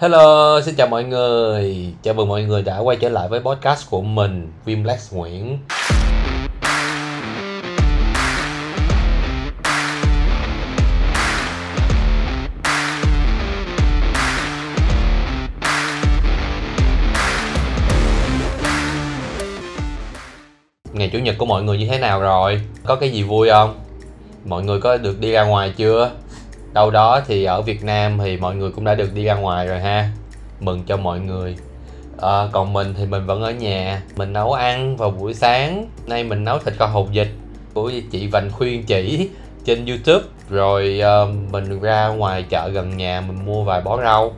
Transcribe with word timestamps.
Hello, 0.00 0.60
xin 0.60 0.74
chào 0.74 0.86
mọi 0.86 1.04
người. 1.04 1.94
Chào 2.02 2.14
mừng 2.14 2.28
mọi 2.28 2.42
người 2.42 2.62
đã 2.62 2.78
quay 2.78 2.96
trở 3.00 3.08
lại 3.08 3.28
với 3.28 3.40
podcast 3.40 3.90
của 3.90 4.02
mình, 4.02 4.52
Vimlex 4.64 5.12
Nguyễn. 5.12 5.58
Ngày 20.92 21.10
chủ 21.12 21.18
nhật 21.18 21.34
của 21.38 21.46
mọi 21.46 21.62
người 21.62 21.78
như 21.78 21.86
thế 21.86 21.98
nào 21.98 22.20
rồi? 22.20 22.60
Có 22.84 22.96
cái 22.96 23.10
gì 23.10 23.22
vui 23.22 23.48
không? 23.50 23.78
Mọi 24.44 24.62
người 24.62 24.80
có 24.80 24.96
được 24.96 25.20
đi 25.20 25.32
ra 25.32 25.44
ngoài 25.44 25.72
chưa? 25.76 26.10
Đâu 26.72 26.90
đó 26.90 27.20
thì 27.26 27.44
ở 27.44 27.62
Việt 27.62 27.84
Nam 27.84 28.18
thì 28.18 28.36
mọi 28.36 28.56
người 28.56 28.70
cũng 28.70 28.84
đã 28.84 28.94
được 28.94 29.14
đi 29.14 29.24
ra 29.24 29.34
ngoài 29.34 29.66
rồi 29.66 29.80
ha. 29.80 30.10
Mừng 30.60 30.82
cho 30.86 30.96
mọi 30.96 31.20
người. 31.20 31.56
À, 32.20 32.48
còn 32.52 32.72
mình 32.72 32.94
thì 32.98 33.06
mình 33.06 33.26
vẫn 33.26 33.42
ở 33.42 33.50
nhà. 33.50 34.02
Mình 34.16 34.32
nấu 34.32 34.52
ăn 34.52 34.96
vào 34.96 35.10
buổi 35.10 35.34
sáng. 35.34 35.86
Nay 36.06 36.24
mình 36.24 36.44
nấu 36.44 36.58
thịt 36.58 36.74
kho 36.78 36.86
hột 36.86 37.08
vịt. 37.12 37.28
Của 37.74 37.92
chị 38.10 38.26
Vành 38.26 38.50
khuyên 38.50 38.82
chỉ 38.82 39.28
trên 39.64 39.86
YouTube. 39.86 40.24
Rồi 40.50 41.02
uh, 41.22 41.52
mình 41.52 41.80
ra 41.80 42.08
ngoài 42.08 42.42
chợ 42.42 42.68
gần 42.68 42.96
nhà 42.96 43.20
mình 43.20 43.46
mua 43.46 43.64
vài 43.64 43.80
bó 43.80 44.02
rau 44.02 44.32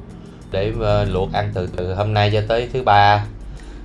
để 0.51 0.73
uh, 0.79 1.09
luộc 1.13 1.33
ăn 1.33 1.51
từ 1.55 1.69
từ 1.77 1.95
hôm 1.95 2.15
nay 2.15 2.31
cho 2.33 2.43
tới 2.49 2.69
thứ 2.73 2.83
ba. 2.83 3.25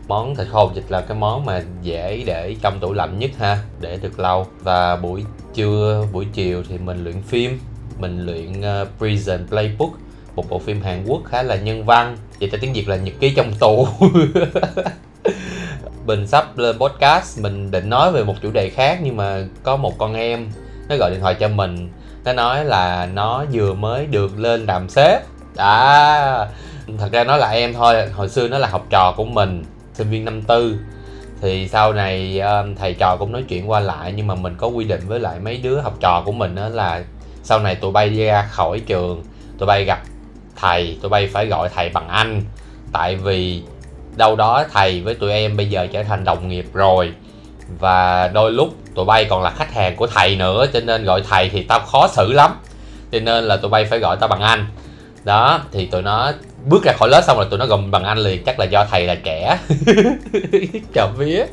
Món 0.07 0.35
thịt 0.35 0.47
kho 0.47 0.59
hột 0.59 0.75
vịt 0.75 0.83
là 0.89 1.01
cái 1.01 1.17
món 1.17 1.45
mà 1.45 1.61
dễ 1.81 2.23
để 2.25 2.55
trong 2.61 2.79
tủ 2.79 2.93
lạnh 2.93 3.19
nhất 3.19 3.31
ha 3.39 3.57
để 3.79 3.97
được 4.01 4.19
lâu. 4.19 4.47
Và 4.63 4.95
buổi 4.95 5.23
trưa 5.53 6.05
buổi 6.13 6.25
chiều 6.33 6.63
thì 6.69 6.77
mình 6.77 7.03
luyện 7.03 7.21
phim 7.21 7.59
mình 7.99 8.25
luyện 8.25 8.51
uh, 8.59 8.87
Prison 8.97 9.47
Playbook 9.47 9.91
một 10.37 10.49
bộ 10.49 10.59
phim 10.59 10.81
Hàn 10.81 11.05
Quốc 11.07 11.21
khá 11.25 11.43
là 11.43 11.55
nhân 11.55 11.85
văn. 11.85 12.17
Vậy 12.39 12.49
tại 12.51 12.59
tiếng 12.61 12.73
Việt 12.73 12.89
là 12.89 12.95
nhật 12.95 13.13
ký 13.19 13.33
trong 13.35 13.53
tù. 13.59 13.87
Mình 16.05 16.27
sắp 16.27 16.57
lên 16.57 16.77
podcast 16.79 17.39
mình 17.41 17.71
định 17.71 17.89
nói 17.89 18.11
về 18.11 18.23
một 18.23 18.35
chủ 18.41 18.51
đề 18.51 18.69
khác 18.69 18.99
nhưng 19.03 19.17
mà 19.17 19.45
có 19.63 19.75
một 19.75 19.97
con 19.97 20.13
em 20.13 20.49
nó 20.89 20.95
gọi 20.97 21.11
điện 21.11 21.19
thoại 21.21 21.35
cho 21.39 21.47
mình. 21.47 21.89
Nó 22.25 22.33
nói 22.33 22.65
là 22.65 23.09
nó 23.13 23.45
vừa 23.51 23.73
mới 23.73 24.05
được 24.05 24.39
lên 24.39 24.65
làm 24.65 24.89
sếp 24.89 25.21
à 25.55 26.47
thật 26.99 27.09
ra 27.11 27.23
nó 27.23 27.37
là 27.37 27.49
em 27.49 27.73
thôi 27.73 28.07
hồi 28.09 28.29
xưa 28.29 28.47
nó 28.47 28.57
là 28.57 28.67
học 28.67 28.85
trò 28.89 29.13
của 29.17 29.25
mình 29.25 29.63
sinh 29.93 30.09
viên 30.09 30.25
năm 30.25 30.41
tư. 30.41 30.77
Thì 31.41 31.67
sau 31.67 31.93
này 31.93 32.39
ờ, 32.39 32.67
thầy 32.77 32.93
trò 32.93 33.17
cũng 33.17 33.31
nói 33.31 33.43
chuyện 33.49 33.69
qua 33.69 33.79
lại 33.79 34.13
nhưng 34.15 34.27
mà 34.27 34.35
mình 34.35 34.55
có 34.57 34.67
quy 34.67 34.85
định 34.85 35.01
với 35.07 35.19
lại 35.19 35.39
mấy 35.39 35.57
đứa 35.57 35.79
học 35.79 35.97
trò 35.99 36.23
của 36.25 36.31
mình 36.31 36.55
đó 36.55 36.69
là 36.69 37.03
sau 37.47 37.59
này 37.59 37.75
tụi 37.75 37.91
bay 37.91 38.09
ra 38.09 38.47
khỏi 38.51 38.79
trường 38.79 39.23
tụi 39.57 39.67
bay 39.67 39.83
gặp 39.83 40.01
thầy 40.55 40.97
tụi 41.01 41.09
bay 41.09 41.27
phải 41.27 41.45
gọi 41.45 41.69
thầy 41.75 41.89
bằng 41.89 42.07
anh. 42.07 42.41
Tại 42.91 43.15
vì 43.15 43.63
đâu 44.15 44.35
đó 44.35 44.63
thầy 44.73 45.01
với 45.01 45.15
tụi 45.15 45.31
em 45.31 45.57
bây 45.57 45.69
giờ 45.69 45.87
trở 45.93 46.03
thành 46.03 46.23
đồng 46.23 46.47
nghiệp 46.47 46.65
rồi. 46.73 47.13
Và 47.79 48.27
đôi 48.27 48.51
lúc 48.51 48.75
tụi 48.95 49.05
bay 49.05 49.25
còn 49.25 49.43
là 49.43 49.49
khách 49.49 49.73
hàng 49.73 49.95
của 49.95 50.07
thầy 50.07 50.35
nữa 50.35 50.65
cho 50.73 50.79
nên 50.79 51.03
gọi 51.03 51.23
thầy 51.29 51.49
thì 51.49 51.63
tao 51.63 51.79
khó 51.79 52.07
xử 52.07 52.33
lắm. 52.33 52.51
Cho 53.11 53.19
nên 53.19 53.43
là 53.43 53.57
tụi 53.57 53.71
bay 53.71 53.85
phải 53.85 53.99
gọi 53.99 54.17
tao 54.19 54.29
bằng 54.29 54.41
anh. 54.41 54.65
Đó 55.23 55.61
thì 55.71 55.85
tụi 55.85 56.01
nó 56.01 56.31
bước 56.65 56.83
ra 56.83 56.93
khỏi 56.93 57.09
lớp 57.09 57.21
xong 57.27 57.37
rồi 57.37 57.45
tụi 57.49 57.59
nó 57.59 57.65
gồm 57.65 57.91
bằng 57.91 58.03
anh 58.03 58.17
liền 58.17 58.43
chắc 58.43 58.59
là 58.59 58.65
do 58.65 58.85
thầy 58.85 59.07
là 59.07 59.15
trẻ. 59.15 59.57
Chậm 60.93 61.09
vía 61.17 61.45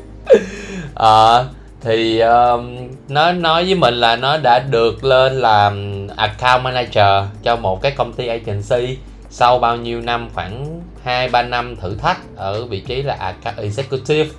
à, 0.95 1.43
thì 1.85 2.21
uh, 2.23 2.63
nó 3.09 3.31
nói 3.31 3.65
với 3.65 3.75
mình 3.75 3.93
là 3.93 4.15
nó 4.15 4.37
đã 4.37 4.59
được 4.59 5.03
lên 5.03 5.33
làm 5.33 6.07
account 6.15 6.63
manager 6.63 7.25
cho 7.43 7.55
một 7.55 7.81
cái 7.81 7.91
công 7.91 8.13
ty 8.13 8.27
agency 8.27 8.97
sau 9.29 9.59
bao 9.59 9.77
nhiêu 9.77 10.01
năm 10.01 10.29
khoảng 10.33 10.81
2 11.03 11.29
3 11.29 11.41
năm 11.41 11.75
thử 11.75 11.95
thách 11.95 12.17
ở 12.35 12.65
vị 12.65 12.79
trí 12.79 13.01
là 13.01 13.13
account 13.13 13.57
executive 13.57 14.29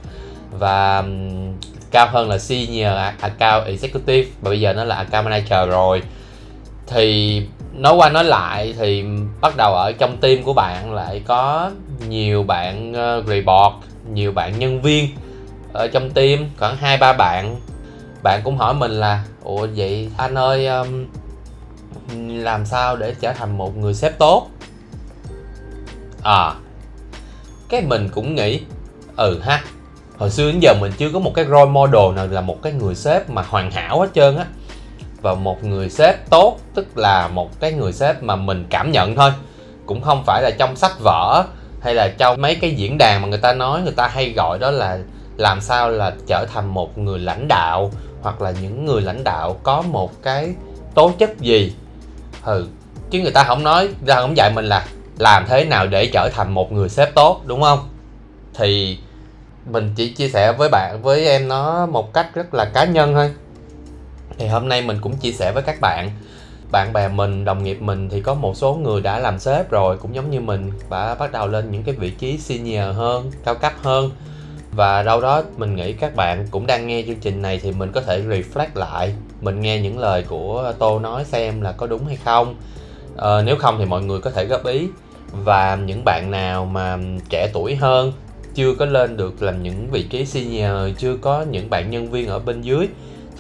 và 0.59 0.99
um, 0.99 1.53
cao 1.91 2.09
hơn 2.11 2.29
là 2.29 2.39
senior 2.39 2.93
account 3.21 3.67
executive 3.67 4.29
và 4.41 4.51
bây 4.51 4.61
giờ 4.61 4.73
nó 4.73 4.85
là 4.85 4.95
account 4.95 5.25
manager 5.25 5.69
rồi. 5.69 6.03
Thì 6.87 7.43
nói 7.73 7.95
qua 7.95 8.09
nói 8.09 8.25
lại 8.25 8.75
thì 8.79 9.05
bắt 9.41 9.57
đầu 9.57 9.75
ở 9.75 9.93
trong 9.93 10.17
team 10.17 10.43
của 10.43 10.53
bạn 10.53 10.95
lại 10.95 11.23
có 11.27 11.71
nhiều 12.09 12.43
bạn 12.43 12.93
ờ, 12.93 13.19
uh, 13.19 13.27
report 13.27 13.75
nhiều 14.13 14.33
bạn 14.33 14.59
nhân 14.59 14.83
viên 14.83 15.09
ở 15.77 15.89
trong 15.89 16.11
team 16.11 16.51
khoảng 16.59 16.77
hai 16.77 16.97
ba 16.97 17.13
bạn. 17.13 17.61
Bạn 18.23 18.41
cũng 18.45 18.57
hỏi 18.57 18.75
mình 18.75 18.91
là 18.91 19.25
ủa 19.43 19.67
vậy 19.77 20.11
anh 20.17 20.35
ơi 20.35 20.67
um, 20.67 21.07
làm 22.29 22.67
sao 22.67 22.97
để 22.97 23.15
trở 23.21 23.33
thành 23.33 23.59
một 23.59 23.77
người 23.77 23.95
sếp 23.95 24.19
tốt? 24.19 24.49
À 26.23 26.55
cái 27.69 27.83
mình 27.83 28.09
cũng 28.15 28.35
nghĩ 28.35 28.61
ừ 29.17 29.41
ha 29.43 29.65
hồi 30.19 30.31
xưa 30.31 30.53
đến 30.53 30.61
giờ 30.61 30.75
mình 30.81 30.93
chưa 30.99 31.11
có 31.13 31.19
một 31.19 31.33
cái 31.35 31.45
role 31.45 31.71
model 31.71 32.17
nào 32.17 32.27
là 32.27 32.41
một 32.41 32.63
cái 32.63 32.73
người 32.73 32.95
sếp 32.95 33.31
mà 33.31 33.43
hoàn 33.43 33.71
hảo 33.71 34.01
hết 34.01 34.09
trơn 34.15 34.37
á. 34.37 34.47
Và 35.23 35.35
một 35.35 35.65
người 35.65 35.91
sếp 35.91 36.31
tốt 36.31 36.59
tức 36.75 36.99
là 36.99 37.29
một 37.29 37.61
cái 37.61 37.73
người 37.73 37.93
sếp 37.93 38.23
mà 38.23 38.37
mình 38.37 38.67
cảm 38.71 38.93
nhận 38.93 39.17
thôi 39.17 39.33
cũng 39.87 40.03
không 40.03 40.25
phải 40.27 40.43
là 40.43 40.51
trong 40.59 40.77
sách 40.77 41.01
vở 41.01 41.45
hay 41.83 41.95
là 41.95 42.09
trong 42.19 42.41
mấy 42.41 42.55
cái 42.55 42.71
diễn 42.71 42.99
đàn 42.99 43.23
mà 43.23 43.29
người 43.29 43.39
ta 43.39 43.53
nói 43.53 43.83
người 43.83 43.93
ta 43.93 44.09
hay 44.09 44.33
gọi 44.33 44.59
đó 44.59 44.71
là 44.71 44.99
làm 45.37 45.61
sao 45.61 45.91
là 45.91 46.15
trở 46.27 46.47
thành 46.53 46.67
một 46.67 46.99
người 46.99 47.19
lãnh 47.19 47.49
đạo 47.49 47.91
hoặc 48.23 48.43
là 48.43 48.51
những 48.51 48.85
người 48.85 49.03
lãnh 49.03 49.25
đạo 49.25 49.57
có 49.63 49.83
một 49.83 50.23
cái 50.23 50.55
tố 50.95 51.13
chất 51.19 51.39
gì? 51.39 51.75
Ừ 52.45 52.67
chứ 53.11 53.21
người 53.21 53.33
ta 53.33 53.45
không 53.45 53.65
nói 53.65 53.89
ra 54.07 54.21
không 54.21 54.37
dạy 54.37 54.53
mình 54.55 54.65
là 54.65 54.87
làm 55.19 55.45
thế 55.49 55.65
nào 55.65 55.87
để 55.87 56.11
trở 56.13 56.29
thành 56.33 56.53
một 56.53 56.73
người 56.73 56.89
sếp 56.89 57.15
tốt, 57.15 57.41
đúng 57.47 57.63
không? 57.63 57.89
Thì 58.55 58.99
mình 59.71 59.93
chỉ 59.97 60.13
chia 60.13 60.29
sẻ 60.29 60.53
với 60.53 60.69
bạn, 60.69 61.03
với 61.03 61.27
em 61.27 61.49
nó 61.49 61.87
một 61.87 62.13
cách 62.13 62.35
rất 62.35 62.55
là 62.55 62.65
cá 62.65 62.85
nhân 62.85 63.15
thôi. 63.15 63.33
Thì 64.39 64.47
hôm 64.47 64.69
nay 64.69 64.83
mình 64.83 64.99
cũng 65.01 65.17
chia 65.17 65.33
sẻ 65.33 65.53
với 65.53 65.63
các 65.63 65.81
bạn. 65.81 66.11
Bạn 66.71 66.93
bè 66.93 67.09
mình, 67.09 67.45
đồng 67.45 67.65
nghiệp 67.65 67.83
mình 67.83 68.09
thì 68.09 68.21
có 68.21 68.35
một 68.35 68.57
số 68.57 68.75
người 68.75 69.01
đã 69.01 69.19
làm 69.19 69.39
sếp 69.39 69.71
rồi, 69.71 69.99
cũng 69.99 70.15
giống 70.15 70.31
như 70.31 70.41
mình, 70.41 70.73
và 70.89 71.15
bắt 71.15 71.33
đầu 71.33 71.47
lên 71.47 71.71
những 71.71 71.83
cái 71.83 71.95
vị 71.95 72.11
trí 72.11 72.39
senior 72.39 72.97
hơn, 72.97 73.31
cao 73.45 73.55
cấp 73.55 73.73
hơn 73.83 74.11
và 74.73 75.03
đâu 75.03 75.21
đó 75.21 75.43
mình 75.57 75.77
nghĩ 75.77 75.93
các 75.93 76.17
bạn 76.17 76.47
cũng 76.51 76.67
đang 76.67 76.87
nghe 76.87 77.03
chương 77.07 77.21
trình 77.21 77.43
này 77.43 77.61
thì 77.63 77.73
mình 77.73 77.93
có 77.93 78.01
thể 78.01 78.23
reflect 78.23 78.69
lại 78.75 79.15
mình 79.41 79.61
nghe 79.61 79.81
những 79.81 79.99
lời 79.99 80.25
của 80.29 80.73
tô 80.79 80.99
nói 80.99 81.25
xem 81.25 81.61
là 81.61 81.73
có 81.73 81.87
đúng 81.87 82.07
hay 82.07 82.17
không. 82.25 82.57
Ờ, 83.17 83.43
nếu 83.47 83.57
không 83.57 83.77
thì 83.79 83.85
mọi 83.85 84.03
người 84.03 84.21
có 84.21 84.31
thể 84.31 84.45
góp 84.45 84.67
ý. 84.67 84.89
Và 85.33 85.77
những 85.77 86.03
bạn 86.05 86.31
nào 86.31 86.65
mà 86.65 86.99
trẻ 87.29 87.51
tuổi 87.53 87.77
hơn 87.77 88.13
chưa 88.55 88.75
có 88.75 88.85
lên 88.85 89.17
được 89.17 89.43
làm 89.43 89.63
những 89.63 89.91
vị 89.91 90.03
trí 90.03 90.27
senior 90.27 90.97
chưa 90.99 91.17
có 91.17 91.45
những 91.51 91.71
bạn 91.71 91.91
nhân 91.91 92.11
viên 92.11 92.29
ở 92.29 92.39
bên 92.39 92.63
dưới 92.63 92.89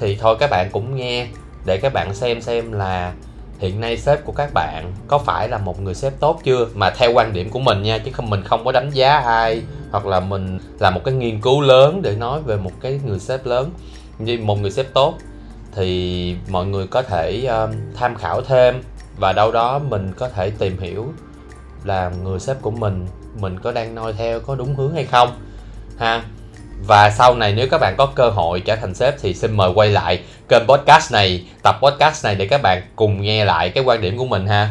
thì 0.00 0.16
thôi 0.20 0.36
các 0.38 0.50
bạn 0.50 0.70
cũng 0.72 0.96
nghe 0.96 1.26
để 1.64 1.76
các 1.76 1.92
bạn 1.92 2.14
xem 2.14 2.40
xem 2.40 2.72
là 2.72 3.12
hiện 3.58 3.80
nay 3.80 3.98
sếp 3.98 4.24
của 4.24 4.32
các 4.32 4.50
bạn 4.54 4.92
có 5.08 5.18
phải 5.18 5.48
là 5.48 5.58
một 5.58 5.80
người 5.80 5.94
sếp 5.94 6.20
tốt 6.20 6.40
chưa? 6.44 6.66
Mà 6.74 6.90
theo 6.90 7.12
quan 7.12 7.32
điểm 7.32 7.50
của 7.50 7.58
mình 7.58 7.82
nha 7.82 7.98
chứ 7.98 8.10
không 8.12 8.30
mình 8.30 8.42
không 8.44 8.64
có 8.64 8.72
đánh 8.72 8.90
giá 8.90 9.18
ai 9.18 9.62
hoặc 9.96 10.06
là 10.06 10.20
mình 10.20 10.58
làm 10.78 10.94
một 10.94 11.00
cái 11.04 11.14
nghiên 11.14 11.40
cứu 11.40 11.60
lớn 11.60 12.02
để 12.02 12.16
nói 12.16 12.42
về 12.42 12.56
một 12.56 12.72
cái 12.80 13.00
người 13.04 13.18
sếp 13.18 13.46
lớn. 13.46 13.70
Như 14.18 14.38
một 14.42 14.60
người 14.60 14.70
sếp 14.70 14.94
tốt 14.94 15.14
thì 15.74 16.36
mọi 16.48 16.66
người 16.66 16.86
có 16.86 17.02
thể 17.02 17.46
um, 17.46 17.70
tham 17.94 18.14
khảo 18.14 18.42
thêm 18.42 18.82
và 19.18 19.32
đâu 19.32 19.52
đó 19.52 19.78
mình 19.78 20.12
có 20.16 20.28
thể 20.28 20.50
tìm 20.50 20.78
hiểu 20.78 21.12
là 21.84 22.10
người 22.24 22.40
sếp 22.40 22.62
của 22.62 22.70
mình 22.70 23.06
mình 23.40 23.58
có 23.58 23.72
đang 23.72 23.94
noi 23.94 24.12
theo 24.12 24.40
có 24.40 24.54
đúng 24.54 24.74
hướng 24.74 24.94
hay 24.94 25.04
không 25.04 25.30
ha? 25.98 26.22
Và 26.86 27.10
sau 27.10 27.34
này 27.34 27.52
nếu 27.52 27.68
các 27.70 27.78
bạn 27.78 27.94
có 27.98 28.06
cơ 28.06 28.30
hội 28.30 28.60
trở 28.60 28.76
thành 28.76 28.94
sếp 28.94 29.20
thì 29.20 29.34
xin 29.34 29.56
mời 29.56 29.70
quay 29.74 29.88
lại 29.88 30.22
kênh 30.48 30.66
podcast 30.68 31.12
này 31.12 31.44
tập 31.62 31.78
podcast 31.82 32.24
này 32.24 32.34
để 32.34 32.46
các 32.46 32.62
bạn 32.62 32.82
cùng 32.96 33.22
nghe 33.22 33.44
lại 33.44 33.70
cái 33.70 33.84
quan 33.84 34.00
điểm 34.00 34.18
của 34.18 34.26
mình 34.26 34.46
ha? 34.46 34.70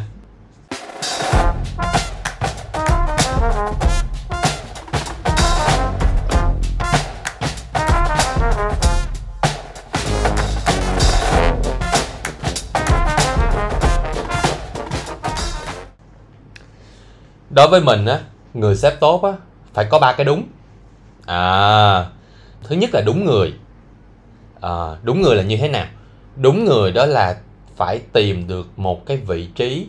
Đối 17.56 17.68
với 17.68 17.82
mình 17.82 18.06
á 18.06 18.20
người 18.54 18.76
sếp 18.76 19.00
tốt 19.00 19.24
á 19.24 19.32
phải 19.74 19.86
có 19.86 20.00
ba 20.00 20.14
cái 20.14 20.26
đúng. 20.26 20.44
À 21.26 22.06
thứ 22.64 22.76
nhất 22.76 22.90
là 22.94 23.02
đúng 23.06 23.26
người. 23.26 23.54
À, 24.62 24.96
đúng 25.04 25.22
người 25.22 25.36
là 25.36 25.44
như 25.44 25.58
thế 25.58 25.70
nào? 25.70 25.86
Đúng 26.36 26.66
người 26.66 26.92
đó 26.92 27.06
là 27.06 27.38
phải 27.76 28.02
tìm 28.14 28.48
được 28.48 28.80
một 28.80 29.06
cái 29.06 29.18
vị 29.18 29.48
trí. 29.56 29.88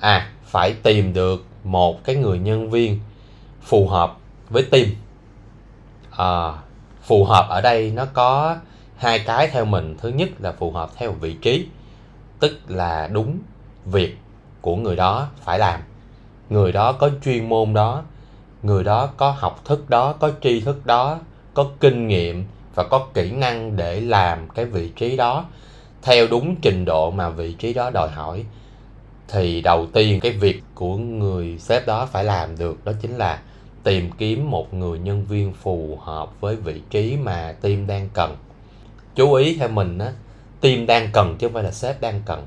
À 0.00 0.30
phải 0.44 0.74
tìm 0.82 1.12
được 1.12 1.44
một 1.64 2.04
cái 2.04 2.16
người 2.16 2.38
nhân 2.38 2.70
viên 2.70 3.00
phù 3.62 3.88
hợp 3.88 4.16
với 4.50 4.62
team. 4.62 4.86
À, 6.10 6.52
phù 7.02 7.24
hợp 7.24 7.46
ở 7.48 7.60
đây 7.60 7.90
nó 7.90 8.04
có 8.04 8.56
hai 8.96 9.18
cái 9.18 9.48
theo 9.48 9.64
mình. 9.64 9.96
Thứ 9.98 10.08
nhất 10.08 10.28
là 10.38 10.52
phù 10.52 10.70
hợp 10.70 10.90
theo 10.96 11.12
vị 11.12 11.34
trí 11.42 11.66
tức 12.40 12.58
là 12.68 13.08
đúng 13.12 13.38
việc 13.84 14.18
của 14.60 14.76
người 14.76 14.96
đó 14.96 15.28
phải 15.44 15.58
làm 15.58 15.80
người 16.48 16.72
đó 16.72 16.92
có 16.92 17.10
chuyên 17.24 17.48
môn 17.48 17.74
đó, 17.74 18.02
người 18.62 18.84
đó 18.84 19.06
có 19.16 19.30
học 19.30 19.60
thức 19.64 19.90
đó, 19.90 20.12
có 20.12 20.30
tri 20.42 20.60
thức 20.60 20.86
đó, 20.86 21.18
có 21.54 21.66
kinh 21.80 22.08
nghiệm 22.08 22.44
và 22.74 22.84
có 22.84 23.06
kỹ 23.14 23.30
năng 23.30 23.76
để 23.76 24.00
làm 24.00 24.48
cái 24.48 24.64
vị 24.64 24.88
trí 24.96 25.16
đó. 25.16 25.44
Theo 26.02 26.26
đúng 26.26 26.56
trình 26.56 26.84
độ 26.84 27.10
mà 27.10 27.28
vị 27.28 27.52
trí 27.52 27.74
đó 27.74 27.90
đòi 27.90 28.08
hỏi, 28.10 28.44
thì 29.28 29.60
đầu 29.60 29.86
tiên 29.92 30.20
cái 30.20 30.32
việc 30.32 30.62
của 30.74 30.96
người 30.96 31.58
sếp 31.58 31.86
đó 31.86 32.06
phải 32.06 32.24
làm 32.24 32.58
được 32.58 32.84
đó 32.84 32.92
chính 33.02 33.16
là 33.16 33.42
tìm 33.82 34.10
kiếm 34.18 34.50
một 34.50 34.74
người 34.74 34.98
nhân 34.98 35.24
viên 35.24 35.52
phù 35.52 35.98
hợp 36.02 36.40
với 36.40 36.56
vị 36.56 36.82
trí 36.90 37.16
mà 37.16 37.54
team 37.60 37.86
đang 37.86 38.08
cần. 38.14 38.36
Chú 39.14 39.32
ý 39.32 39.56
theo 39.56 39.68
mình 39.68 39.98
á, 39.98 40.12
team 40.60 40.86
đang 40.86 41.10
cần 41.12 41.36
chứ 41.38 41.46
không 41.46 41.54
phải 41.54 41.62
là 41.62 41.70
sếp 41.70 42.00
đang 42.00 42.22
cần 42.26 42.46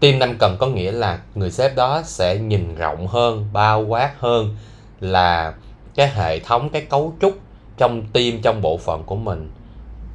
team 0.00 0.18
đang 0.18 0.38
cần 0.38 0.56
có 0.58 0.66
nghĩa 0.66 0.92
là 0.92 1.18
người 1.34 1.50
sếp 1.50 1.76
đó 1.76 2.02
sẽ 2.04 2.38
nhìn 2.38 2.74
rộng 2.74 3.06
hơn, 3.06 3.48
bao 3.52 3.80
quát 3.80 4.12
hơn 4.18 4.56
là 5.00 5.54
cái 5.94 6.10
hệ 6.10 6.38
thống, 6.38 6.70
cái 6.70 6.82
cấu 6.82 7.12
trúc 7.20 7.38
trong 7.76 8.02
team, 8.12 8.42
trong 8.42 8.62
bộ 8.62 8.78
phận 8.78 9.02
của 9.02 9.16
mình. 9.16 9.50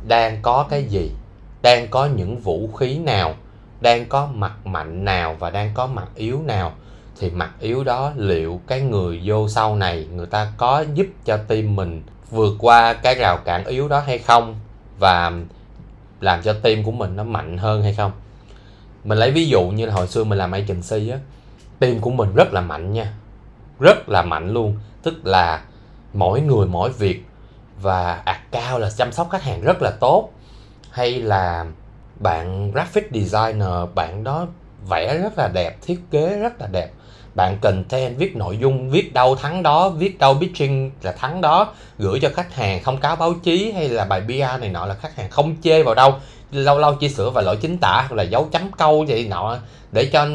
Đang 0.07 0.39
có 0.41 0.65
cái 0.69 0.83
gì? 0.83 1.11
Đang 1.61 1.87
có 1.87 2.05
những 2.05 2.39
vũ 2.39 2.69
khí 2.77 2.97
nào? 2.97 3.33
Đang 3.81 4.05
có 4.05 4.27
mặt 4.33 4.67
mạnh 4.67 5.05
nào 5.05 5.35
và 5.39 5.49
đang 5.49 5.71
có 5.73 5.87
mặt 5.87 6.07
yếu 6.15 6.41
nào? 6.41 6.71
Thì 7.19 7.29
mặt 7.29 7.51
yếu 7.59 7.83
đó 7.83 8.11
liệu 8.15 8.61
cái 8.67 8.81
người 8.81 9.21
vô 9.25 9.49
sau 9.49 9.75
này 9.75 10.07
người 10.15 10.25
ta 10.25 10.51
có 10.57 10.85
giúp 10.93 11.07
cho 11.25 11.37
team 11.37 11.75
mình 11.75 12.03
vượt 12.31 12.53
qua 12.59 12.93
cái 12.93 13.15
rào 13.15 13.37
cản 13.37 13.65
yếu 13.65 13.87
đó 13.87 13.99
hay 13.99 14.17
không? 14.17 14.59
Và 14.99 15.31
làm 16.21 16.41
cho 16.41 16.53
team 16.53 16.83
của 16.83 16.91
mình 16.91 17.15
nó 17.15 17.23
mạnh 17.23 17.57
hơn 17.57 17.83
hay 17.83 17.93
không? 17.93 18.11
Mình 19.05 19.17
lấy 19.17 19.31
ví 19.31 19.47
dụ 19.47 19.61
như 19.63 19.85
là 19.85 19.93
hồi 19.93 20.07
xưa 20.07 20.23
mình 20.23 20.37
làm 20.37 20.51
agency 20.51 21.09
á, 21.09 21.17
team 21.79 21.99
của 21.99 22.09
mình 22.09 22.35
rất 22.35 22.53
là 22.53 22.61
mạnh 22.61 22.93
nha. 22.93 23.13
Rất 23.79 24.09
là 24.09 24.21
mạnh 24.21 24.53
luôn. 24.53 24.79
Tức 25.03 25.25
là 25.25 25.61
mỗi 26.13 26.41
người, 26.41 26.67
mỗi 26.67 26.89
việc 26.89 27.23
và 27.81 28.21
ạt 28.25 28.39
cao 28.51 28.79
là 28.79 28.89
chăm 28.97 29.11
sóc 29.11 29.29
khách 29.31 29.43
hàng 29.43 29.61
rất 29.61 29.81
là 29.81 29.91
tốt. 29.99 30.29
Hay 30.91 31.11
là 31.11 31.65
bạn 32.19 32.71
graphic 32.71 33.09
designer, 33.11 33.89
bạn 33.95 34.23
đó 34.23 34.47
vẽ 34.89 35.17
rất 35.17 35.37
là 35.37 35.47
đẹp, 35.47 35.77
thiết 35.81 35.99
kế 36.11 36.39
rất 36.39 36.61
là 36.61 36.67
đẹp. 36.71 36.91
Bạn 37.35 37.57
content, 37.61 38.17
viết 38.17 38.35
nội 38.35 38.57
dung, 38.57 38.89
viết 38.89 39.13
đâu 39.13 39.35
thắng 39.35 39.63
đó, 39.63 39.89
viết 39.89 40.19
đâu 40.19 40.37
pitching 40.39 40.91
là 41.01 41.11
thắng 41.11 41.41
đó, 41.41 41.73
gửi 41.97 42.19
cho 42.21 42.29
khách 42.33 42.53
hàng, 42.53 42.83
không 42.83 42.97
cáo 42.97 43.15
báo 43.15 43.33
chí 43.43 43.71
hay 43.71 43.89
là 43.89 44.05
bài 44.05 44.21
PR 44.27 44.61
này 44.61 44.69
nọ 44.69 44.85
là 44.85 44.93
khách 44.93 45.15
hàng 45.15 45.29
không 45.29 45.55
chê 45.63 45.83
vào 45.83 45.95
đâu 45.95 46.13
lâu 46.55 46.79
lâu 46.79 46.95
chỉ 46.95 47.09
sửa 47.09 47.29
vài 47.29 47.43
lỗi 47.43 47.57
chính 47.57 47.77
tả 47.77 48.05
hoặc 48.09 48.15
là 48.15 48.23
dấu 48.23 48.47
chấm 48.51 48.71
câu 48.77 49.05
vậy 49.07 49.27
nọ 49.29 49.57
để 49.91 50.09
cho 50.13 50.27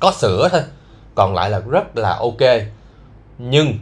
có 0.00 0.12
sửa 0.12 0.48
thôi. 0.48 0.60
Còn 1.14 1.34
lại 1.34 1.50
là 1.50 1.58
rất 1.58 1.96
là 1.96 2.16
ok. 2.16 2.62
Nhưng 3.38 3.74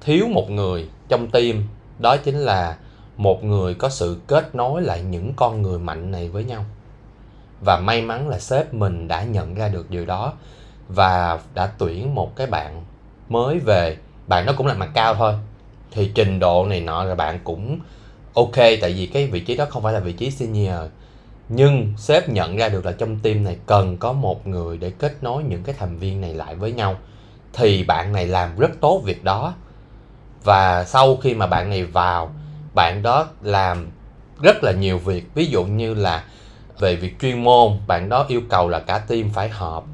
thiếu 0.00 0.26
một 0.28 0.50
người 0.50 0.88
trong 1.08 1.30
team, 1.30 1.64
đó 1.98 2.16
chính 2.16 2.38
là 2.38 2.76
một 3.16 3.44
người 3.44 3.74
có 3.74 3.88
sự 3.88 4.20
kết 4.26 4.54
nối 4.54 4.82
lại 4.82 5.02
những 5.02 5.32
con 5.36 5.62
người 5.62 5.78
mạnh 5.78 6.10
này 6.10 6.28
với 6.28 6.44
nhau. 6.44 6.64
Và 7.60 7.80
may 7.80 8.02
mắn 8.02 8.28
là 8.28 8.38
sếp 8.38 8.74
mình 8.74 9.08
đã 9.08 9.22
nhận 9.22 9.54
ra 9.54 9.68
được 9.68 9.90
điều 9.90 10.06
đó 10.06 10.32
và 10.88 11.38
đã 11.54 11.66
tuyển 11.78 12.14
một 12.14 12.36
cái 12.36 12.46
bạn 12.46 12.84
mới 13.28 13.58
về. 13.58 13.96
Bạn 14.26 14.46
nó 14.46 14.52
cũng 14.56 14.66
là 14.66 14.74
mặt 14.74 14.90
cao 14.94 15.14
thôi. 15.14 15.34
Thì 15.90 16.12
trình 16.14 16.40
độ 16.40 16.66
này 16.66 16.80
nọ 16.80 17.04
là 17.04 17.14
bạn 17.14 17.38
cũng 17.44 17.78
ok, 18.34 18.56
tại 18.56 18.92
vì 18.92 19.06
cái 19.06 19.26
vị 19.26 19.40
trí 19.40 19.56
đó 19.56 19.66
không 19.70 19.82
phải 19.82 19.92
là 19.92 20.00
vị 20.00 20.12
trí 20.12 20.30
senior 20.30 20.80
nhưng 21.48 21.92
sếp 21.96 22.28
nhận 22.28 22.56
ra 22.56 22.68
được 22.68 22.86
là 22.86 22.92
trong 22.92 23.18
team 23.18 23.44
này 23.44 23.56
cần 23.66 23.96
có 23.96 24.12
một 24.12 24.46
người 24.46 24.78
để 24.78 24.92
kết 24.98 25.22
nối 25.22 25.42
những 25.42 25.62
cái 25.62 25.74
thành 25.78 25.98
viên 25.98 26.20
này 26.20 26.34
lại 26.34 26.54
với 26.54 26.72
nhau, 26.72 26.96
thì 27.52 27.84
bạn 27.84 28.12
này 28.12 28.26
làm 28.26 28.58
rất 28.58 28.70
tốt 28.80 29.02
việc 29.04 29.24
đó. 29.24 29.54
Và 30.44 30.84
sau 30.84 31.16
khi 31.16 31.34
mà 31.34 31.46
bạn 31.46 31.70
này 31.70 31.84
vào, 31.84 32.30
bạn 32.74 33.02
đó 33.02 33.28
làm 33.42 33.86
rất 34.42 34.56
là 34.62 34.72
nhiều 34.72 34.98
việc. 34.98 35.24
Ví 35.34 35.46
dụ 35.46 35.64
như 35.64 35.94
là 35.94 36.24
về 36.78 36.96
việc 36.96 37.20
chuyên 37.20 37.44
môn, 37.44 37.72
bạn 37.86 38.08
đó 38.08 38.24
yêu 38.28 38.40
cầu 38.48 38.68
là 38.68 38.80
cả 38.80 38.98
team 38.98 39.30
phải 39.30 39.48
họp. 39.48 39.86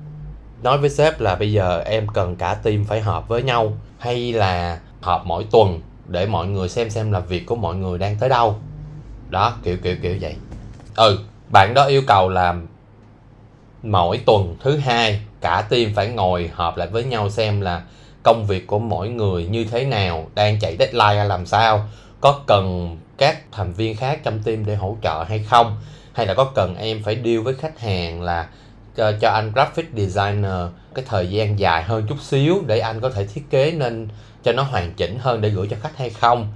Nói 0.62 0.78
với 0.78 0.90
sếp 0.90 1.20
là 1.20 1.34
bây 1.34 1.52
giờ 1.52 1.82
em 1.86 2.06
cần 2.08 2.36
cả 2.36 2.54
team 2.54 2.84
phải 2.84 3.00
họp 3.00 3.28
với 3.28 3.42
nhau, 3.42 3.72
hay 3.98 4.32
là 4.32 4.80
họp 5.00 5.26
mỗi 5.26 5.46
tuần 5.50 5.80
để 6.08 6.26
mọi 6.26 6.46
người 6.46 6.68
xem 6.68 6.90
xem 6.90 7.12
là 7.12 7.20
việc 7.20 7.46
của 7.46 7.56
mọi 7.56 7.76
người 7.76 7.98
đang 7.98 8.16
tới 8.18 8.28
đâu. 8.28 8.56
Đó, 9.28 9.56
kiểu 9.62 9.76
kiểu 9.82 9.96
kiểu 10.02 10.16
vậy. 10.20 10.36
Ừ 10.96 11.18
bạn 11.52 11.74
đó 11.74 11.84
yêu 11.84 12.02
cầu 12.06 12.28
là 12.28 12.54
mỗi 13.82 14.20
tuần 14.26 14.56
thứ 14.60 14.76
hai 14.76 15.20
cả 15.40 15.66
team 15.70 15.94
phải 15.94 16.08
ngồi 16.08 16.50
họp 16.54 16.76
lại 16.76 16.88
với 16.88 17.04
nhau 17.04 17.30
xem 17.30 17.60
là 17.60 17.82
công 18.22 18.46
việc 18.46 18.66
của 18.66 18.78
mỗi 18.78 19.08
người 19.08 19.46
như 19.46 19.64
thế 19.64 19.84
nào 19.84 20.30
đang 20.34 20.58
chạy 20.60 20.76
deadline 20.78 21.14
hay 21.16 21.26
làm 21.26 21.46
sao 21.46 21.88
có 22.20 22.40
cần 22.46 22.96
các 23.18 23.52
thành 23.52 23.72
viên 23.72 23.96
khác 23.96 24.20
trong 24.24 24.42
team 24.42 24.64
để 24.64 24.76
hỗ 24.76 24.96
trợ 25.02 25.24
hay 25.28 25.38
không 25.48 25.76
hay 26.12 26.26
là 26.26 26.34
có 26.34 26.44
cần 26.44 26.76
em 26.76 27.02
phải 27.02 27.18
deal 27.24 27.38
với 27.38 27.54
khách 27.54 27.80
hàng 27.80 28.22
là 28.22 28.48
cho, 28.96 29.12
cho 29.20 29.30
anh 29.30 29.52
graphic 29.52 29.90
designer 29.96 30.68
cái 30.94 31.04
thời 31.08 31.30
gian 31.30 31.58
dài 31.58 31.82
hơn 31.82 32.06
chút 32.08 32.20
xíu 32.20 32.62
để 32.66 32.78
anh 32.78 33.00
có 33.00 33.10
thể 33.10 33.26
thiết 33.26 33.50
kế 33.50 33.72
nên 33.72 34.08
cho 34.42 34.52
nó 34.52 34.62
hoàn 34.62 34.92
chỉnh 34.92 35.18
hơn 35.18 35.40
để 35.40 35.48
gửi 35.48 35.68
cho 35.70 35.76
khách 35.82 35.96
hay 35.96 36.10
không? 36.10 36.52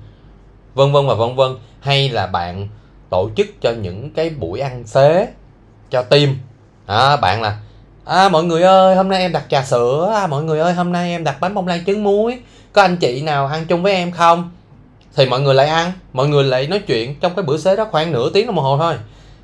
Vân 0.74 0.92
vân 0.92 1.06
và 1.06 1.14
vân 1.14 1.36
vân. 1.36 1.56
Hay 1.80 2.08
là 2.08 2.26
bạn 2.26 2.68
tổ 3.10 3.30
chức 3.36 3.46
cho 3.60 3.72
những 3.82 4.10
cái 4.10 4.30
buổi 4.30 4.60
ăn 4.60 4.86
xế 4.86 5.28
cho 5.90 6.02
team. 6.02 6.36
À, 6.86 7.16
bạn 7.16 7.42
là 7.42 7.58
à, 8.04 8.28
mọi 8.28 8.44
người 8.44 8.62
ơi 8.62 8.96
hôm 8.96 9.08
nay 9.08 9.20
em 9.20 9.32
đặt 9.32 9.44
trà 9.48 9.64
sữa. 9.64 10.12
À, 10.14 10.26
mọi 10.26 10.44
người 10.44 10.60
ơi 10.60 10.74
hôm 10.74 10.92
nay 10.92 11.10
em 11.10 11.24
đặt 11.24 11.40
bánh 11.40 11.54
bông 11.54 11.66
lan 11.66 11.84
trứng 11.84 12.04
muối. 12.04 12.38
Có 12.72 12.82
anh 12.82 12.96
chị 12.96 13.22
nào 13.22 13.46
ăn 13.46 13.64
chung 13.68 13.82
với 13.82 13.92
em 13.92 14.10
không? 14.10 14.50
Thì 15.16 15.26
mọi 15.26 15.40
người 15.40 15.54
lại 15.54 15.66
ăn. 15.66 15.92
Mọi 16.12 16.28
người 16.28 16.44
lại 16.44 16.66
nói 16.66 16.78
chuyện 16.78 17.20
trong 17.20 17.34
cái 17.34 17.42
bữa 17.42 17.56
xế 17.56 17.76
đó 17.76 17.86
khoảng 17.90 18.12
nửa 18.12 18.30
tiếng 18.30 18.46
đồng 18.46 18.56
hồ 18.56 18.78
thôi. 18.78 18.94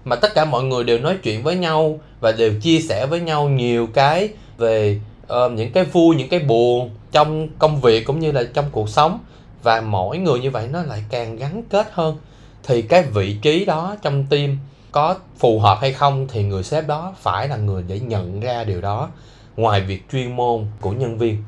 Mà 0.05 0.17
tất 0.17 0.35
cả 0.35 0.45
mọi 0.45 0.63
người 0.63 0.85
đều 0.85 0.99
nói 0.99 1.17
chuyện 1.23 1.43
với 1.43 1.57
nhau 1.57 2.01
và 2.21 2.33
đều 2.33 2.53
chia 2.61 2.81
sẻ 2.81 3.07
với 3.07 3.21
nhau 3.21 3.49
nhiều 3.49 3.87
cái 3.95 4.29
về 4.59 5.01
uh, 5.25 5.53
những 5.53 5.73
cái 5.73 5.85
vui 5.85 6.17
những 6.17 6.29
cái 6.29 6.41
buồn 6.41 6.91
trong 7.13 7.49
công 7.59 7.81
việc 7.81 8.07
cũng 8.07 8.21
như 8.21 8.33
là 8.33 8.43
trong 8.55 8.65
cuộc 8.73 8.89
sống. 8.89 9.19
Và 9.63 9.81
mỗi 9.81 10.19
người 10.19 10.41
như 10.41 10.51
vậy 10.51 10.69
nó 10.73 10.83
lại 10.83 11.05
càng 11.11 11.37
gắn 11.37 11.63
kết 11.71 11.89
hơn 11.93 12.17
thì 12.63 12.83
cái 12.83 13.03
vị 13.03 13.39
trí 13.43 13.65
đó 13.65 13.97
trong 14.03 14.27
team 14.27 14.59
có 14.93 15.17
phù 15.39 15.61
hợp 15.61 15.79
hay 15.81 15.93
không 15.93 16.27
thì 16.29 16.45
người 16.45 16.63
sếp 16.63 16.87
đó 16.87 17.15
phải 17.19 17.49
là 17.49 17.57
người 17.57 17.83
để 17.83 18.01
nhận 18.01 18.41
ra 18.41 18.65
điều 18.65 18.81
đó 18.81 19.11
ngoài 19.57 19.81
việc 19.81 20.11
chuyên 20.13 20.37
môn 20.37 20.67
của 20.81 20.93
nhân 20.93 21.19
viên. 21.19 21.45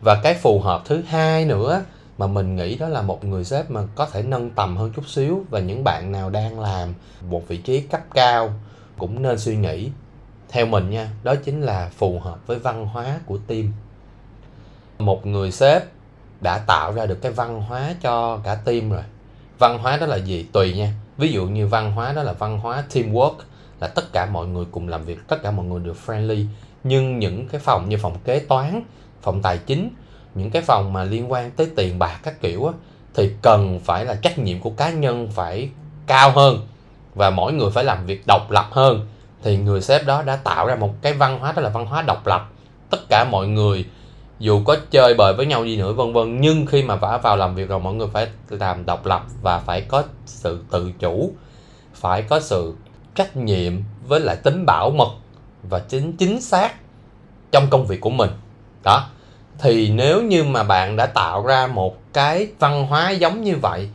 Và 0.00 0.20
cái 0.22 0.34
phù 0.34 0.60
hợp 0.60 0.82
thứ 0.84 1.02
hai 1.02 1.44
nữa 1.44 1.82
mà 2.18 2.26
mình 2.26 2.56
nghĩ 2.56 2.76
đó 2.76 2.88
là 2.88 3.02
một 3.02 3.24
người 3.24 3.44
sếp 3.44 3.70
mà 3.70 3.80
có 3.94 4.06
thể 4.06 4.22
nâng 4.22 4.50
tầm 4.50 4.76
hơn 4.76 4.92
chút 4.96 5.08
xíu 5.08 5.44
và 5.50 5.60
những 5.60 5.84
bạn 5.84 6.12
nào 6.12 6.30
đang 6.30 6.60
làm 6.60 6.94
một 7.28 7.48
vị 7.48 7.56
trí 7.56 7.80
cấp 7.80 8.00
cao 8.14 8.52
cũng 8.98 9.22
nên 9.22 9.38
suy 9.38 9.56
nghĩ 9.56 9.90
theo 10.48 10.66
mình 10.66 10.90
nha, 10.90 11.10
đó 11.22 11.34
chính 11.44 11.60
là 11.60 11.90
phù 11.96 12.18
hợp 12.18 12.46
với 12.46 12.58
văn 12.58 12.86
hóa 12.86 13.20
của 13.26 13.38
team. 13.46 13.72
Một 14.98 15.26
người 15.26 15.52
sếp 15.52 15.82
đã 16.40 16.58
tạo 16.58 16.92
ra 16.92 17.06
được 17.06 17.22
cái 17.22 17.32
văn 17.32 17.62
hóa 17.62 17.94
cho 18.02 18.40
cả 18.44 18.54
team 18.54 18.90
rồi 18.90 19.02
văn 19.60 19.78
hóa 19.78 19.96
đó 19.96 20.06
là 20.06 20.16
gì? 20.16 20.46
Tùy 20.52 20.72
nha. 20.72 20.92
Ví 21.18 21.32
dụ 21.32 21.46
như 21.46 21.66
văn 21.66 21.92
hóa 21.92 22.12
đó 22.12 22.22
là 22.22 22.32
văn 22.32 22.58
hóa 22.58 22.84
teamwork 22.92 23.34
là 23.80 23.88
tất 23.88 24.12
cả 24.12 24.26
mọi 24.26 24.46
người 24.46 24.64
cùng 24.70 24.88
làm 24.88 25.04
việc 25.04 25.18
tất 25.28 25.42
cả 25.42 25.50
mọi 25.50 25.66
người 25.66 25.80
được 25.80 25.96
friendly. 26.06 26.44
Nhưng 26.84 27.18
những 27.18 27.48
cái 27.48 27.60
phòng 27.60 27.88
như 27.88 27.96
phòng 27.96 28.16
kế 28.24 28.38
toán 28.38 28.82
phòng 29.22 29.42
tài 29.42 29.58
chính 29.58 29.90
những 30.34 30.50
cái 30.50 30.62
phòng 30.62 30.92
mà 30.92 31.04
liên 31.04 31.32
quan 31.32 31.50
tới 31.50 31.68
tiền 31.76 31.98
bạc 31.98 32.20
các 32.22 32.40
kiểu 32.40 32.66
á, 32.66 32.72
thì 33.14 33.30
cần 33.42 33.80
phải 33.84 34.04
là 34.04 34.14
trách 34.14 34.38
nhiệm 34.38 34.60
của 34.60 34.70
cá 34.70 34.90
nhân 34.90 35.28
phải 35.30 35.68
cao 36.06 36.30
hơn 36.30 36.66
và 37.14 37.30
mỗi 37.30 37.52
người 37.52 37.70
phải 37.70 37.84
làm 37.84 38.06
việc 38.06 38.22
độc 38.26 38.50
lập 38.50 38.68
hơn. 38.70 39.06
Thì 39.42 39.56
người 39.56 39.82
sếp 39.82 40.06
đó 40.06 40.22
đã 40.22 40.36
tạo 40.36 40.66
ra 40.66 40.74
một 40.74 40.94
cái 41.02 41.12
văn 41.12 41.38
hóa 41.38 41.52
đó 41.52 41.62
là 41.62 41.68
văn 41.68 41.86
hóa 41.86 42.02
độc 42.02 42.26
lập. 42.26 42.48
Tất 42.90 42.98
cả 43.08 43.24
mọi 43.30 43.48
người 43.48 43.84
dù 44.40 44.60
có 44.64 44.76
chơi 44.90 45.14
bời 45.14 45.34
với 45.34 45.46
nhau 45.46 45.64
gì 45.64 45.76
nữa, 45.76 45.92
vân 45.92 46.12
vân, 46.12 46.40
nhưng 46.40 46.66
khi 46.66 46.82
mà 46.82 46.96
vả 46.96 47.18
vào 47.22 47.36
làm 47.36 47.54
việc 47.54 47.68
rồi, 47.68 47.80
mọi 47.80 47.94
người 47.94 48.08
phải 48.12 48.28
làm 48.50 48.86
độc 48.86 49.06
lập 49.06 49.22
và 49.42 49.58
phải 49.58 49.80
có 49.80 50.02
sự 50.26 50.60
tự 50.70 50.92
chủ, 50.98 51.32
phải 51.94 52.22
có 52.22 52.40
sự 52.40 52.74
trách 53.14 53.36
nhiệm 53.36 53.72
với 54.08 54.20
lại 54.20 54.36
tính 54.36 54.66
bảo 54.66 54.90
mật 54.90 55.10
và 55.62 55.78
chính 55.78 56.12
chính 56.12 56.40
xác 56.40 56.74
trong 57.52 57.66
công 57.70 57.86
việc 57.86 58.00
của 58.00 58.10
mình. 58.10 58.30
Đó. 58.82 59.06
Thì 59.58 59.90
nếu 59.90 60.22
như 60.22 60.44
mà 60.44 60.62
bạn 60.62 60.96
đã 60.96 61.06
tạo 61.06 61.46
ra 61.46 61.66
một 61.66 62.12
cái 62.12 62.48
văn 62.58 62.86
hóa 62.86 63.10
giống 63.10 63.42
như 63.42 63.56
vậy, 63.56 63.88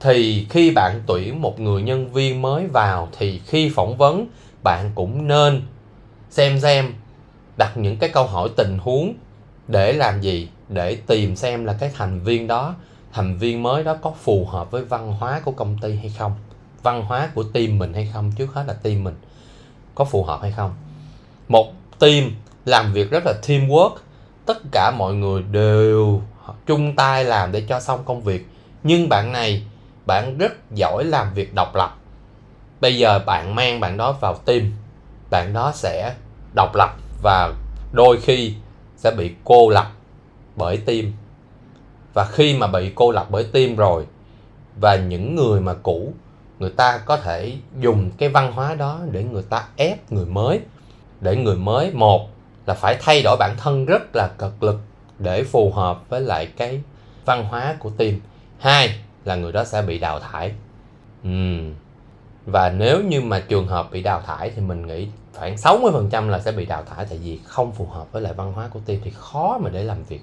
thì 0.00 0.46
khi 0.50 0.70
bạn 0.70 1.02
tuyển 1.06 1.42
một 1.42 1.60
người 1.60 1.82
nhân 1.82 2.12
viên 2.12 2.42
mới 2.42 2.66
vào, 2.66 3.08
thì 3.18 3.40
khi 3.46 3.72
phỏng 3.74 3.96
vấn, 3.96 4.26
bạn 4.62 4.90
cũng 4.94 5.28
nên 5.28 5.62
xem 6.30 6.60
xem 6.60 6.94
đặt 7.56 7.76
những 7.76 7.96
cái 7.96 8.10
câu 8.10 8.26
hỏi, 8.26 8.48
tình 8.56 8.78
huống 8.78 9.14
để 9.68 9.92
làm 9.92 10.20
gì? 10.20 10.48
Để 10.68 10.96
tìm 11.06 11.36
xem 11.36 11.64
là 11.64 11.72
cái 11.80 11.90
thành 11.94 12.20
viên 12.20 12.46
đó 12.46 12.74
thành 13.12 13.38
viên 13.38 13.62
mới 13.62 13.84
đó 13.84 13.96
có 14.02 14.12
phù 14.22 14.46
hợp 14.46 14.70
với 14.70 14.84
văn 14.84 15.12
hóa 15.12 15.40
của 15.44 15.52
công 15.52 15.78
ty 15.78 15.96
hay 15.96 16.12
không 16.18 16.34
văn 16.84 17.04
hóa 17.04 17.28
của 17.34 17.42
team 17.42 17.78
mình 17.78 17.94
hay 17.94 18.10
không 18.12 18.32
trước 18.32 18.54
hết 18.54 18.64
là 18.66 18.74
team 18.74 19.04
mình 19.04 19.14
có 19.94 20.04
phù 20.04 20.24
hợp 20.24 20.42
hay 20.42 20.52
không. 20.52 20.74
Một 21.48 21.72
team 21.98 22.30
làm 22.64 22.92
việc 22.92 23.10
rất 23.10 23.22
là 23.26 23.34
teamwork 23.42 23.96
tất 24.46 24.58
cả 24.72 24.90
mọi 24.90 25.14
người 25.14 25.42
đều 25.42 26.22
chung 26.66 26.96
tay 26.96 27.24
làm 27.24 27.52
để 27.52 27.62
cho 27.68 27.80
xong 27.80 28.04
công 28.04 28.22
việc. 28.22 28.46
Nhưng 28.82 29.08
bạn 29.08 29.32
này 29.32 29.62
bạn 30.06 30.38
rất 30.38 30.52
giỏi 30.74 31.04
làm 31.04 31.34
việc 31.34 31.54
độc 31.54 31.74
lập. 31.74 31.96
Bây 32.80 32.96
giờ 32.96 33.18
bạn 33.18 33.54
mang 33.54 33.80
bạn 33.80 33.96
đó 33.96 34.12
vào 34.12 34.34
team 34.34 34.72
bạn 35.30 35.52
đó 35.52 35.72
sẽ 35.74 36.14
độc 36.54 36.74
lập 36.74 36.96
và 37.22 37.52
đôi 37.92 38.20
khi 38.20 38.54
sẽ 39.04 39.10
bị 39.10 39.34
cô 39.44 39.70
lập 39.70 39.92
bởi 40.56 40.76
tim. 40.76 41.12
Và 42.14 42.24
khi 42.24 42.58
mà 42.58 42.66
bị 42.66 42.92
cô 42.94 43.10
lập 43.10 43.26
bởi 43.30 43.44
tim 43.52 43.76
rồi, 43.76 44.06
và 44.80 44.96
những 44.96 45.34
người 45.34 45.60
mà 45.60 45.74
cũ, 45.74 46.12
người 46.58 46.70
ta 46.70 46.98
có 46.98 47.16
thể 47.16 47.56
dùng 47.80 48.10
cái 48.18 48.28
văn 48.28 48.52
hóa 48.52 48.74
đó 48.74 49.00
để 49.10 49.24
người 49.24 49.42
ta 49.42 49.64
ép 49.76 50.12
người 50.12 50.26
mới. 50.26 50.60
Để 51.20 51.36
người 51.36 51.56
mới, 51.56 51.90
một 51.90 52.28
là 52.66 52.74
phải 52.74 52.96
thay 53.00 53.22
đổi 53.22 53.36
bản 53.36 53.54
thân 53.56 53.84
rất 53.84 54.16
là 54.16 54.28
cực 54.38 54.62
lực 54.62 54.80
để 55.18 55.44
phù 55.44 55.72
hợp 55.72 56.08
với 56.08 56.20
lại 56.20 56.46
cái 56.46 56.80
văn 57.24 57.44
hóa 57.44 57.76
của 57.78 57.90
team 57.90 58.14
hai 58.58 58.98
là 59.24 59.36
người 59.36 59.52
đó 59.52 59.64
sẽ 59.64 59.82
bị 59.82 59.98
đào 59.98 60.20
thải. 60.20 60.52
Uhm. 61.28 61.74
và 62.46 62.70
nếu 62.70 63.02
như 63.02 63.20
mà 63.20 63.40
trường 63.48 63.66
hợp 63.66 63.92
bị 63.92 64.02
đào 64.02 64.22
thải 64.26 64.50
thì 64.50 64.62
mình 64.62 64.86
nghĩ 64.86 65.08
khoảng 65.36 65.56
60% 65.56 66.28
là 66.28 66.38
sẽ 66.38 66.52
bị 66.52 66.66
đào 66.66 66.82
thải 66.82 67.06
tại 67.10 67.18
vì 67.18 67.40
không 67.44 67.72
phù 67.72 67.86
hợp 67.86 68.12
với 68.12 68.22
lại 68.22 68.32
văn 68.32 68.52
hóa 68.52 68.68
của 68.68 68.80
team 68.86 69.00
thì 69.04 69.12
khó 69.14 69.58
mà 69.62 69.70
để 69.70 69.84
làm 69.84 70.02
việc. 70.04 70.20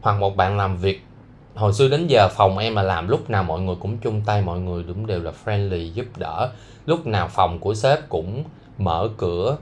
Hoặc 0.00 0.20
một 0.20 0.36
bạn 0.36 0.56
làm 0.56 0.76
việc, 0.76 1.02
hồi 1.54 1.72
xưa 1.72 1.88
đến 1.88 2.06
giờ 2.06 2.28
phòng 2.28 2.58
em 2.58 2.74
mà 2.74 2.82
làm, 2.82 3.08
lúc 3.08 3.30
nào 3.30 3.42
mọi 3.42 3.60
người 3.60 3.76
cũng 3.80 3.98
chung 3.98 4.22
tay, 4.26 4.42
mọi 4.42 4.58
người 4.60 4.84
cũng 4.88 5.06
đều 5.06 5.20
là 5.20 5.32
friendly, 5.44 5.92
giúp 5.92 6.06
đỡ. 6.16 6.50
Lúc 6.86 7.06
nào 7.06 7.28
phòng 7.28 7.58
của 7.58 7.74
sếp 7.74 8.08
cũng 8.08 8.44
mở 8.78 9.08
cửa, 9.16 9.56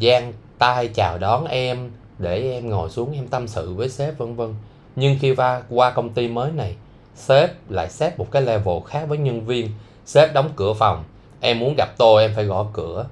giang 0.00 0.32
tay 0.58 0.88
chào 0.88 1.18
đón 1.18 1.44
em, 1.44 1.90
để 2.18 2.52
em 2.52 2.70
ngồi 2.70 2.90
xuống, 2.90 3.12
em 3.12 3.28
tâm 3.28 3.48
sự 3.48 3.74
với 3.74 3.88
sếp, 3.88 4.18
vân 4.18 4.36
vân. 4.36 4.54
Nhưng 4.96 5.18
khi 5.20 5.34
qua 5.34 5.62
qua 5.68 5.90
công 5.90 6.10
ty 6.10 6.28
mới 6.28 6.52
này, 6.52 6.76
sếp 7.14 7.70
lại 7.70 7.90
xếp 7.90 8.18
một 8.18 8.30
cái 8.30 8.42
level 8.42 8.78
khác 8.86 9.04
với 9.08 9.18
nhân 9.18 9.46
viên. 9.46 9.70
Sếp 10.06 10.34
đóng 10.34 10.50
cửa 10.56 10.72
phòng, 10.72 11.04
em 11.40 11.58
muốn 11.58 11.74
gặp 11.78 11.88
tôi, 11.98 12.22
em 12.22 12.32
phải 12.36 12.44
gõ 12.44 12.66
cửa 12.72 13.06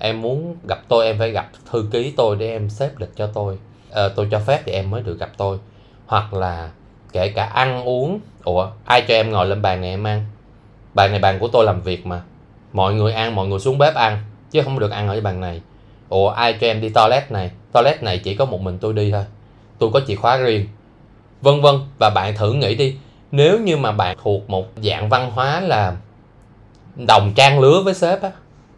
em 0.00 0.22
muốn 0.22 0.56
gặp 0.68 0.78
tôi 0.88 1.06
em 1.06 1.18
phải 1.18 1.30
gặp 1.30 1.50
thư 1.70 1.84
ký 1.92 2.14
tôi 2.16 2.36
để 2.36 2.50
em 2.50 2.70
xếp 2.70 2.90
lịch 2.98 3.16
cho 3.16 3.26
tôi. 3.26 3.58
À, 3.90 4.08
tôi 4.16 4.28
cho 4.30 4.38
phép 4.38 4.62
thì 4.66 4.72
em 4.72 4.90
mới 4.90 5.02
được 5.02 5.18
gặp 5.18 5.30
tôi. 5.36 5.58
Hoặc 6.06 6.34
là 6.34 6.70
kể 7.12 7.28
cả 7.28 7.44
ăn 7.44 7.84
uống. 7.84 8.20
Ủa 8.44 8.70
ai 8.84 9.04
cho 9.08 9.14
em 9.14 9.30
ngồi 9.30 9.46
lên 9.46 9.62
bàn 9.62 9.80
này 9.80 9.90
em 9.90 10.04
ăn? 10.04 10.24
Bàn 10.94 11.10
này 11.10 11.20
bàn 11.20 11.38
của 11.38 11.48
tôi 11.48 11.64
làm 11.64 11.82
việc 11.82 12.06
mà. 12.06 12.22
Mọi 12.72 12.94
người 12.94 13.12
ăn 13.12 13.34
mọi 13.34 13.46
người 13.46 13.58
xuống 13.58 13.78
bếp 13.78 13.94
ăn 13.94 14.24
chứ 14.50 14.62
không 14.62 14.78
được 14.78 14.90
ăn 14.90 15.08
ở 15.08 15.20
bàn 15.20 15.40
này. 15.40 15.60
Ủa 16.08 16.28
ai 16.28 16.52
cho 16.52 16.66
em 16.66 16.80
đi 16.80 16.88
toilet 16.88 17.32
này? 17.32 17.50
Toilet 17.72 18.02
này 18.02 18.18
chỉ 18.18 18.34
có 18.34 18.44
một 18.44 18.60
mình 18.60 18.78
tôi 18.80 18.92
đi 18.92 19.10
thôi. 19.12 19.24
Tôi 19.78 19.90
có 19.92 20.00
chìa 20.06 20.14
khóa 20.14 20.36
riêng. 20.36 20.66
Vân 21.42 21.60
vân 21.60 21.74
và 21.98 22.10
bạn 22.10 22.34
thử 22.36 22.52
nghĩ 22.52 22.74
đi. 22.74 22.96
Nếu 23.32 23.58
như 23.58 23.76
mà 23.76 23.92
bạn 23.92 24.16
thuộc 24.22 24.50
một 24.50 24.66
dạng 24.76 25.08
văn 25.08 25.30
hóa 25.30 25.60
là 25.60 25.96
đồng 27.06 27.32
trang 27.36 27.60
lứa 27.60 27.82
với 27.84 27.94
sếp 27.94 28.22
á 28.22 28.30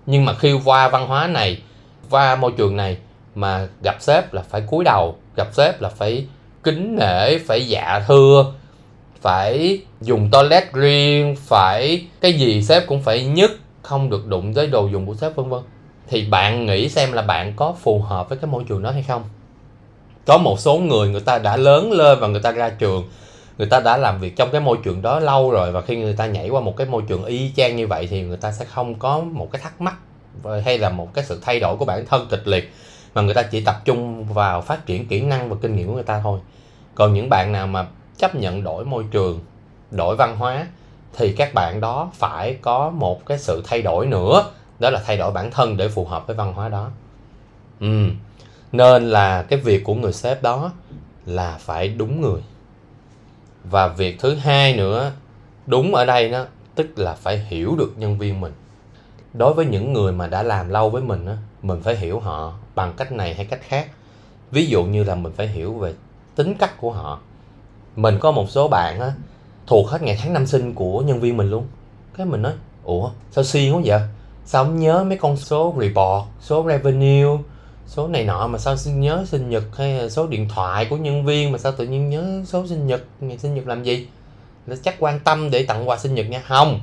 nhưng 0.06 0.24
mà 0.24 0.34
khi 0.34 0.52
qua 0.64 0.88
văn 0.88 1.06
hóa 1.06 1.26
này, 1.26 1.62
qua 2.10 2.36
môi 2.36 2.52
trường 2.56 2.76
này 2.76 2.96
mà 3.34 3.68
gặp 3.82 3.96
sếp 4.00 4.32
là 4.32 4.42
phải 4.42 4.60
cúi 4.60 4.84
đầu, 4.84 5.16
gặp 5.36 5.48
sếp 5.52 5.82
là 5.82 5.88
phải 5.88 6.26
kính 6.64 6.96
nể, 6.96 7.38
phải 7.38 7.68
dạ 7.68 8.04
thưa, 8.08 8.52
phải 9.20 9.80
dùng 10.00 10.30
toilet 10.30 10.72
riêng, 10.72 11.36
phải 11.36 12.06
cái 12.20 12.32
gì 12.32 12.62
sếp 12.62 12.86
cũng 12.86 13.02
phải 13.02 13.24
nhất, 13.24 13.50
không 13.82 14.10
được 14.10 14.26
đụng 14.26 14.54
tới 14.54 14.66
đồ 14.66 14.86
dùng 14.86 15.06
của 15.06 15.14
sếp, 15.14 15.36
vân 15.36 15.48
vân. 15.48 15.60
Thì 16.08 16.24
bạn 16.24 16.66
nghĩ 16.66 16.88
xem 16.88 17.12
là 17.12 17.22
bạn 17.22 17.52
có 17.56 17.74
phù 17.82 17.98
hợp 17.98 18.28
với 18.28 18.38
cái 18.38 18.50
môi 18.50 18.64
trường 18.68 18.82
đó 18.82 18.90
hay 18.90 19.02
không? 19.02 19.22
Có 20.26 20.38
một 20.38 20.60
số 20.60 20.76
người 20.76 21.08
người 21.08 21.20
ta 21.20 21.38
đã 21.38 21.56
lớn 21.56 21.92
lên 21.92 22.18
và 22.20 22.26
người 22.26 22.42
ta 22.42 22.50
ra 22.50 22.68
trường 22.68 23.08
người 23.58 23.68
ta 23.68 23.80
đã 23.80 23.96
làm 23.96 24.20
việc 24.20 24.36
trong 24.36 24.48
cái 24.52 24.60
môi 24.60 24.78
trường 24.82 25.02
đó 25.02 25.20
lâu 25.20 25.50
rồi 25.50 25.72
và 25.72 25.80
khi 25.80 25.96
người 25.96 26.14
ta 26.14 26.26
nhảy 26.26 26.48
qua 26.48 26.60
một 26.60 26.76
cái 26.76 26.86
môi 26.86 27.02
trường 27.08 27.24
y 27.24 27.52
chang 27.56 27.76
như 27.76 27.86
vậy 27.86 28.06
thì 28.10 28.22
người 28.22 28.36
ta 28.36 28.52
sẽ 28.52 28.64
không 28.64 28.94
có 28.94 29.20
một 29.20 29.48
cái 29.52 29.62
thắc 29.62 29.80
mắc 29.80 29.94
hay 30.64 30.78
là 30.78 30.88
một 30.88 31.14
cái 31.14 31.24
sự 31.24 31.38
thay 31.42 31.60
đổi 31.60 31.76
của 31.76 31.84
bản 31.84 32.06
thân 32.06 32.26
kịch 32.30 32.48
liệt, 32.48 32.72
mà 33.14 33.22
người 33.22 33.34
ta 33.34 33.42
chỉ 33.42 33.64
tập 33.64 33.76
trung 33.84 34.24
vào 34.24 34.60
phát 34.60 34.86
triển 34.86 35.08
kỹ 35.08 35.20
năng 35.20 35.48
và 35.48 35.56
kinh 35.62 35.76
nghiệm 35.76 35.86
của 35.86 35.94
người 35.94 36.02
ta 36.02 36.20
thôi 36.20 36.40
còn 36.94 37.14
những 37.14 37.28
bạn 37.28 37.52
nào 37.52 37.66
mà 37.66 37.86
chấp 38.16 38.34
nhận 38.34 38.64
đổi 38.64 38.84
môi 38.84 39.04
trường, 39.10 39.40
đổi 39.90 40.16
văn 40.16 40.36
hóa 40.36 40.66
thì 41.16 41.32
các 41.32 41.54
bạn 41.54 41.80
đó 41.80 42.10
phải 42.14 42.56
có 42.62 42.90
một 42.90 43.26
cái 43.26 43.38
sự 43.38 43.62
thay 43.66 43.82
đổi 43.82 44.06
nữa, 44.06 44.44
đó 44.78 44.90
là 44.90 45.02
thay 45.06 45.16
đổi 45.16 45.32
bản 45.32 45.50
thân 45.50 45.76
để 45.76 45.88
phù 45.88 46.04
hợp 46.04 46.26
với 46.26 46.36
văn 46.36 46.52
hóa 46.52 46.68
đó 46.68 46.90
ừ. 47.80 48.06
nên 48.72 49.10
là 49.10 49.42
cái 49.42 49.58
việc 49.58 49.84
của 49.84 49.94
người 49.94 50.12
sếp 50.12 50.42
đó 50.42 50.72
là 51.26 51.58
phải 51.60 51.88
đúng 51.88 52.20
người 52.20 52.40
và 53.64 53.88
việc 53.88 54.20
thứ 54.20 54.34
hai 54.34 54.76
nữa, 54.76 55.12
đúng 55.66 55.94
ở 55.94 56.04
đây 56.04 56.30
đó, 56.30 56.44
tức 56.74 56.98
là 56.98 57.14
phải 57.14 57.38
hiểu 57.38 57.76
được 57.78 57.92
nhân 57.96 58.18
viên 58.18 58.40
mình. 58.40 58.52
Đối 59.34 59.54
với 59.54 59.66
những 59.66 59.92
người 59.92 60.12
mà 60.12 60.26
đã 60.26 60.42
làm 60.42 60.68
lâu 60.68 60.90
với 60.90 61.02
mình 61.02 61.26
á, 61.26 61.36
mình 61.62 61.80
phải 61.82 61.96
hiểu 61.96 62.20
họ 62.20 62.52
bằng 62.74 62.92
cách 62.96 63.12
này 63.12 63.34
hay 63.34 63.46
cách 63.46 63.60
khác. 63.62 63.88
Ví 64.50 64.66
dụ 64.66 64.84
như 64.84 65.04
là 65.04 65.14
mình 65.14 65.32
phải 65.36 65.46
hiểu 65.48 65.74
về 65.74 65.94
tính 66.34 66.54
cách 66.54 66.80
của 66.80 66.92
họ. 66.92 67.20
Mình 67.96 68.18
có 68.18 68.30
một 68.30 68.50
số 68.50 68.68
bạn 68.68 69.00
á, 69.00 69.12
thuộc 69.66 69.88
hết 69.88 70.02
ngày 70.02 70.18
tháng 70.22 70.32
năm 70.32 70.46
sinh 70.46 70.74
của 70.74 71.00
nhân 71.00 71.20
viên 71.20 71.36
mình 71.36 71.50
luôn. 71.50 71.66
Cái 72.16 72.26
mình 72.26 72.42
nói, 72.42 72.52
ủa, 72.84 73.10
sao 73.30 73.44
xuyên 73.44 73.72
quá 73.72 73.80
vậy? 73.84 74.00
Sao 74.44 74.64
không 74.64 74.76
nhớ 74.76 75.04
mấy 75.04 75.18
con 75.18 75.36
số 75.36 75.74
report, 75.80 76.26
số 76.40 76.64
revenue 76.68 77.38
số 77.96 78.08
này 78.08 78.24
nọ 78.24 78.46
mà 78.46 78.58
sao 78.58 78.76
xin 78.76 79.00
nhớ 79.00 79.24
sinh 79.28 79.50
nhật 79.50 79.62
hay 79.76 80.10
số 80.10 80.26
điện 80.26 80.48
thoại 80.48 80.84
của 80.84 80.96
nhân 80.96 81.24
viên 81.24 81.52
mà 81.52 81.58
sao 81.58 81.72
tự 81.72 81.86
nhiên 81.86 82.10
nhớ 82.10 82.42
số 82.46 82.66
sinh 82.66 82.86
nhật 82.86 83.02
ngày 83.20 83.38
sinh 83.38 83.54
nhật 83.54 83.66
làm 83.66 83.82
gì? 83.82 84.06
Nó 84.66 84.76
chắc 84.82 84.94
quan 84.98 85.20
tâm 85.20 85.50
để 85.50 85.62
tặng 85.62 85.88
quà 85.88 85.98
sinh 85.98 86.14
nhật 86.14 86.26
nha. 86.30 86.42
Không 86.46 86.80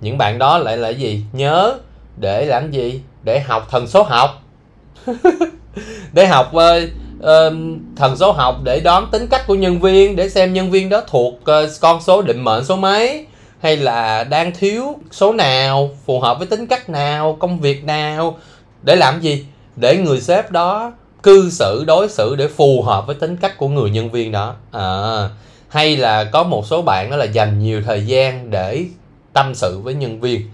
những 0.00 0.18
bạn 0.18 0.38
đó 0.38 0.58
lại 0.58 0.76
là 0.76 0.88
gì? 0.88 1.24
Nhớ 1.32 1.78
để 2.16 2.44
làm 2.46 2.70
gì? 2.70 3.00
Để 3.22 3.40
học 3.40 3.66
thần 3.70 3.86
số 3.86 4.02
học. 4.02 4.42
Để 6.12 6.26
học 6.26 6.52
uh, 6.56 6.62
uh, 7.18 7.52
thần 7.96 8.16
số 8.16 8.32
học 8.32 8.56
để 8.64 8.80
đoán 8.80 9.08
tính 9.12 9.26
cách 9.26 9.46
của 9.46 9.54
nhân 9.54 9.80
viên 9.80 10.16
để 10.16 10.28
xem 10.28 10.52
nhân 10.52 10.70
viên 10.70 10.88
đó 10.88 11.02
thuộc 11.06 11.34
uh, 11.34 11.70
con 11.80 12.00
số 12.00 12.22
định 12.22 12.44
mệnh 12.44 12.64
số 12.64 12.76
mấy 12.76 13.26
hay 13.60 13.76
là 13.76 14.24
đang 14.24 14.52
thiếu 14.52 14.96
số 15.10 15.32
nào 15.32 15.90
phù 16.06 16.20
hợp 16.20 16.38
với 16.38 16.46
tính 16.46 16.66
cách 16.66 16.88
nào 16.88 17.36
công 17.40 17.60
việc 17.60 17.84
nào 17.84 18.38
để 18.82 18.96
làm 18.96 19.20
gì? 19.20 19.44
Để 19.76 19.96
người 19.96 20.20
sếp 20.20 20.50
đó 20.50 20.92
cư 21.22 21.50
xử 21.50 21.84
đối 21.86 22.08
xử 22.08 22.36
để 22.36 22.48
phù 22.48 22.82
hợp 22.82 23.06
với 23.06 23.16
tính 23.16 23.36
cách 23.36 23.58
của 23.58 23.68
người 23.68 23.90
nhân 23.90 24.10
viên 24.10 24.32
đó. 24.32 24.54
À, 24.70 25.28
hay 25.68 25.96
là 25.96 26.24
có 26.24 26.42
một 26.42 26.66
số 26.66 26.82
bạn 26.82 27.10
đó 27.10 27.16
là 27.16 27.24
dành 27.24 27.58
nhiều 27.58 27.82
thời 27.82 28.06
gian 28.06 28.50
để 28.50 28.84
tâm 29.32 29.54
sự 29.54 29.80
với 29.82 29.94
nhân 29.94 30.20
viên. 30.20 30.50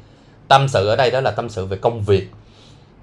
Tâm 0.49 0.69
sự 0.69 0.87
ở 0.89 0.97
đây 0.97 1.11
đó 1.11 1.21
là 1.21 1.31
tâm 1.31 1.49
sự 1.49 1.67
về 1.67 1.77
công 1.77 2.03
việc. 2.03 2.31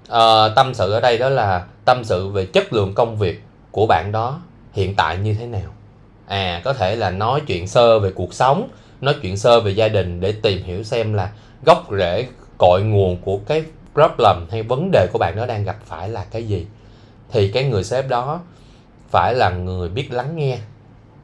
À, 0.08 0.48
tâm 0.56 0.74
sự 0.74 0.92
ở 0.92 1.00
đây 1.00 1.18
đó 1.18 1.28
là 1.28 1.64
tâm 1.84 2.04
sự 2.04 2.28
về 2.28 2.46
chất 2.46 2.72
lượng 2.72 2.94
công 2.94 3.18
việc 3.18 3.42
của 3.70 3.86
bạn 3.86 4.12
đó 4.12 4.40
hiện 4.72 4.94
tại 4.94 5.16
như 5.16 5.34
thế 5.34 5.46
nào. 5.46 5.70
À 6.26 6.60
có 6.64 6.72
thể 6.72 6.96
là 6.96 7.10
nói 7.10 7.40
chuyện 7.46 7.68
sơ 7.68 7.98
về 7.98 8.10
cuộc 8.10 8.34
sống 8.34 8.68
nói 9.00 9.14
chuyện 9.22 9.36
sơ 9.36 9.60
về 9.60 9.70
gia 9.70 9.88
đình 9.88 10.20
để 10.20 10.32
tìm 10.42 10.62
hiểu 10.62 10.82
xem 10.82 11.14
là 11.14 11.30
gốc 11.66 11.86
rễ 11.98 12.26
cội 12.58 12.82
nguồn 12.82 13.16
của 13.16 13.38
cái 13.46 13.62
problem 13.98 14.46
hay 14.50 14.62
vấn 14.62 14.90
đề 14.90 15.08
của 15.12 15.18
bạn 15.18 15.36
nó 15.36 15.46
đang 15.46 15.64
gặp 15.64 15.76
phải 15.84 16.08
là 16.08 16.24
cái 16.24 16.44
gì? 16.44 16.66
Thì 17.30 17.48
cái 17.48 17.64
người 17.64 17.84
sếp 17.84 18.08
đó 18.08 18.40
phải 19.10 19.34
là 19.34 19.50
người 19.50 19.88
biết 19.88 20.12
lắng 20.12 20.36
nghe. 20.36 20.58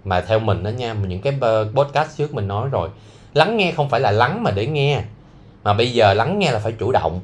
Mà 0.04 0.20
theo 0.20 0.38
mình 0.38 0.62
đó 0.62 0.70
nha 0.70 0.94
những 0.94 1.20
cái 1.20 1.38
podcast 1.74 2.16
trước 2.16 2.34
mình 2.34 2.48
nói 2.48 2.68
rồi, 2.72 2.88
lắng 3.34 3.56
nghe 3.56 3.72
không 3.72 3.88
phải 3.88 4.00
là 4.00 4.10
lắng 4.10 4.42
mà 4.42 4.50
để 4.50 4.66
nghe. 4.66 5.02
Mà 5.64 5.74
bây 5.74 5.92
giờ 5.92 6.14
lắng 6.14 6.38
nghe 6.38 6.50
là 6.50 6.58
phải 6.58 6.72
chủ 6.72 6.92
động. 6.92 7.20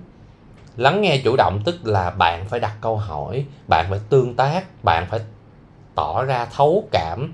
Lắng 0.76 1.00
nghe 1.00 1.20
chủ 1.24 1.36
động 1.36 1.60
tức 1.64 1.76
là 1.84 2.10
bạn 2.10 2.48
phải 2.48 2.60
đặt 2.60 2.72
câu 2.80 2.96
hỏi, 2.96 3.44
bạn 3.68 3.86
phải 3.90 4.00
tương 4.08 4.34
tác, 4.34 4.84
bạn 4.84 5.06
phải 5.10 5.20
tỏ 5.94 6.24
ra 6.24 6.46
thấu 6.56 6.88
cảm, 6.92 7.32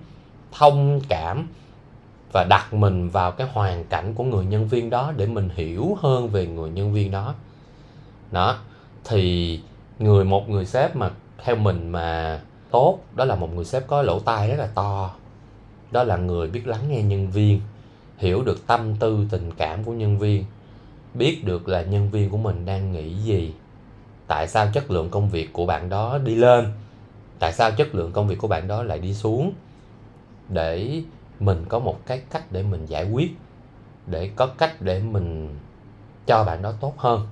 thông 0.52 1.00
cảm 1.08 1.48
và 2.32 2.44
đặt 2.44 2.74
mình 2.74 3.10
vào 3.10 3.32
cái 3.32 3.46
hoàn 3.52 3.84
cảnh 3.84 4.14
của 4.14 4.24
người 4.24 4.44
nhân 4.44 4.68
viên 4.68 4.90
đó 4.90 5.12
để 5.16 5.26
mình 5.26 5.48
hiểu 5.54 5.96
hơn 6.00 6.28
về 6.28 6.46
người 6.46 6.70
nhân 6.70 6.92
viên 6.92 7.10
đó 7.10 7.34
đó, 8.36 8.58
thì 9.04 9.60
người, 9.98 10.24
một 10.24 10.48
người 10.48 10.66
sếp 10.66 10.96
mà 10.96 11.10
theo 11.44 11.56
mình 11.56 11.88
mà 11.88 12.40
tốt, 12.70 12.98
đó 13.14 13.24
là 13.24 13.34
một 13.34 13.54
người 13.54 13.64
sếp 13.64 13.86
có 13.86 14.02
lỗ 14.02 14.20
tai 14.20 14.48
rất 14.48 14.58
là 14.58 14.66
to. 14.74 15.14
Đó 15.90 16.04
là 16.04 16.16
người 16.16 16.48
biết 16.48 16.66
lắng 16.66 16.80
nghe 16.88 17.02
nhân 17.02 17.30
viên, 17.30 17.60
hiểu 18.16 18.42
được 18.42 18.66
tâm 18.66 18.96
tư, 18.96 19.26
tình 19.30 19.50
cảm 19.56 19.84
của 19.84 19.92
nhân 19.92 20.18
viên, 20.18 20.44
biết 21.14 21.44
được 21.44 21.68
là 21.68 21.82
nhân 21.82 22.10
viên 22.10 22.30
của 22.30 22.36
mình 22.36 22.66
đang 22.66 22.92
nghĩ 22.92 23.14
gì, 23.14 23.54
tại 24.26 24.48
sao 24.48 24.68
chất 24.72 24.90
lượng 24.90 25.10
công 25.10 25.30
việc 25.30 25.52
của 25.52 25.66
bạn 25.66 25.88
đó 25.88 26.18
đi 26.18 26.34
lên, 26.34 26.72
tại 27.38 27.52
sao 27.52 27.70
chất 27.70 27.94
lượng 27.94 28.12
công 28.12 28.28
việc 28.28 28.38
của 28.38 28.48
bạn 28.48 28.68
đó 28.68 28.82
lại 28.82 28.98
đi 28.98 29.14
xuống, 29.14 29.52
để 30.48 31.02
mình 31.40 31.64
có 31.68 31.78
một 31.78 32.06
cái 32.06 32.22
cách 32.30 32.52
để 32.52 32.62
mình 32.62 32.86
giải 32.86 33.10
quyết, 33.10 33.36
để 34.06 34.30
có 34.36 34.46
cách 34.46 34.82
để 34.82 35.00
mình 35.00 35.56
cho 36.26 36.44
bạn 36.44 36.62
đó 36.62 36.72
tốt 36.80 36.94
hơn 36.98 37.26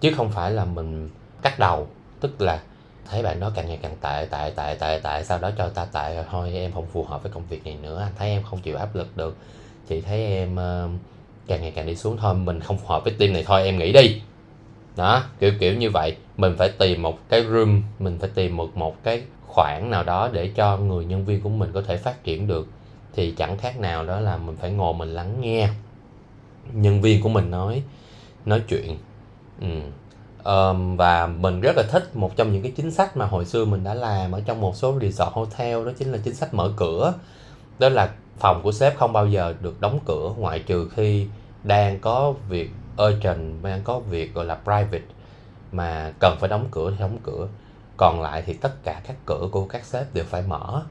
chứ 0.00 0.12
không 0.16 0.30
phải 0.30 0.50
là 0.50 0.64
mình 0.64 1.10
cắt 1.42 1.58
đầu 1.58 1.88
tức 2.20 2.40
là 2.40 2.62
thấy 3.10 3.22
bạn 3.22 3.40
đó 3.40 3.50
càng 3.54 3.68
ngày 3.68 3.78
càng 3.82 3.96
tệ 4.00 4.26
tệ 4.30 4.52
tệ 4.56 4.76
tệ 4.80 5.00
tệ 5.02 5.24
sau 5.24 5.38
đó 5.38 5.50
cho 5.58 5.68
ta 5.68 5.84
tệ 5.84 6.14
rồi 6.14 6.24
thôi 6.30 6.52
em 6.54 6.72
không 6.72 6.86
phù 6.92 7.04
hợp 7.04 7.22
với 7.22 7.32
công 7.32 7.46
việc 7.48 7.64
này 7.66 7.76
nữa 7.82 8.00
anh 8.02 8.12
thấy 8.18 8.28
em 8.28 8.42
không 8.42 8.60
chịu 8.60 8.76
áp 8.76 8.96
lực 8.96 9.16
được. 9.16 9.36
Chị 9.88 10.00
thấy 10.00 10.26
em 10.26 10.52
uh, 10.52 10.90
càng 11.46 11.62
ngày 11.62 11.70
càng 11.70 11.86
đi 11.86 11.96
xuống 11.96 12.16
thôi 12.16 12.34
mình 12.34 12.60
không 12.60 12.78
phù 12.78 12.86
hợp 12.86 13.04
với 13.04 13.12
team 13.18 13.32
này 13.32 13.44
thôi 13.46 13.64
em 13.64 13.78
nghỉ 13.78 13.92
đi. 13.92 14.22
Đó 14.96 15.24
kiểu 15.40 15.52
kiểu 15.60 15.74
như 15.74 15.90
vậy. 15.90 16.16
Mình 16.36 16.54
phải 16.58 16.68
tìm 16.68 17.02
một 17.02 17.18
cái 17.28 17.44
room 17.44 17.82
mình 17.98 18.18
phải 18.18 18.30
tìm 18.34 18.56
một 18.56 18.76
một 18.76 19.02
cái 19.02 19.22
khoảng 19.46 19.90
nào 19.90 20.02
đó 20.02 20.28
để 20.32 20.50
cho 20.54 20.76
người 20.76 21.04
nhân 21.04 21.24
viên 21.24 21.40
của 21.40 21.48
mình 21.48 21.70
có 21.72 21.82
thể 21.82 21.96
phát 21.96 22.24
triển 22.24 22.46
được. 22.46 22.68
Thì 23.14 23.34
chẳng 23.36 23.58
khác 23.58 23.80
nào 23.80 24.06
đó 24.06 24.20
là 24.20 24.36
mình 24.36 24.56
phải 24.56 24.70
ngồi 24.70 24.94
mình 24.94 25.08
lắng 25.08 25.40
nghe. 25.40 25.68
Nhân 26.72 27.00
viên 27.00 27.22
của 27.22 27.28
mình 27.28 27.50
nói 27.50 27.82
nói 28.44 28.62
chuyện 28.68 28.98
ừ. 29.60 29.80
um, 30.44 30.96
và 30.96 31.26
mình 31.26 31.60
rất 31.60 31.76
là 31.76 31.82
thích 31.82 32.16
một 32.16 32.36
trong 32.36 32.52
những 32.52 32.62
cái 32.62 32.72
chính 32.76 32.90
sách 32.90 33.16
mà 33.16 33.26
hồi 33.26 33.44
xưa 33.44 33.64
mình 33.64 33.84
đã 33.84 33.94
làm 33.94 34.32
ở 34.32 34.40
trong 34.46 34.60
một 34.60 34.76
số 34.76 34.98
resort 35.00 35.32
hotel 35.32 35.86
đó 35.86 35.92
chính 35.98 36.12
là 36.12 36.18
chính 36.24 36.34
sách 36.34 36.54
mở 36.54 36.72
cửa. 36.76 37.14
Đó 37.78 37.88
là 37.88 38.10
phòng 38.38 38.60
của 38.62 38.72
sếp 38.72 38.96
không 38.96 39.12
bao 39.12 39.26
giờ 39.26 39.54
được 39.60 39.80
đóng 39.80 39.98
cửa 40.06 40.32
ngoại 40.38 40.58
trừ 40.58 40.88
khi 40.94 41.26
đang 41.64 42.00
có 42.00 42.34
việc 42.48 42.70
urgent 43.02 43.62
đang 43.62 43.82
có 43.84 43.98
việc 43.98 44.34
gọi 44.34 44.44
là 44.44 44.54
private 44.54 45.04
mà 45.72 46.12
cần 46.18 46.36
phải 46.40 46.48
đóng 46.48 46.66
cửa 46.70 46.90
thì 46.90 46.96
đóng 47.00 47.18
cửa. 47.22 47.48
Còn 47.96 48.20
lại 48.22 48.42
thì 48.46 48.52
tất 48.52 48.84
cả 48.84 49.00
các 49.06 49.16
cửa 49.26 49.48
của 49.50 49.66
các 49.66 49.84
sếp 49.84 50.14
đều 50.14 50.24
phải 50.24 50.42
mở 50.42 50.82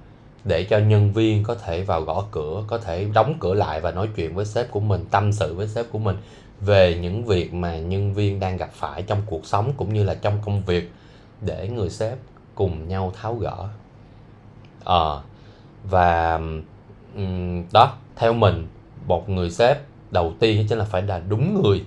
để 0.45 0.63
cho 0.63 0.77
nhân 0.77 1.13
viên 1.13 1.43
có 1.43 1.55
thể 1.55 1.83
vào 1.83 2.01
gõ 2.01 2.25
cửa 2.31 2.63
có 2.67 2.77
thể 2.77 3.07
đóng 3.13 3.33
cửa 3.39 3.53
lại 3.53 3.81
và 3.81 3.91
nói 3.91 4.09
chuyện 4.15 4.35
với 4.35 4.45
sếp 4.45 4.71
của 4.71 4.79
mình 4.79 5.05
tâm 5.11 5.33
sự 5.33 5.53
với 5.53 5.67
sếp 5.67 5.85
của 5.91 5.99
mình 5.99 6.17
về 6.61 6.97
những 7.01 7.25
việc 7.25 7.53
mà 7.53 7.77
nhân 7.77 8.13
viên 8.13 8.39
đang 8.39 8.57
gặp 8.57 8.69
phải 8.73 9.01
trong 9.01 9.21
cuộc 9.25 9.45
sống 9.45 9.73
cũng 9.77 9.93
như 9.93 10.03
là 10.03 10.13
trong 10.13 10.37
công 10.45 10.63
việc 10.63 10.91
để 11.41 11.67
người 11.67 11.89
sếp 11.89 12.17
cùng 12.55 12.87
nhau 12.87 13.13
tháo 13.21 13.35
gỡ. 13.35 13.67
Ờ 14.83 15.17
à, 15.17 15.23
và 15.83 16.39
đó 17.73 17.93
theo 18.15 18.33
mình 18.33 18.67
một 19.07 19.29
người 19.29 19.51
sếp 19.51 19.77
đầu 20.11 20.33
tiên 20.39 20.65
chính 20.69 20.77
là 20.77 20.85
phải 20.85 21.01
là 21.01 21.21
đúng 21.29 21.61
người 21.61 21.83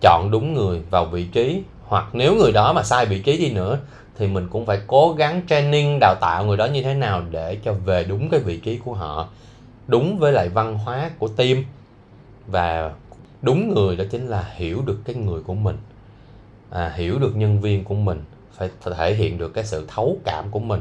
chọn 0.00 0.30
đúng 0.30 0.54
người 0.54 0.82
vào 0.90 1.04
vị 1.04 1.24
trí 1.24 1.62
hoặc 1.84 2.04
nếu 2.12 2.34
người 2.34 2.52
đó 2.52 2.72
mà 2.72 2.82
sai 2.82 3.06
vị 3.06 3.22
trí 3.22 3.38
đi 3.38 3.52
nữa 3.52 3.78
thì 4.18 4.26
mình 4.26 4.48
cũng 4.50 4.66
phải 4.66 4.80
cố 4.86 5.14
gắng 5.18 5.42
training 5.48 5.98
đào 6.00 6.14
tạo 6.20 6.44
người 6.44 6.56
đó 6.56 6.66
như 6.66 6.82
thế 6.82 6.94
nào 6.94 7.22
để 7.30 7.58
cho 7.64 7.72
về 7.72 8.04
đúng 8.04 8.28
cái 8.28 8.40
vị 8.40 8.56
trí 8.56 8.78
của 8.84 8.94
họ 8.94 9.28
đúng 9.86 10.18
với 10.18 10.32
lại 10.32 10.48
văn 10.48 10.78
hóa 10.78 11.10
của 11.18 11.28
team. 11.28 11.64
Và 12.46 12.92
đúng 13.42 13.74
người 13.74 13.96
đó 13.96 14.04
chính 14.10 14.26
là 14.26 14.50
hiểu 14.54 14.82
được 14.86 15.00
cái 15.04 15.16
người 15.16 15.42
của 15.42 15.54
mình. 15.54 15.76
À, 16.70 16.92
hiểu 16.96 17.18
được 17.18 17.36
nhân 17.36 17.60
viên 17.60 17.84
của 17.84 17.94
mình 17.94 18.24
phải 18.52 18.70
thể 18.96 19.14
hiện 19.14 19.38
được 19.38 19.54
cái 19.54 19.64
sự 19.64 19.84
thấu 19.88 20.18
cảm 20.24 20.50
của 20.50 20.58
mình 20.58 20.80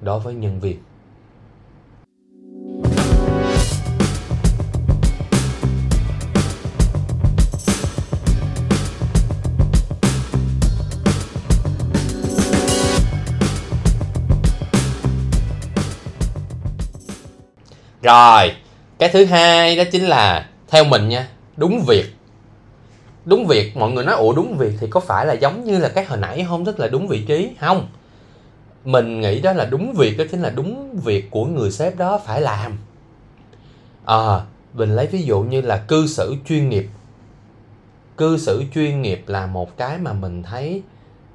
đối 0.00 0.20
với 0.20 0.34
nhân 0.34 0.60
viên. 0.60 0.78
Rồi, 18.02 18.52
cái 18.98 19.08
thứ 19.12 19.24
hai 19.24 19.76
đó 19.76 19.84
chính 19.92 20.04
là 20.04 20.48
theo 20.68 20.84
mình 20.84 21.08
nha, 21.08 21.28
đúng 21.60 21.84
việc. 21.86 22.06
Đúng 23.24 23.46
việc, 23.46 23.76
mọi 23.76 23.90
người 23.90 24.04
nói 24.04 24.14
ủa 24.14 24.32
đúng 24.32 24.56
việc 24.58 24.72
thì 24.80 24.86
có 24.90 25.00
phải 25.00 25.26
là 25.26 25.34
giống 25.34 25.64
như 25.64 25.78
là 25.78 25.88
cái 25.88 26.04
hồi 26.04 26.18
nãy 26.18 26.46
không, 26.48 26.64
tức 26.64 26.80
là 26.80 26.88
đúng 26.88 27.08
vị 27.08 27.24
trí 27.24 27.50
không? 27.60 27.88
Mình 28.84 29.20
nghĩ 29.20 29.40
đó 29.40 29.52
là 29.52 29.64
đúng 29.64 29.92
việc 29.92 30.18
đó 30.18 30.24
chính 30.30 30.42
là 30.42 30.50
đúng 30.50 31.00
việc 31.00 31.30
của 31.30 31.44
người 31.44 31.70
sếp 31.70 31.96
đó 31.96 32.20
phải 32.26 32.40
làm. 32.40 32.78
À, 34.04 34.40
mình 34.74 34.96
lấy 34.96 35.06
ví 35.06 35.22
dụ 35.22 35.40
như 35.40 35.60
là 35.60 35.76
cư 35.76 36.06
xử 36.06 36.36
chuyên 36.48 36.68
nghiệp. 36.68 36.88
Cư 38.16 38.38
xử 38.38 38.64
chuyên 38.74 39.02
nghiệp 39.02 39.24
là 39.26 39.46
một 39.46 39.76
cái 39.76 39.98
mà 39.98 40.12
mình 40.12 40.42
thấy 40.42 40.82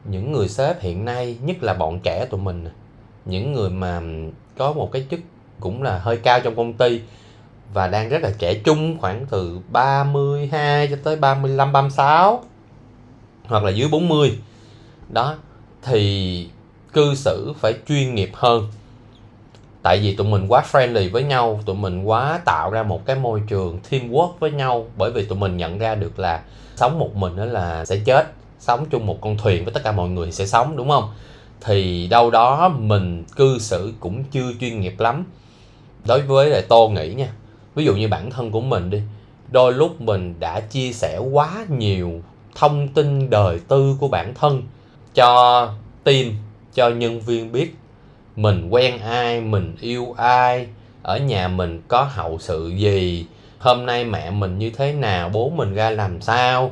những 0.04 0.32
người 0.32 0.48
sếp 0.48 0.82
hiện 0.82 1.06
nay, 1.06 1.38
nhất 1.42 1.64
là 1.64 1.74
bọn 1.74 2.00
trẻ 2.04 2.26
tụi 2.26 2.42
mình, 2.42 2.66
những 3.26 3.54
người 3.54 3.70
mà 3.70 4.02
có 4.58 4.74
một 4.74 4.92
cái 4.92 5.06
chức 5.12 5.20
cũng 5.60 5.84
là 5.84 6.00
hơi 6.00 6.18
cao 6.18 6.40
trong 6.40 6.56
công 6.56 6.74
ty 6.74 7.02
và 7.76 7.88
đang 7.88 8.10
rất 8.10 8.22
là 8.22 8.32
trẻ 8.38 8.54
trung, 8.54 8.98
khoảng 9.00 9.26
từ 9.30 9.60
32 9.72 10.88
cho 10.88 10.96
tới 11.04 11.16
35 11.16 11.72
36 11.72 12.44
hoặc 13.46 13.64
là 13.64 13.72
dưới 13.72 13.88
40 13.92 14.40
đó, 15.10 15.36
thì 15.84 16.50
cư 16.94 17.16
xử 17.16 17.54
phải 17.60 17.74
chuyên 17.88 18.16
nghiệp 18.16 18.32
hơn. 18.34 18.68
Tại 19.82 20.00
vì 20.00 20.16
tụi 20.16 20.28
mình 20.28 20.48
quá 20.48 20.64
friendly 20.72 21.12
với 21.12 21.24
nhau, 21.24 21.60
tụi 21.66 21.76
mình 21.76 22.04
quá 22.04 22.40
tạo 22.46 22.72
ra 22.72 22.84
một 22.84 23.06
cái 23.06 23.16
môi 23.16 23.42
trường 23.48 23.80
teamwork 23.90 24.32
với 24.40 24.52
nhau, 24.52 24.88
bởi 24.98 25.12
vì 25.12 25.26
tụi 25.26 25.40
mình 25.40 25.58
nhận 25.58 25.78
ra 25.78 25.96
được 25.96 26.20
là 26.20 26.44
sống 26.76 27.00
một 27.00 27.16
mình 27.16 27.36
đó 27.36 27.46
là 27.46 27.86
sẽ 27.86 27.98
chết, 28.06 28.34
sống 28.60 28.86
chung 28.92 29.06
một 29.06 29.18
con 29.22 29.38
thuyền 29.38 29.66
với 29.66 29.74
tất 29.74 29.82
cả 29.84 29.92
mọi 29.92 30.10
người 30.10 30.32
sẽ 30.32 30.46
sống, 30.46 30.78
đúng 30.78 30.90
không? 30.90 31.14
Thì 31.62 32.08
đâu 32.08 32.32
đó 32.32 32.70
mình 32.70 33.24
cư 33.36 33.60
xử 33.60 33.94
cũng 34.00 34.24
chưa 34.24 34.52
chuyên 34.60 34.80
nghiệp 34.80 35.00
lắm. 35.00 35.26
Đối 36.06 36.22
với 36.22 36.50
lại 36.50 36.62
tô 36.62 36.90
nghĩ 36.90 37.14
nha 37.14 37.30
ví 37.76 37.86
dụ 37.86 37.96
như 37.96 38.08
bản 38.08 38.32
thân 38.32 38.52
của 38.52 38.62
mình 38.62 38.90
đi, 38.90 39.02
đôi 39.52 39.74
lúc 39.74 40.02
mình 40.02 40.36
đã 40.40 40.60
chia 40.60 40.92
sẻ 40.92 41.18
quá 41.32 41.66
nhiều 41.70 42.22
thông 42.56 42.88
tin 42.88 43.30
đời 43.30 43.60
tư 43.68 43.98
của 44.00 44.08
bản 44.08 44.34
thân 44.34 44.64
cho 45.14 45.70
team, 46.04 46.26
cho 46.74 46.90
nhân 46.90 47.20
viên 47.20 47.52
biết 47.52 47.76
mình 48.36 48.70
quen 48.70 49.00
ai, 49.00 49.42
mình 49.42 49.76
yêu 49.82 50.16
ai, 50.18 50.68
ở 51.04 51.18
nhà 51.18 51.48
mình 51.48 51.82
có 51.88 52.04
hậu 52.04 52.38
sự 52.40 52.68
gì, 52.78 53.26
hôm 53.60 53.86
nay 53.86 54.06
mẹ 54.06 54.32
mình 54.32 54.58
như 54.58 54.70
thế 54.70 54.94
nào, 54.94 55.30
bố 55.30 55.50
mình 55.50 55.74
ra 55.74 55.90
làm 55.90 56.22
sao, 56.22 56.72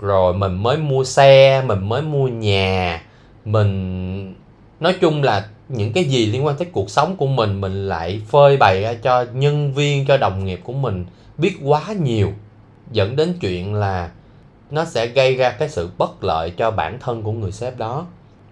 rồi 0.00 0.34
mình 0.34 0.62
mới 0.62 0.76
mua 0.76 1.04
xe, 1.04 1.62
mình 1.66 1.88
mới 1.88 2.02
mua 2.02 2.28
nhà, 2.28 3.02
mình, 3.44 4.34
nói 4.80 4.94
chung 5.00 5.22
là 5.22 5.48
những 5.68 5.92
cái 5.92 6.04
gì 6.04 6.26
liên 6.26 6.46
quan 6.46 6.56
tới 6.56 6.68
cuộc 6.72 6.90
sống 6.90 7.16
của 7.16 7.26
mình 7.26 7.60
mình 7.60 7.88
lại 7.88 8.22
phơi 8.28 8.56
bày 8.56 8.82
ra 8.82 8.94
cho 8.94 9.26
nhân 9.32 9.74
viên 9.74 10.06
cho 10.06 10.16
đồng 10.16 10.44
nghiệp 10.44 10.60
của 10.64 10.72
mình 10.72 11.04
biết 11.38 11.56
quá 11.62 11.92
nhiều 12.00 12.32
dẫn 12.92 13.16
đến 13.16 13.34
chuyện 13.40 13.74
là 13.74 14.10
nó 14.70 14.84
sẽ 14.84 15.06
gây 15.06 15.34
ra 15.34 15.50
cái 15.50 15.68
sự 15.68 15.90
bất 15.98 16.24
lợi 16.24 16.50
cho 16.50 16.70
bản 16.70 16.98
thân 17.00 17.22
của 17.22 17.32
người 17.32 17.52
sếp 17.52 17.78
đó. 17.78 18.06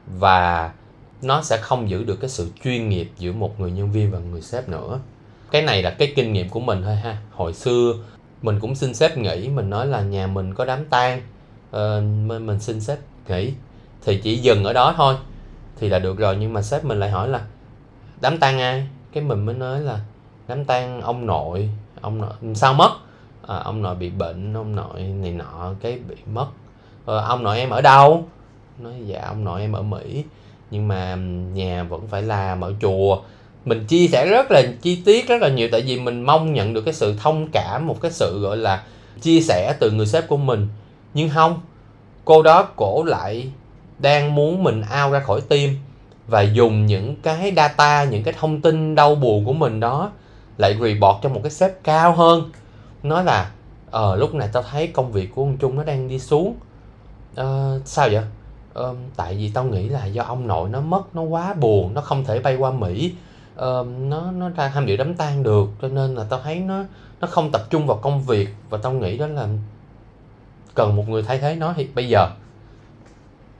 Và 0.07 0.73
nó 1.23 1.43
sẽ 1.43 1.57
không 1.57 1.91
giữ 1.91 2.05
được 2.05 2.21
cái 2.21 2.31
sự 2.31 2.51
chuyên 2.65 2.89
nghiệp 2.89 3.11
giữa 3.19 3.33
một 3.33 3.61
người 3.61 3.71
nhân 3.71 3.93
viên 3.93 4.11
và 4.11 4.19
người 4.19 4.43
sếp 4.43 4.69
nữa. 4.69 4.99
Cái 5.51 5.63
này 5.63 5.83
là 5.83 5.91
cái 5.91 6.13
kinh 6.17 6.33
nghiệm 6.33 6.49
của 6.49 6.61
mình 6.61 6.83
thôi 6.83 6.97
ha. 6.97 7.19
Hồi 7.33 7.55
xưa 7.55 7.95
mình 8.43 8.61
cũng 8.61 8.75
xin 8.75 8.95
sếp 8.95 9.17
nghỉ 9.17 9.49
mình 9.49 9.71
nói 9.71 9.87
là 9.87 10.01
nhà 10.01 10.27
mình 10.27 10.55
có 10.55 10.65
đám 10.65 10.85
tang 10.85 11.23
uh, 11.71 11.81
mình 12.27 12.61
xin 12.61 12.81
sếp 12.81 12.99
nghỉ. 13.29 13.53
Thì 14.05 14.21
chỉ 14.23 14.37
dừng 14.37 14.65
ở 14.65 14.73
đó 14.73 14.95
thôi 14.97 15.15
thì 15.85 15.91
là 15.91 15.99
được 15.99 16.19
rồi 16.19 16.37
nhưng 16.41 16.53
mà 16.53 16.63
sếp 16.63 16.85
mình 16.85 17.01
lại 17.01 17.11
hỏi 17.11 17.29
là 17.29 17.41
đám 18.21 18.39
tang 18.39 18.61
ai? 18.61 18.89
Cái 19.13 19.25
mình 19.25 19.47
mới 19.47 19.55
nói 19.55 19.81
là 19.81 20.01
đám 20.49 20.65
tang 20.65 21.01
ông 21.01 21.27
nội 21.27 21.71
ông 22.01 22.21
nội 22.21 22.55
sao 22.55 22.75
mất? 22.75 22.91
À, 23.47 23.57
ông 23.57 23.83
nội 23.83 23.95
bị 23.95 24.11
bệnh 24.11 24.55
ông 24.55 24.77
nội 24.77 25.01
này 25.03 25.31
nọ 25.31 25.73
cái 25.81 25.99
bị 26.09 26.17
mất. 26.33 26.47
À, 27.07 27.15
ông 27.29 27.43
nội 27.43 27.59
em 27.59 27.71
ở 27.71 27.81
đâu? 27.81 28.29
Nói 28.79 28.93
dạ 29.07 29.23
ông 29.27 29.45
nội 29.45 29.61
em 29.61 29.73
ở 29.73 29.83
mỹ 29.83 30.25
nhưng 30.71 30.89
mà 30.89 31.15
nhà 31.55 31.83
vẫn 31.83 32.07
phải 32.07 32.23
làm 32.23 32.61
ở 32.61 32.73
chùa. 32.81 33.19
Mình 33.65 33.85
chia 33.87 34.07
sẻ 34.07 34.27
rất 34.27 34.51
là 34.51 34.63
chi 34.83 35.03
tiết 35.05 35.29
rất 35.29 35.43
là 35.43 35.49
nhiều 35.49 35.69
tại 35.73 35.81
vì 35.81 36.01
mình 36.01 36.23
mong 36.23 36.53
nhận 36.53 36.75
được 36.75 36.83
cái 36.85 36.95
sự 36.95 37.15
thông 37.19 37.49
cảm 37.53 37.87
một 37.87 38.01
cái 38.01 38.11
sự 38.11 38.41
gọi 38.41 38.57
là 38.57 38.83
chia 39.21 39.41
sẻ 39.41 39.75
từ 39.81 39.91
người 39.91 40.07
sếp 40.07 40.29
của 40.29 40.37
mình. 40.37 40.69
Nhưng 41.15 41.29
không 41.29 41.61
cô 42.25 42.43
đó 42.43 42.69
cổ 42.77 43.05
lại 43.05 43.51
đang 43.99 44.35
muốn 44.35 44.63
mình 44.63 44.83
ao 44.91 45.11
ra 45.11 45.21
khỏi 45.21 45.41
tim 45.49 45.77
và 46.27 46.43
dùng 46.43 46.87
những 46.87 47.17
cái 47.23 47.53
data 47.57 48.05
những 48.05 48.23
cái 48.23 48.35
thông 48.39 48.61
tin 48.61 48.95
đau 48.95 49.15
buồn 49.15 49.45
của 49.45 49.53
mình 49.53 49.81
đó 49.81 50.11
lại 50.59 50.77
report 50.81 51.23
cho 51.23 51.29
một 51.29 51.41
cái 51.43 51.51
sếp 51.51 51.85
cao 51.85 52.13
hơn. 52.13 52.51
Nói 53.03 53.25
là 53.25 53.51
ờ 53.91 54.17
lúc 54.17 54.35
này 54.35 54.49
tao 54.53 54.63
thấy 54.63 54.87
công 54.87 55.13
việc 55.13 55.35
của 55.35 55.43
ông 55.43 55.57
Trung 55.57 55.77
nó 55.77 55.85
đang 55.85 56.09
đi 56.09 56.19
xuống. 56.19 56.55
Ờ, 57.35 57.81
sao 57.85 58.09
vậy? 58.13 58.25
Ờ, 58.75 58.95
tại 59.17 59.35
vì 59.35 59.51
tao 59.55 59.65
nghĩ 59.65 59.89
là 59.89 60.05
do 60.07 60.23
ông 60.23 60.47
nội 60.47 60.69
nó 60.69 60.81
mất 60.81 61.17
nó 61.17 61.23
quá 61.23 61.55
buồn 61.55 61.95
nó 61.95 62.01
không 62.01 62.25
thể 62.25 62.39
bay 62.39 62.57
qua 62.57 62.71
Mỹ. 62.71 63.13
Ờ, 63.57 63.87
nó 64.01 64.31
nó 64.31 64.49
ra 64.49 64.69
tham 64.69 64.87
dự 64.87 64.97
đám 64.97 65.15
tang 65.15 65.43
được 65.43 65.69
cho 65.83 65.89
nên 65.89 66.15
là 66.15 66.25
tao 66.31 66.41
thấy 66.45 66.57
nó 66.57 66.85
nó 67.21 67.29
không 67.31 67.51
tập 67.53 67.63
trung 67.71 67.87
vào 67.87 67.97
công 67.97 68.23
việc 68.23 68.49
và 68.71 68.79
tao 68.83 68.93
nghĩ 68.93 69.19
đó 69.19 69.27
là 69.27 69.49
cần 70.75 70.97
một 70.97 71.09
người 71.09 71.23
thay 71.23 71.39
thế 71.39 71.57
nó 71.57 71.73
thì 71.77 71.89
bây 71.95 72.09
giờ 72.09 72.29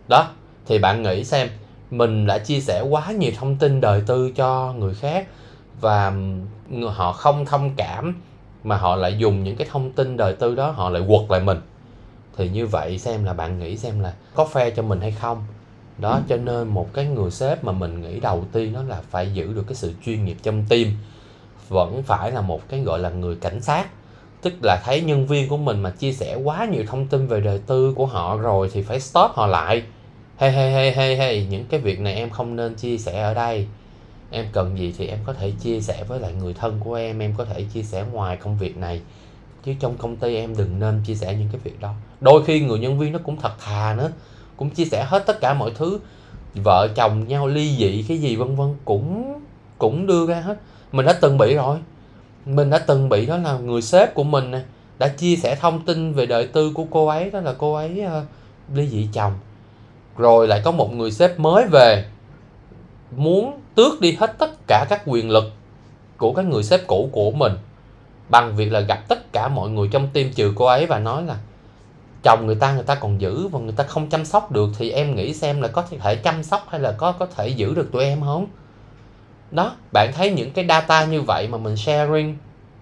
đó 0.09 0.31
thì 0.67 0.79
bạn 0.79 1.03
nghĩ 1.03 1.25
xem 1.25 1.49
mình 1.91 2.27
đã 2.27 2.39
chia 2.39 2.61
sẻ 2.61 2.83
quá 2.91 3.13
nhiều 3.13 3.33
thông 3.37 3.57
tin 3.57 3.81
đời 3.81 4.03
tư 4.07 4.31
cho 4.31 4.73
người 4.79 4.95
khác 4.95 5.27
và 5.81 6.13
họ 6.89 7.13
không 7.13 7.47
thông 7.47 7.71
cảm 7.77 8.15
mà 8.65 8.77
họ 8.77 8.97
lại 8.97 9.19
dùng 9.19 9.45
những 9.45 9.57
cái 9.57 9.69
thông 9.71 9.93
tin 9.93 10.17
đời 10.17 10.33
tư 10.33 10.55
đó 10.55 10.71
họ 10.71 10.91
lại 10.91 11.03
quật 11.09 11.31
lại 11.31 11.41
mình. 11.41 11.61
Thì 12.37 12.49
như 12.49 12.67
vậy 12.67 12.99
xem 12.99 13.25
là 13.25 13.33
bạn 13.33 13.59
nghĩ 13.59 13.77
xem 13.77 14.01
là 14.01 14.15
có 14.35 14.49
fair 14.53 14.71
cho 14.77 14.83
mình 14.83 15.01
hay 15.01 15.11
không? 15.11 15.45
Đó 15.99 16.21
cho 16.29 16.37
nên 16.37 16.69
một 16.69 16.95
cái 16.95 17.07
người 17.07 17.31
sếp 17.31 17.65
mà 17.65 17.73
mình 17.73 18.01
nghĩ 18.01 18.21
đầu 18.21 18.45
tiên 18.53 18.73
đó 18.73 18.83
là 18.83 19.03
phải 19.11 19.33
giữ 19.33 19.53
được 19.53 19.65
cái 19.67 19.75
sự 19.75 19.93
chuyên 20.07 20.25
nghiệp 20.25 20.37
trong 20.43 20.65
team 20.69 20.87
vẫn 21.69 22.03
phải 22.03 22.31
là 22.31 22.41
một 22.41 22.69
cái 22.69 22.81
gọi 22.81 22.99
là 22.99 23.11
người 23.11 23.37
cảnh 23.37 23.61
sát 23.61 23.87
tức 24.45 24.55
là 24.63 24.83
thấy 24.85 25.01
nhân 25.01 25.27
viên 25.27 25.49
của 25.49 25.57
mình 25.57 25.83
mà 25.83 25.91
chia 25.91 26.13
sẻ 26.13 26.35
quá 26.35 26.65
nhiều 26.65 26.85
thông 26.87 27.07
tin 27.07 27.27
về 27.27 27.41
đời 27.41 27.61
tư 27.67 27.93
của 27.97 28.07
họ 28.07 28.37
rồi 28.37 28.71
thì 28.73 28.83
phải 28.83 29.01
stop 29.01 29.31
họ 29.31 29.47
lại. 29.47 29.83
Hey 30.37 30.53
hey 30.53 30.73
hey 30.73 30.93
hey 30.93 31.17
hey, 31.17 31.47
những 31.51 31.65
cái 31.65 31.81
việc 31.81 32.01
này 32.01 32.15
em 32.15 32.31
không 32.31 32.57
nên 32.57 32.75
chia 32.75 32.99
sẻ 32.99 33.23
ở 33.23 33.35
đây. 33.35 33.67
Em 34.31 34.47
cần 34.53 34.79
gì 34.79 34.95
thì 34.99 35.07
em 35.07 35.19
có 35.27 35.33
thể 35.33 35.51
chia 35.51 35.81
sẻ 35.81 36.05
với 36.09 36.21
lại 36.21 36.33
người 36.33 36.55
thân 36.55 36.81
của 36.81 36.95
em 36.95 37.19
em 37.19 37.35
có 37.37 37.45
thể 37.45 37.65
chia 37.75 37.83
sẻ 37.83 38.05
ngoài 38.13 38.37
công 38.37 38.59
việc 38.59 38.77
này. 38.77 39.01
Chứ 39.65 39.75
trong 39.81 39.97
công 39.97 40.17
ty 40.17 40.37
em 40.37 40.57
đừng 40.57 40.81
nên 40.81 41.03
chia 41.07 41.15
sẻ 41.15 41.35
những 41.35 41.49
cái 41.53 41.61
việc 41.65 41.81
đó. 41.81 41.95
Đôi 42.21 42.45
khi 42.45 42.61
người 42.61 42.79
nhân 42.79 42.99
viên 42.99 43.13
nó 43.13 43.19
cũng 43.25 43.37
thật 43.37 43.53
thà 43.59 43.95
nữa, 43.99 44.11
cũng 44.57 44.71
chia 44.71 44.85
sẻ 44.85 45.05
hết 45.09 45.27
tất 45.27 45.41
cả 45.41 45.55
mọi 45.55 45.71
thứ. 45.75 45.99
Vợ 46.65 46.89
chồng 46.97 47.29
nhau 47.29 47.47
ly 47.47 47.77
dị 47.77 48.05
cái 48.09 48.19
gì 48.19 48.37
vân 48.37 48.57
vân 48.57 48.75
cũng 48.85 49.35
cũng 49.79 50.07
đưa 50.07 50.27
ra 50.27 50.41
hết. 50.41 50.59
Mình 50.93 51.07
đã 51.07 51.13
từng 51.13 51.39
bị 51.39 51.55
rồi 51.55 51.79
mình 52.47 52.71
đã 52.71 52.79
từng 52.79 53.09
bị 53.09 53.27
đó 53.27 53.37
là 53.37 53.59
người 53.59 53.83
sếp 53.83 54.15
của 54.15 54.25
mình 54.25 54.51
nè 54.51 54.61
đã 54.99 55.09
chia 55.09 55.37
sẻ 55.37 55.57
thông 55.61 55.85
tin 55.85 56.13
về 56.13 56.27
đời 56.27 56.47
tư 56.47 56.73
của 56.75 56.85
cô 56.91 57.07
ấy 57.07 57.31
đó 57.31 57.41
là 57.41 57.55
cô 57.59 57.75
ấy 57.75 58.03
uh, 58.07 58.25
ly 58.75 58.89
dị 58.89 59.09
chồng. 59.13 59.33
Rồi 60.17 60.49
lại 60.49 60.61
có 60.65 60.71
một 60.71 60.95
người 60.95 61.11
sếp 61.11 61.41
mới 61.41 61.67
về 61.67 62.05
muốn 63.17 63.61
tước 63.75 64.01
đi 64.01 64.13
hết 64.13 64.39
tất 64.39 64.51
cả 64.67 64.87
các 64.89 65.03
quyền 65.07 65.31
lực 65.31 65.45
của 66.17 66.33
cái 66.33 66.45
người 66.45 66.63
sếp 66.63 66.87
cũ 66.87 67.09
của 67.13 67.31
mình. 67.31 67.53
Bằng 68.29 68.57
việc 68.57 68.73
là 68.73 68.81
gặp 68.81 69.09
tất 69.09 69.33
cả 69.33 69.49
mọi 69.49 69.71
người 69.71 69.89
trong 69.93 70.09
team 70.13 70.31
trừ 70.35 70.53
cô 70.57 70.65
ấy 70.65 70.87
và 70.87 70.99
nói 70.99 71.23
là 71.23 71.37
chồng 72.23 72.47
người 72.47 72.55
ta 72.55 72.75
người 72.75 72.83
ta 72.83 72.95
còn 72.95 73.21
giữ 73.21 73.49
và 73.49 73.61
người 73.61 73.75
ta 73.77 73.85
không 73.85 74.09
chăm 74.11 74.25
sóc 74.25 74.53
được 74.53 74.71
thì 74.79 74.91
em 74.91 75.15
nghĩ 75.15 75.35
xem 75.35 75.61
là 75.61 75.69
có 75.69 75.83
thể 76.01 76.17
chăm 76.17 76.43
sóc 76.43 76.67
hay 76.69 76.81
là 76.81 76.93
có 76.93 77.13
có 77.13 77.27
thể 77.27 77.49
giữ 77.49 77.75
được 77.75 77.93
tụi 77.93 78.05
em 78.05 78.21
không? 78.21 78.47
Đó, 79.55 79.77
bạn 79.93 80.13
thấy 80.15 80.31
những 80.31 80.51
cái 80.51 80.67
data 80.69 81.05
như 81.05 81.23
vậy 81.23 81.49
mà 81.49 81.59
mình 81.59 81.77
sharing 81.77 82.37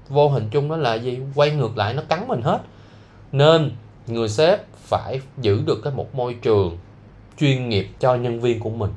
vô 0.09 0.29
hình 0.29 0.49
chung 0.51 0.69
đó 0.69 0.77
là 0.77 0.95
gì? 0.95 1.19
Quay 1.35 1.51
ngược 1.51 1.77
lại, 1.77 1.95
nó 1.95 2.03
cắn 2.09 2.29
mình 2.29 2.43
hết. 2.43 2.59
Nên 3.33 3.73
người 4.07 4.29
sếp 4.29 4.61
phải 4.77 5.21
giữ 5.39 5.63
được 5.67 5.81
cái 5.85 5.93
một 5.93 6.15
môi 6.15 6.35
trường 6.43 6.79
chuyên 7.39 7.69
nghiệp 7.69 7.89
cho 8.01 8.15
nhân 8.15 8.41
viên 8.41 8.61
của 8.61 8.71
mình, 8.71 8.91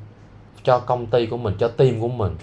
cho 0.64 0.78
công 0.78 1.06
ty 1.06 1.26
của 1.26 1.36
mình, 1.36 1.54
cho 1.58 1.68
team 1.68 2.00
của 2.00 2.08
mình. 2.08 2.36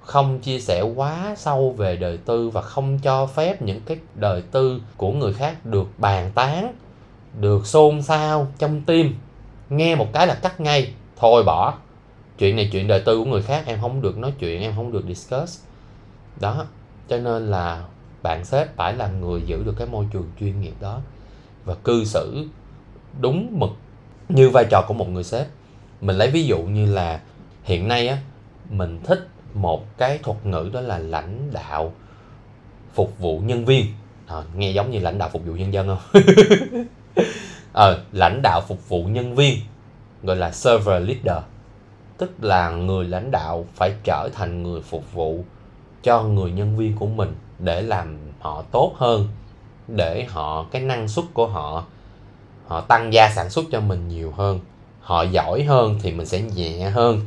Không 0.00 0.38
chia 0.40 0.60
sẻ 0.60 0.82
quá 0.82 1.34
sâu 1.36 1.74
về 1.78 1.96
đời 1.96 2.16
tư 2.16 2.48
và 2.48 2.62
không 2.62 2.98
cho 2.98 3.26
phép 3.26 3.62
những 3.62 3.80
cái 3.80 3.96
đời 4.14 4.42
tư 4.42 4.80
của 4.96 5.12
người 5.12 5.32
khác 5.32 5.66
được 5.66 5.88
bàn 5.98 6.30
tán, 6.34 6.74
được 7.40 7.66
xôn 7.66 8.02
xao 8.02 8.46
trong 8.58 8.80
tim 8.80 9.14
nghe 9.70 9.94
một 9.94 10.08
cái 10.12 10.26
là 10.26 10.34
cắt 10.34 10.60
ngay. 10.60 10.92
Thôi 11.16 11.42
bỏ 11.46 11.74
chuyện 12.38 12.56
này 12.56 12.68
chuyện 12.72 12.88
đời 12.88 13.02
tư 13.06 13.18
của 13.18 13.24
người 13.24 13.42
khác 13.42 13.64
em 13.66 13.80
không 13.80 14.02
được 14.02 14.18
nói 14.18 14.32
chuyện 14.38 14.62
em 14.62 14.72
không 14.76 14.92
được 14.92 15.04
discuss. 15.08 15.60
Đó 16.40 16.66
cho 17.08 17.18
nên 17.18 17.50
là 17.50 17.84
bạn 18.22 18.44
sếp 18.44 18.76
phải 18.76 18.94
là 18.94 19.08
người 19.08 19.42
giữ 19.46 19.62
được 19.64 19.74
cái 19.78 19.86
môi 19.86 20.06
trường 20.12 20.30
chuyên 20.40 20.60
nghiệp 20.60 20.74
đó 20.80 21.00
và 21.64 21.74
cư 21.74 22.04
xử 22.04 22.46
đúng 23.20 23.58
mực 23.58 23.70
như 24.28 24.50
vai 24.50 24.64
trò 24.70 24.84
của 24.88 24.94
một 24.94 25.08
người 25.08 25.24
sếp. 25.24 25.46
Mình 26.00 26.16
lấy 26.16 26.30
ví 26.30 26.44
dụ 26.44 26.58
như 26.62 26.94
là 26.94 27.20
hiện 27.62 27.88
nay 27.88 28.08
á 28.08 28.18
mình 28.70 29.00
thích 29.04 29.28
một 29.54 29.98
cái 29.98 30.18
thuật 30.18 30.46
ngữ 30.46 30.70
đó 30.72 30.80
là 30.80 30.98
lãnh 30.98 31.50
đạo 31.52 31.92
phục 32.94 33.18
vụ 33.18 33.38
nhân 33.38 33.64
viên. 33.64 33.86
À, 34.26 34.36
nghe 34.56 34.70
giống 34.70 34.90
như 34.90 34.98
lãnh 34.98 35.18
đạo 35.18 35.28
phục 35.32 35.46
vụ 35.46 35.52
nhân 35.52 35.72
dân 35.72 35.86
không? 35.88 36.22
Ờ, 37.72 38.04
lãnh 38.12 38.40
đạo 38.42 38.60
phục 38.68 38.88
vụ 38.88 39.04
nhân 39.04 39.34
viên 39.34 39.58
gọi 40.22 40.36
là 40.36 40.50
server 40.50 41.08
leader 41.08 41.44
tức 42.18 42.44
là 42.44 42.70
người 42.70 43.04
lãnh 43.04 43.30
đạo 43.30 43.66
phải 43.74 43.94
trở 44.04 44.28
thành 44.32 44.62
người 44.62 44.80
phục 44.80 45.12
vụ 45.12 45.44
cho 46.02 46.22
người 46.22 46.52
nhân 46.52 46.76
viên 46.76 46.96
của 46.96 47.06
mình 47.06 47.34
để 47.58 47.82
làm 47.82 48.18
họ 48.40 48.62
tốt 48.70 48.92
hơn, 48.96 49.28
để 49.88 50.24
họ, 50.24 50.66
cái 50.70 50.82
năng 50.82 51.08
suất 51.08 51.24
của 51.34 51.46
họ 51.46 51.84
họ 52.66 52.80
tăng 52.80 53.12
gia 53.12 53.30
sản 53.30 53.50
xuất 53.50 53.64
cho 53.72 53.80
mình 53.80 54.08
nhiều 54.08 54.32
hơn. 54.36 54.60
Họ 55.00 55.22
giỏi 55.22 55.62
hơn 55.62 55.98
thì 56.02 56.12
mình 56.12 56.26
sẽ 56.26 56.40
nhẹ 56.40 56.90
hơn. 56.90 57.20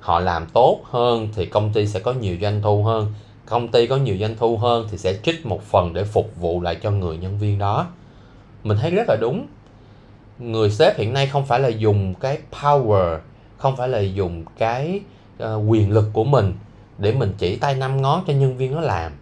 Họ 0.00 0.20
làm 0.20 0.46
tốt 0.46 0.80
hơn 0.84 1.28
thì 1.34 1.46
công 1.46 1.72
ty 1.72 1.86
sẽ 1.86 2.00
có 2.00 2.12
nhiều 2.12 2.36
doanh 2.42 2.62
thu 2.62 2.84
hơn. 2.84 3.12
Công 3.46 3.68
ty 3.68 3.86
có 3.86 3.96
nhiều 3.96 4.16
doanh 4.20 4.36
thu 4.36 4.58
hơn 4.58 4.86
thì 4.90 4.98
sẽ 4.98 5.18
trích 5.22 5.46
một 5.46 5.62
phần 5.62 5.92
để 5.92 6.04
phục 6.04 6.36
vụ 6.36 6.60
lại 6.60 6.76
cho 6.82 6.90
người 6.90 7.16
nhân 7.16 7.38
viên 7.38 7.58
đó. 7.58 7.86
Mình 8.64 8.78
thấy 8.80 8.90
rất 8.90 9.08
là 9.08 9.16
đúng. 9.20 9.46
Người 10.38 10.70
sếp 10.70 10.98
hiện 10.98 11.12
nay 11.12 11.26
không 11.26 11.46
phải 11.46 11.60
là 11.60 11.68
dùng 11.68 12.14
cái 12.14 12.38
power 12.52 13.18
không 13.60 13.76
phải 13.76 13.88
là 13.88 13.98
dùng 13.98 14.44
cái 14.58 15.00
uh, 15.42 15.70
quyền 15.70 15.90
lực 15.90 16.10
của 16.12 16.24
mình 16.24 16.54
để 16.98 17.12
mình 17.12 17.34
chỉ 17.38 17.56
tay 17.56 17.74
năm 17.74 18.02
ngón 18.02 18.24
cho 18.26 18.32
nhân 18.32 18.56
viên 18.56 18.74
nó 18.74 18.80
làm. 18.80 19.12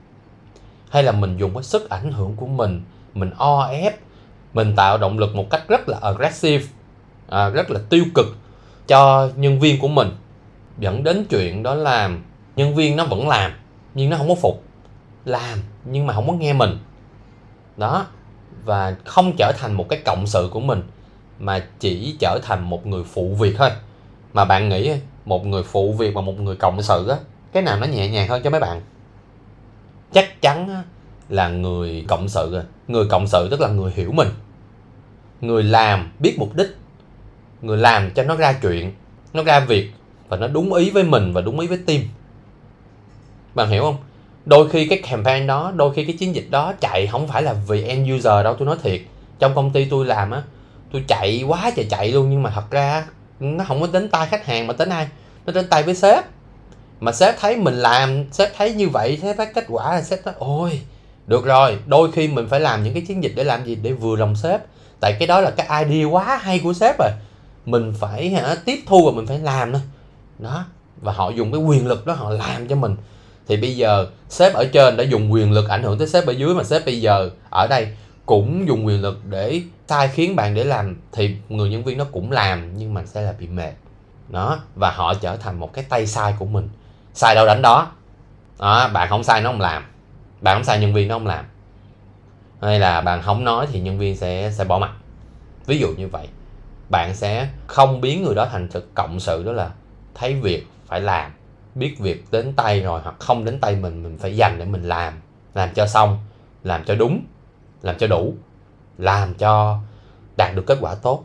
Hay 0.91 1.03
là 1.03 1.13
mình 1.13 1.37
dùng 1.37 1.55
cái 1.55 1.63
sức 1.63 1.91
ảnh 1.91 2.13
hưởng 2.13 2.37
của 2.37 2.47
mình 2.47 2.83
mình 3.15 3.31
o 3.37 3.67
ép 3.67 3.99
mình 4.55 4.77
tạo 4.77 4.99
động 4.99 5.19
lực 5.19 5.35
một 5.35 5.51
cách 5.51 5.69
rất 5.69 5.89
là 5.89 5.99
aggressive 6.03 6.65
à, 7.29 7.49
rất 7.49 7.71
là 7.71 7.81
tiêu 7.89 8.05
cực 8.15 8.27
cho 8.87 9.31
nhân 9.37 9.61
viên 9.61 9.81
của 9.81 9.89
mình. 9.89 10.09
Dẫn 10.79 11.05
đến 11.05 11.25
chuyện 11.31 11.63
đó 11.63 11.75
là 11.75 12.11
nhân 12.57 12.75
viên 12.75 12.97
nó 12.97 13.05
vẫn 13.05 13.29
làm 13.29 13.53
nhưng 13.95 14.11
nó 14.11 14.17
không 14.17 14.29
có 14.29 14.35
phục. 14.35 14.63
Làm 15.25 15.59
nhưng 15.85 16.07
mà 16.07 16.15
không 16.15 16.27
có 16.27 16.33
nghe 16.33 16.53
mình. 16.53 16.79
Đó 17.77 18.07
và 18.65 18.97
không 19.05 19.33
trở 19.39 19.53
thành 19.59 19.73
một 19.73 19.89
cái 19.89 20.03
cộng 20.05 20.27
sự 20.27 20.49
của 20.53 20.61
mình 20.61 20.83
mà 21.39 21.67
chỉ 21.81 22.17
trở 22.21 22.39
thành 22.43 22.71
một 22.71 22.87
người 22.87 23.05
phụ 23.05 23.35
việc 23.35 23.55
thôi 23.59 23.71
mà 24.33 24.45
bạn 24.45 24.69
nghĩ 24.69 24.93
một 25.25 25.47
người 25.47 25.63
phụ 25.63 25.93
việc 25.93 26.15
và 26.15 26.21
một 26.21 26.41
người 26.41 26.57
cộng 26.57 26.83
sự 26.83 27.09
á, 27.09 27.17
cái 27.53 27.63
nào 27.63 27.79
nó 27.81 27.87
nhẹ 27.87 28.09
nhàng 28.09 28.29
hơn 28.29 28.43
cho 28.45 28.51
mấy 28.51 28.61
bạn? 28.61 28.81
Chắc 30.13 30.43
chắn 30.43 30.83
là 31.29 31.49
người 31.49 32.05
cộng 32.09 32.29
sự 32.29 32.51
rồi 32.53 32.63
người 32.89 33.07
cộng 33.11 33.27
sự 33.27 33.49
tức 33.51 33.61
là 33.61 33.69
người 33.69 33.93
hiểu 33.95 34.13
mình. 34.13 34.29
Người 35.41 35.63
làm 35.63 36.11
biết 36.19 36.35
mục 36.39 36.55
đích. 36.55 36.77
Người 37.63 37.79
làm 37.79 38.11
cho 38.11 38.23
nó 38.23 38.37
ra 38.37 38.53
chuyện, 38.53 38.93
nó 39.33 39.43
ra 39.43 39.61
việc 39.61 39.93
và 40.29 40.37
nó 40.37 40.49
đúng 40.49 40.75
ý 40.75 40.91
với 40.91 41.05
mình 41.05 41.33
và 41.33 41.41
đúng 41.41 41.61
ý 41.61 41.67
với 41.67 41.79
team. 41.87 42.01
Bạn 43.55 43.69
hiểu 43.69 43.83
không? 43.83 43.97
Đôi 44.45 44.69
khi 44.69 44.87
cái 44.89 44.99
campaign 44.99 45.47
đó, 45.47 45.73
đôi 45.77 45.95
khi 45.95 46.05
cái 46.05 46.17
chiến 46.17 46.35
dịch 46.35 46.47
đó 46.51 46.73
chạy 46.81 47.07
không 47.07 47.29
phải 47.29 47.43
là 47.43 47.53
vì 47.53 47.83
end 47.83 48.13
user 48.13 48.45
đâu 48.45 48.55
tôi 48.59 48.67
nói 48.67 48.77
thiệt. 48.83 49.01
Trong 49.39 49.55
công 49.55 49.71
ty 49.71 49.85
tôi 49.85 50.07
làm 50.07 50.31
á 50.31 50.43
tôi 50.93 51.05
chạy 51.09 51.43
quá 51.43 51.71
trời 51.77 51.87
chạy 51.91 52.13
luôn 52.13 52.31
nhưng 52.31 52.43
mà 52.43 52.51
thật 52.51 52.71
ra 52.71 53.07
nó 53.41 53.65
không 53.65 53.81
có 53.81 53.87
đến 53.93 54.09
tay 54.09 54.27
khách 54.27 54.47
hàng 54.47 54.67
mà 54.67 54.75
đến 54.79 54.89
ai. 54.89 55.09
Nó 55.47 55.53
đến 55.53 55.69
tay 55.69 55.83
với 55.83 55.95
sếp. 55.95 56.25
Mà 57.01 57.13
sếp 57.13 57.41
thấy 57.41 57.57
mình 57.57 57.75
làm 57.75 58.25
sếp 58.33 58.57
thấy 58.57 58.73
như 58.73 58.89
vậy 58.89 59.19
sếp 59.23 59.37
thấy 59.37 59.47
kết 59.55 59.65
quả 59.69 59.95
là 59.95 60.03
sếp 60.03 60.27
nói 60.27 60.35
ôi 60.39 60.81
được 61.27 61.45
rồi 61.45 61.79
đôi 61.87 62.13
khi 62.13 62.29
mình 62.29 62.49
phải 62.49 62.61
làm 62.61 62.83
những 62.85 62.95
cái 62.95 63.03
chiến 63.09 63.23
dịch 63.23 63.33
để 63.37 63.45
làm 63.45 63.65
gì? 63.65 63.75
Để 63.75 63.93
vừa 63.93 64.17
lòng 64.17 64.37
sếp. 64.37 64.61
Tại 65.01 65.17
cái 65.19 65.27
đó 65.29 65.41
là 65.41 65.51
cái 65.51 65.85
idea 65.85 66.07
quá 66.07 66.39
hay 66.43 66.59
của 66.59 66.73
sếp 66.73 66.99
rồi. 66.99 67.11
Mình 67.67 67.95
phải 68.01 68.31
hả, 68.31 68.57
tiếp 68.65 68.79
thu 68.87 69.07
và 69.07 69.13
mình 69.17 69.27
phải 69.27 69.39
làm 69.39 69.73
thôi. 69.73 69.81
Đó 70.39 70.65
và 71.01 71.13
họ 71.13 71.31
dùng 71.31 71.53
cái 71.53 71.61
quyền 71.61 71.87
lực 71.87 72.07
đó 72.07 72.13
họ 72.13 72.31
làm 72.31 72.69
cho 72.69 72.77
mình. 72.77 72.97
Thì 73.49 73.57
bây 73.57 73.77
giờ 73.77 74.07
sếp 74.29 74.55
ở 74.55 74.65
trên 74.73 74.97
đã 74.97 75.05
dùng 75.05 75.33
quyền 75.33 75.53
lực 75.53 75.69
ảnh 75.69 75.83
hưởng 75.83 75.99
tới 75.99 76.09
sếp 76.09 76.27
ở 76.27 76.33
dưới 76.33 76.55
mà 76.55 76.65
sếp 76.65 76.87
bây 76.87 77.01
giờ 77.01 77.31
ở 77.51 77.67
đây 77.67 77.89
cũng 78.29 78.69
dùng 78.69 78.87
quyền 78.87 79.03
lực 79.03 79.27
để 79.27 79.63
sai 79.89 80.09
khiến 80.09 80.37
bạn 80.37 80.55
để 80.55 80.65
làm, 80.65 80.97
thì 81.13 81.37
người 81.49 81.71
nhân 81.71 81.85
viên 81.85 81.99
nó 81.99 82.05
cũng 82.13 82.31
làm, 82.31 82.77
nhưng 82.77 82.95
mà 82.95 83.07
sẽ 83.07 83.23
là 83.23 83.35
bị 83.39 83.47
mệt. 83.47 83.73
Đó, 84.29 84.59
và 84.75 84.91
họ 84.91 85.15
trở 85.15 85.37
thành 85.37 85.61
một 85.61 85.73
cái 85.73 85.85
tay 85.89 86.07
sai 86.07 86.35
của 86.39 86.45
mình. 86.45 86.69
Sai 87.15 87.35
đâu 87.35 87.47
đánh 87.47 87.63
đó. 87.63 87.93
Đó, 88.59 88.91
bạn 88.93 89.09
không 89.09 89.25
sai 89.25 89.41
nó 89.41 89.51
không 89.51 89.61
làm. 89.61 89.85
Bạn 90.41 90.57
không 90.57 90.65
sai 90.65 90.81
nhân 90.81 90.95
viên 90.95 91.09
nó 91.09 91.15
không 91.15 91.27
làm. 91.27 91.45
Hay 92.63 92.81
là 92.81 93.01
bạn 93.01 93.23
không 93.23 93.45
nói 93.45 93.67
thì 93.73 93.81
nhân 93.81 93.99
viên 93.99 94.17
sẽ 94.17 94.53
sẽ 94.53 94.65
bỏ 94.65 94.79
mặt. 94.79 94.93
Ví 95.67 95.79
dụ 95.79 95.89
như 95.97 96.09
vậy, 96.09 96.29
bạn 96.91 97.15
sẽ 97.15 97.49
không 97.67 98.01
biến 98.01 98.23
người 98.23 98.35
đó 98.35 98.47
thành 98.53 98.69
thực 98.69 98.95
cộng 98.95 99.21
sự, 99.21 99.43
đó 99.43 99.53
là 99.53 99.71
thấy 100.15 100.35
việc 100.35 100.67
phải 100.87 101.01
làm, 101.01 101.31
biết 101.75 101.99
việc 101.99 102.25
đến 102.31 102.53
tay 102.57 102.81
rồi 102.81 103.01
hoặc 103.05 103.15
không 103.19 103.45
đến 103.45 103.61
tay 103.61 103.77
mình 103.77 104.03
mình 104.03 104.19
phải 104.19 104.37
dành 104.37 104.59
để 104.59 104.65
mình 104.65 104.83
làm. 104.83 105.13
Làm 105.55 105.75
cho 105.75 105.87
xong, 105.87 106.19
làm 106.65 106.85
cho 106.85 106.95
đúng 106.95 107.21
làm 107.83 107.99
cho 107.99 108.07
đủ, 108.07 108.35
làm 108.99 109.35
cho 109.35 109.79
đạt 110.37 110.55
được 110.55 110.65
kết 110.67 110.79
quả 110.81 110.95
tốt, 110.95 111.25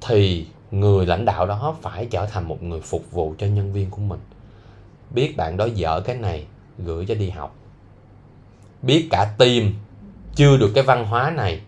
thì 0.00 0.46
người 0.70 1.06
lãnh 1.06 1.24
đạo 1.24 1.46
đó 1.46 1.76
phải 1.82 2.06
trở 2.06 2.26
thành 2.26 2.48
một 2.48 2.62
người 2.62 2.80
phục 2.80 3.12
vụ 3.12 3.34
cho 3.38 3.46
nhân 3.46 3.72
viên 3.72 3.90
của 3.90 4.02
mình. 4.02 4.20
Biết 5.10 5.36
bạn 5.36 5.56
đó 5.56 5.68
dở 5.74 6.00
cái 6.04 6.16
này, 6.16 6.46
gửi 6.78 7.06
cho 7.06 7.14
đi 7.14 7.30
học. 7.30 7.54
Biết 8.82 9.08
cả 9.10 9.34
team 9.38 9.72
chưa 10.34 10.56
được 10.56 10.72
cái 10.74 10.84
văn 10.84 11.04
hóa 11.04 11.30
này, 11.30 11.60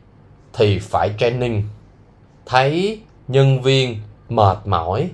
thì 0.53 0.79
phải 0.79 1.11
training. 1.19 1.63
Thấy 2.47 3.01
nhân 3.29 3.63
viên 3.63 4.01
mệt 4.29 4.59
mỏi, 4.65 5.11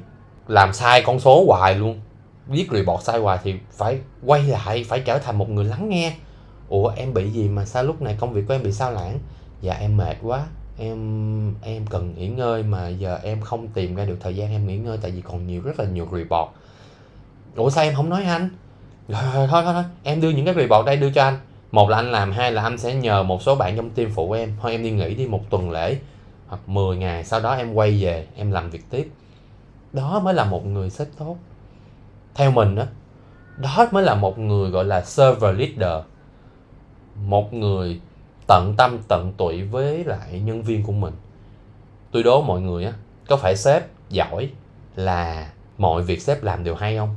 làm 0.49 0.73
sai 0.73 1.03
con 1.03 1.21
số 1.21 1.45
hoài 1.47 1.75
luôn. 1.75 2.01
Viết 2.47 2.69
report 2.73 3.05
sai 3.05 3.19
hoài 3.19 3.39
thì 3.43 3.55
phải 3.73 3.99
quay 4.25 4.43
lại, 4.43 4.85
phải 4.85 5.01
trở 5.01 5.19
thành 5.19 5.39
một 5.39 5.51
người 5.51 5.65
lắng 5.65 5.89
nghe 5.89 6.15
ủa 6.69 6.93
em 6.97 7.15
bị 7.15 7.31
gì 7.31 7.49
mà 7.49 7.65
sao 7.65 7.83
lúc 7.83 8.03
này 8.03 8.17
công 8.21 8.33
việc 8.33 8.45
của 8.49 8.55
em 8.55 8.63
bị 8.63 8.73
sao 8.73 8.91
lãng? 8.91 9.19
Dạ 9.61 9.75
em 9.75 9.97
mệt 9.97 10.17
quá. 10.23 10.47
Em 10.79 11.55
em 11.63 11.87
cần 11.87 12.15
nghỉ 12.17 12.29
ngơi 12.29 12.63
mà 12.63 12.89
giờ 12.89 13.19
em 13.23 13.41
không 13.41 13.69
tìm 13.69 13.95
ra 13.95 14.05
được 14.05 14.17
thời 14.21 14.37
gian 14.37 14.51
em 14.51 14.67
nghỉ 14.67 14.77
ngơi 14.77 14.99
tại 15.03 15.11
vì 15.11 15.21
còn 15.21 15.47
nhiều 15.47 15.63
rất 15.63 15.81
là 15.81 15.87
nhiều 15.87 16.09
report. 16.13 16.49
Ủa 17.57 17.71
sao 17.71 17.85
em 17.85 17.95
không 17.95 18.11
nói 18.11 18.25
anh? 18.25 18.49
Rồi, 19.09 19.23
rồi 19.35 19.47
thôi 19.51 19.63
thôi 19.65 19.75
thôi 19.75 19.85
em 20.03 20.21
đưa 20.21 20.31
những 20.31 20.45
cái 20.45 20.55
report 20.55 20.87
đây 20.87 20.97
đưa 20.97 21.11
cho 21.11 21.23
anh. 21.23 21.39
Một 21.73 21.91
là 21.91 21.97
anh 21.97 22.13
làm 22.13 22.33
hai 22.33 22.53
là 22.53 22.63
anh 22.63 22.79
sẽ 22.79 22.95
nhờ 22.95 23.23
một 23.23 23.43
số 23.43 23.55
bạn 23.55 23.77
trong 23.77 23.91
team 23.91 24.11
phụ 24.15 24.33
em. 24.33 24.53
Thôi 24.63 24.73
em 24.73 24.83
đi 24.83 24.91
nghỉ 24.91 25.15
đi 25.15 25.27
một 25.27 25.51
tuần 25.51 25.71
lễ 25.71 25.99
hoặc 26.47 26.61
10 26.67 26.97
ngày 26.97 27.25
sau 27.25 27.41
đó 27.41 27.55
em 27.55 27.75
quay 27.75 28.03
về 28.03 28.27
em 28.37 28.51
làm 28.51 28.71
việc 28.71 28.91
tiếp. 28.91 29.11
Đó 29.93 30.21
mới 30.21 30.35
là 30.35 30.45
một 30.45 30.67
người 30.67 30.91
sếp 30.91 31.09
tốt. 31.19 31.37
Theo 32.35 32.51
mình 32.51 32.75
đó 32.75 32.85
đó 33.57 33.87
mới 33.93 34.03
là 34.03 34.15
một 34.15 34.39
người 34.39 34.71
gọi 34.71 34.85
là 34.85 35.01
server 35.01 35.57
leader 35.59 36.05
một 37.23 37.55
người 37.55 38.01
tận 38.47 38.75
tâm 38.77 38.99
tận 39.09 39.33
tụy 39.37 39.63
với 39.63 40.05
lại 40.05 40.41
nhân 40.41 40.63
viên 40.63 40.83
của 40.83 40.93
mình. 40.93 41.15
Tôi 42.11 42.23
đố 42.23 42.43
mọi 42.43 42.61
người 42.61 42.85
á, 42.85 42.93
có 43.29 43.37
phải 43.37 43.57
sếp 43.57 43.83
giỏi 44.11 44.51
là 44.97 45.53
mọi 45.79 46.03
việc 46.03 46.23
sếp 46.23 46.43
làm 46.43 46.65
đều 46.65 46.75
hay 46.75 46.97
không? 46.97 47.17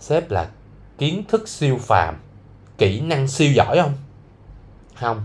Sếp 0.00 0.30
là 0.30 0.50
kiến 0.98 1.24
thức 1.28 1.48
siêu 1.48 1.76
phàm, 1.80 2.14
kỹ 2.78 3.00
năng 3.00 3.28
siêu 3.28 3.52
giỏi 3.52 3.78
không? 3.82 3.92
Không. 4.94 5.22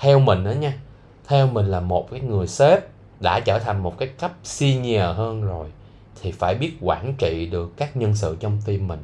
Theo 0.00 0.18
mình 0.20 0.44
đó 0.44 0.50
nha, 0.50 0.78
theo 1.26 1.46
mình 1.46 1.66
là 1.66 1.80
một 1.80 2.10
cái 2.10 2.20
người 2.20 2.46
sếp 2.46 2.84
đã 3.20 3.40
trở 3.40 3.58
thành 3.58 3.82
một 3.82 3.98
cái 3.98 4.08
cấp 4.08 4.32
senior 4.42 5.16
hơn 5.16 5.42
rồi 5.42 5.66
thì 6.22 6.32
phải 6.32 6.54
biết 6.54 6.72
quản 6.80 7.14
trị 7.18 7.46
được 7.46 7.72
các 7.76 7.96
nhân 7.96 8.16
sự 8.16 8.36
trong 8.40 8.60
team 8.66 8.88
mình 8.88 9.00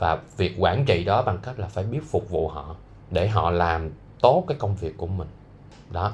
và 0.00 0.18
việc 0.36 0.54
quản 0.58 0.84
trị 0.84 1.04
đó 1.04 1.22
bằng 1.22 1.38
cách 1.42 1.58
là 1.58 1.66
phải 1.66 1.84
biết 1.84 2.00
phục 2.10 2.30
vụ 2.30 2.48
họ 2.48 2.74
để 3.10 3.28
họ 3.28 3.50
làm 3.50 3.90
tốt 4.20 4.44
cái 4.48 4.56
công 4.58 4.76
việc 4.76 4.96
của 4.96 5.06
mình. 5.06 5.28
Đó. 5.90 6.12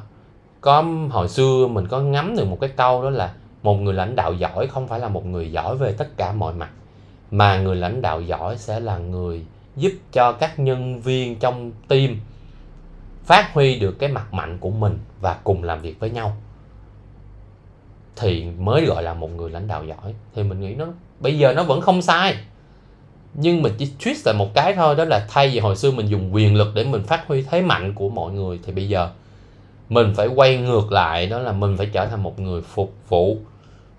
Có 0.61 0.85
hồi 1.11 1.29
xưa 1.29 1.67
mình 1.67 1.89
có 1.89 2.01
ngắm 2.01 2.37
được 2.37 2.45
một 2.45 2.59
cái 2.61 2.71
câu 2.77 3.03
đó 3.03 3.11
là 3.11 3.35
một 3.63 3.75
người 3.75 3.95
lãnh 3.95 4.17
đạo 4.17 4.33
giỏi 4.33 4.67
không 4.67 4.89
phải 4.89 5.01
là 5.01 5.09
một 5.09 5.27
người 5.27 5.53
giỏi 5.53 5.77
về 5.77 5.93
tất 5.93 6.09
cả 6.17 6.33
mọi 6.33 6.55
mặt, 6.55 6.71
mà 7.31 7.59
người 7.59 7.77
lãnh 7.77 8.03
đạo 8.03 8.21
giỏi 8.21 8.59
sẽ 8.59 8.81
là 8.81 8.99
người 8.99 9.45
giúp 9.77 9.93
cho 10.13 10.33
các 10.33 10.59
nhân 10.59 11.01
viên 11.01 11.39
trong 11.39 11.73
team 11.89 12.17
phát 13.25 13.51
huy 13.53 13.79
được 13.79 13.99
cái 13.99 14.09
mặt 14.09 14.35
mạnh 14.35 14.59
của 14.61 14.71
mình 14.71 14.99
và 15.21 15.37
cùng 15.45 15.63
làm 15.63 15.81
việc 15.81 16.01
với 16.01 16.11
nhau. 16.11 16.37
Thì 18.17 18.45
mới 18.59 18.87
gọi 18.87 19.03
là 19.03 19.15
một 19.15 19.31
người 19.31 19.51
lãnh 19.51 19.69
đạo 19.69 19.85
giỏi. 19.85 20.15
Thì 20.35 20.43
mình 20.43 20.61
nghĩ 20.61 20.75
nó, 20.75 20.87
bây 21.21 21.39
giờ 21.39 21.53
nó 21.53 21.63
vẫn 21.63 21.81
không 21.81 22.03
sai 22.03 22.37
nhưng 23.39 23.63
mình 23.63 23.73
chỉ 23.79 23.89
twist 23.99 24.23
lại 24.25 24.35
một 24.35 24.55
cái 24.55 24.73
thôi, 24.73 24.95
đó 24.97 25.05
là 25.05 25.27
thay 25.29 25.49
vì 25.49 25.59
hồi 25.59 25.77
xưa 25.77 25.91
mình 25.91 26.07
dùng 26.07 26.35
quyền 26.35 26.55
lực 26.55 26.75
để 26.75 26.85
mình 26.85 27.03
phát 27.03 27.27
huy 27.27 27.43
thế 27.43 27.61
mạnh 27.63 27.95
của 27.95 28.09
mọi 28.09 28.33
người, 28.33 28.59
thì 28.63 28.73
bây 28.73 28.89
giờ 28.89 29.11
mình 29.89 30.15
phải 30.17 30.27
quay 30.27 30.57
ngược 30.57 30.93
lại, 30.93 31.27
đó 31.27 31.39
là 31.39 31.53
mình 31.53 31.77
phải 31.77 31.87
trở 31.87 32.07
thành 32.07 32.23
một 32.23 32.41
người 32.41 32.63
phục 32.63 32.95
vụ, 33.09 33.37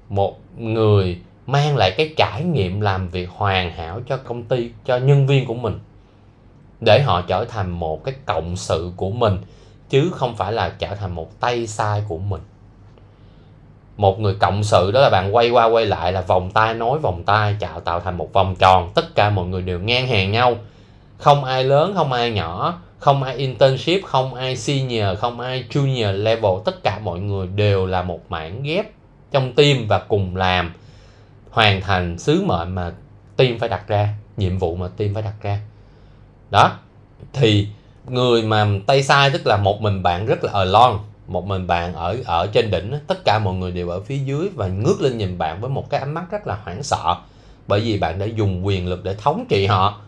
một 0.10 0.40
người 0.58 1.18
mang 1.48 1.78
lại 1.78 1.94
cái 1.98 2.14
trải 2.18 2.44
nghiệm 2.44 2.82
làm 2.82 3.10
việc 3.10 3.30
hoàn 3.30 3.72
hảo 3.72 4.02
cho 4.08 4.18
công 4.18 4.44
ty, 4.44 4.70
cho 4.86 4.98
nhân 4.98 5.28
viên 5.28 5.46
của 5.46 5.54
mình, 5.54 5.80
để 6.82 7.02
họ 7.02 7.22
trở 7.22 7.46
thành 7.46 7.70
một 7.70 8.04
cái 8.04 8.16
cộng 8.26 8.56
sự 8.56 8.92
của 8.96 9.10
mình, 9.10 9.38
chứ 9.90 10.12
không 10.14 10.36
phải 10.36 10.54
là 10.54 10.70
trở 10.80 10.96
thành 10.96 11.16
một 11.16 11.40
tay 11.40 11.68
sai 11.68 12.04
của 12.08 12.18
mình 12.18 12.42
một 13.98 14.20
người 14.20 14.36
cộng 14.36 14.64
sự 14.64 14.92
đó 14.92 15.02
là 15.02 15.10
bạn 15.10 15.36
quay 15.36 15.50
qua 15.50 15.66
quay 15.66 15.86
lại 15.86 16.12
là 16.12 16.22
vòng 16.22 16.52
tay 16.52 16.74
nối 16.74 17.00
vòng 17.00 17.24
tay, 17.24 17.56
chào 17.60 17.80
tạo 17.80 18.00
thành 18.00 18.18
một 18.18 18.34
vòng 18.34 18.56
tròn. 18.56 18.92
Tất 18.96 19.16
cả 19.16 19.30
mọi 19.30 19.46
người 19.46 19.62
đều 19.62 19.80
ngang 19.80 20.08
hàng 20.08 20.32
nhau. 20.32 20.56
Không 21.18 21.44
ai 21.44 21.64
lớn, 21.64 21.94
không 21.96 22.14
ai 22.14 22.32
nhỏ, 22.32 22.80
không 23.00 23.24
ai 23.24 23.36
internship, 23.36 24.06
không 24.06 24.34
ai 24.34 24.58
senior, 24.58 25.18
không 25.20 25.40
ai 25.40 25.66
junior 25.70 26.12
level. 26.12 26.52
Tất 26.66 26.84
cả 26.84 27.00
mọi 27.04 27.20
người 27.20 27.48
đều 27.48 27.86
là 27.86 28.02
một 28.02 28.20
mảng 28.30 28.64
ghép 28.64 28.86
trong 29.32 29.54
team 29.54 29.88
và 29.88 30.00
cùng 30.00 30.36
làm, 30.36 30.74
hoàn 31.50 31.82
thành 31.82 32.20
sứ 32.20 32.44
mệnh 32.46 32.76
mà 32.76 32.92
team 33.38 33.60
phải 33.60 33.70
đặt 33.70 33.88
ra, 33.88 34.10
nhiệm 34.38 34.58
vụ 34.58 34.76
mà 34.76 34.88
team 34.98 35.14
phải 35.14 35.24
đặt 35.24 35.36
ra. 35.42 35.60
Đó, 36.50 36.72
thì 37.34 37.68
người 38.08 38.42
mà 38.42 38.68
tay 38.88 39.04
sai 39.04 39.30
tức 39.30 39.48
là 39.48 39.58
một 39.58 39.82
mình 39.82 40.04
bạn 40.04 40.26
rất 40.26 40.44
là 40.44 40.52
alone 40.54 40.98
một 41.28 41.46
mình 41.46 41.68
bạn 41.68 41.94
ở 41.94 42.18
ở 42.26 42.48
trên 42.48 42.72
đỉnh 42.72 42.94
tất 43.08 43.26
cả 43.26 43.40
mọi 43.40 43.54
người 43.54 43.72
đều 43.72 43.90
ở 43.90 44.02
phía 44.02 44.18
dưới 44.18 44.50
và 44.56 44.68
ngước 44.68 45.02
lên 45.02 45.18
nhìn 45.18 45.38
bạn 45.38 45.62
với 45.62 45.70
một 45.70 45.90
cái 45.90 46.00
ánh 46.00 46.14
mắt 46.14 46.24
rất 46.32 46.48
là 46.48 46.58
hoảng 46.64 46.84
sợ. 46.84 47.16
Bởi 47.68 47.80
vì 47.80 47.98
bạn 47.98 48.20
đã 48.20 48.26
dùng 48.26 48.66
quyền 48.66 48.88
lực 48.88 49.04
để 49.04 49.16
thống 49.16 49.46
trị 49.50 49.66
họ. 49.66 50.02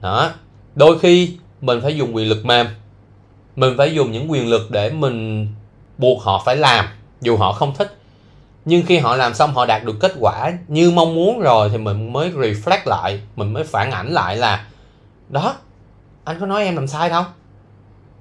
Đó. 0.00 0.30
Đôi 0.74 0.98
khi 0.98 1.36
mình 1.60 1.80
phải 1.82 1.96
dùng 1.96 2.16
quyền 2.16 2.28
lực 2.28 2.44
mềm. 2.44 2.66
Mình 3.56 3.74
phải 3.78 3.94
dùng 3.94 4.12
những 4.12 4.30
quyền 4.30 4.48
lực 4.48 4.70
để 4.70 4.90
mình 4.90 5.48
buộc 5.98 6.22
họ 6.22 6.42
phải 6.44 6.56
làm, 6.56 6.84
dù 7.20 7.36
họ 7.36 7.52
không 7.52 7.74
thích. 7.74 7.96
Nhưng 8.64 8.86
khi 8.86 8.98
họ 8.98 9.16
làm 9.16 9.34
xong, 9.34 9.54
họ 9.54 9.66
đạt 9.66 9.84
được 9.84 9.96
kết 10.00 10.12
quả 10.20 10.52
như 10.68 10.90
mong 10.90 11.14
muốn 11.14 11.40
rồi 11.40 11.68
thì 11.68 11.78
mình 11.78 12.12
mới 12.12 12.30
reflect 12.30 12.80
lại, 12.84 13.20
mình 13.36 13.52
mới 13.52 13.64
phản 13.64 13.90
ảnh 13.90 14.12
lại 14.12 14.36
là, 14.36 14.66
đó, 15.28 15.56
anh 16.24 16.40
có 16.40 16.46
nói 16.46 16.64
em 16.64 16.76
làm 16.76 16.86
sai 16.86 17.10
không 17.10 17.24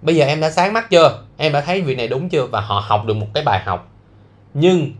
bây 0.02 0.16
giờ 0.16 0.26
em 0.26 0.42
đã 0.42 0.52
sáng 0.52 0.74
mắt 0.74 0.90
chưa? 0.90 1.24
Em 1.39 1.54
đã 1.54 1.62
thấy 1.62 1.82
việc 1.82 1.97
này 1.97 2.08
đúng 2.08 2.30
chưa? 2.30 2.45
Và 2.45 2.62
họ 2.62 2.84
học 2.88 3.06
được 3.06 3.13
một 3.13 3.28
cái 3.34 3.43
bài 3.43 3.63
học. 3.65 3.91
Nhưng 4.54 4.91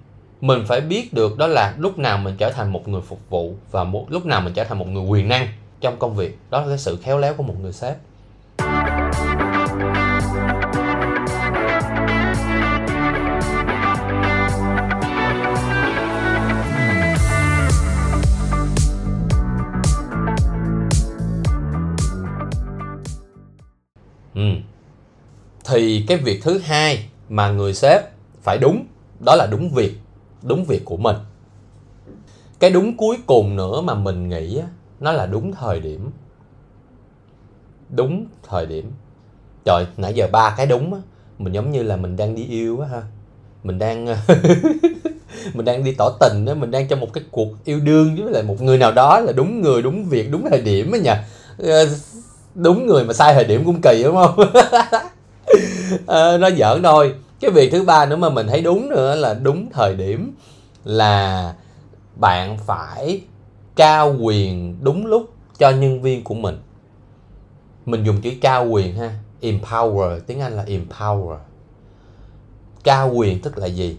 mình 0.42 0.64
phải 0.68 0.82
biết 0.82 1.14
được 1.14 1.38
đó 1.38 1.48
là 1.48 1.74
lúc 1.78 2.00
nào 2.00 2.18
mình 2.18 2.36
trở 2.38 2.52
thành 2.52 2.72
một 2.72 2.88
người 2.88 3.02
phục 3.02 3.20
vụ 3.30 3.56
và 3.72 3.84
một, 3.84 4.06
lúc 4.10 4.26
nào 4.26 4.42
mình 4.42 4.54
trở 4.54 4.64
thành 4.64 4.80
một 4.80 4.88
người 4.88 5.04
quyền 5.04 5.28
năng 5.28 5.48
trong 5.82 6.00
công 6.00 6.16
việc. 6.16 6.38
Đó 6.50 6.62
là 6.62 6.68
cái 6.68 6.78
sự 6.78 6.98
khéo 7.04 7.18
léo 7.18 7.34
của 7.34 7.44
một 7.44 7.56
người 7.62 7.74
sếp. 7.74 7.96
Thì 25.70 26.06
cái 26.08 26.18
việc 26.18 26.44
thứ 26.44 26.58
hai 26.58 27.10
mà 27.30 27.50
người 27.50 27.74
sếp 27.74 28.02
phải 28.44 28.58
đúng, 28.58 28.86
đó 29.26 29.36
là 29.36 29.48
đúng 29.52 29.70
việc 29.70 30.00
đúng 30.44 30.66
việc 30.66 30.86
của 30.86 30.98
mình. 30.98 31.16
Cái 32.60 32.70
đúng 32.70 32.98
cuối 32.98 33.18
cùng 33.26 33.56
nữa 33.56 33.82
mà 33.82 33.94
mình 33.94 34.30
nghĩ 34.30 34.62
nó 35.00 35.12
là 35.12 35.26
đúng 35.26 35.52
thời 35.52 35.80
điểm. 35.80 36.12
Đúng 37.90 38.26
thời 38.50 38.66
điểm. 38.66 38.92
Trời, 39.66 39.86
nãy 39.98 40.14
giờ 40.14 40.28
ba 40.32 40.54
cái 40.58 40.66
đúng 40.66 41.02
mình 41.38 41.54
giống 41.54 41.72
như 41.72 41.84
là 41.84 41.96
mình 41.96 42.18
đang 42.18 42.36
đi 42.36 42.46
yêu 42.46 42.80
á 42.80 42.88
ha. 42.88 43.02
Mình 43.64 43.80
đang 43.80 44.06
mình 45.54 45.66
đang 45.66 45.84
đi 45.84 45.92
tỏ 45.98 46.10
tình 46.20 46.46
đó 46.46 46.54
mình 46.54 46.72
đang 46.72 46.88
trong 46.88 47.00
một 47.00 47.14
cái 47.14 47.24
cuộc 47.32 47.66
yêu 47.66 47.80
đương 47.80 48.16
với 48.16 48.34
lại 48.34 48.44
một 48.44 48.62
người 48.62 48.78
nào 48.78 48.92
đó 48.92 49.20
là 49.20 49.32
đúng 49.32 49.62
người, 49.62 49.82
đúng 49.82 50.06
việc, 50.06 50.32
đúng 50.32 50.50
thời 50.50 50.62
điểm 50.62 50.92
á 50.92 51.00
nha 51.00 51.26
ờ, 51.58 51.88
đúng 52.56 52.88
người 52.88 53.04
mà 53.04 53.14
sai 53.14 53.34
thời 53.34 53.44
điểm 53.44 53.64
cũng 53.66 53.82
kỳ, 53.82 54.04
đúng 54.04 54.16
không? 54.16 54.40
à, 56.08 56.38
nó 56.38 56.50
giỡn 56.50 56.84
thôi. 56.84 57.14
Cái 57.40 57.52
việc 57.52 57.72
thứ 57.72 57.84
ba 57.84 58.06
nữa 58.06 58.16
mà 58.16 58.30
mình 58.30 58.48
thấy 58.48 58.62
đúng 58.62 58.90
nữa 58.90 59.16
là 59.16 59.34
đúng 59.34 59.70
thời 59.72 59.96
điểm 59.96 60.36
là 60.84 61.54
bạn 62.16 62.58
phải 62.58 63.22
trao 63.76 64.16
quyền 64.22 64.78
đúng 64.82 65.06
lúc 65.06 65.34
cho 65.58 65.70
nhân 65.70 66.02
viên 66.02 66.24
của 66.24 66.34
mình. 66.34 66.58
Mình 67.86 68.04
dùng 68.04 68.22
chữ 68.22 68.32
trao 68.42 68.68
quyền 68.68 68.96
ha. 68.96 69.14
Empower 69.42 70.20
tiếng 70.20 70.40
anh 70.40 70.54
là 70.54 70.64
empower. 70.64 71.38
Trao 72.84 73.14
quyền 73.14 73.42
tức 73.42 73.58
là 73.58 73.68
gì? 73.68 73.98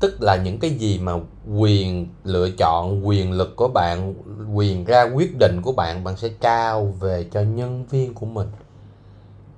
Tức 0.00 0.22
là 0.22 0.36
những 0.36 0.58
cái 0.58 0.70
gì 0.70 0.98
mà 0.98 1.12
quyền 1.56 2.08
lựa 2.24 2.50
chọn 2.50 3.08
quyền 3.08 3.32
lực 3.32 3.56
của 3.56 3.68
bạn 3.68 4.14
quyền 4.54 4.84
ra 4.84 5.02
quyết 5.02 5.38
định 5.38 5.60
của 5.62 5.72
bạn 5.72 6.04
bạn 6.04 6.16
sẽ 6.16 6.28
trao 6.40 6.94
về 7.00 7.26
cho 7.32 7.40
nhân 7.40 7.84
viên 7.90 8.14
của 8.14 8.26
mình. 8.26 8.48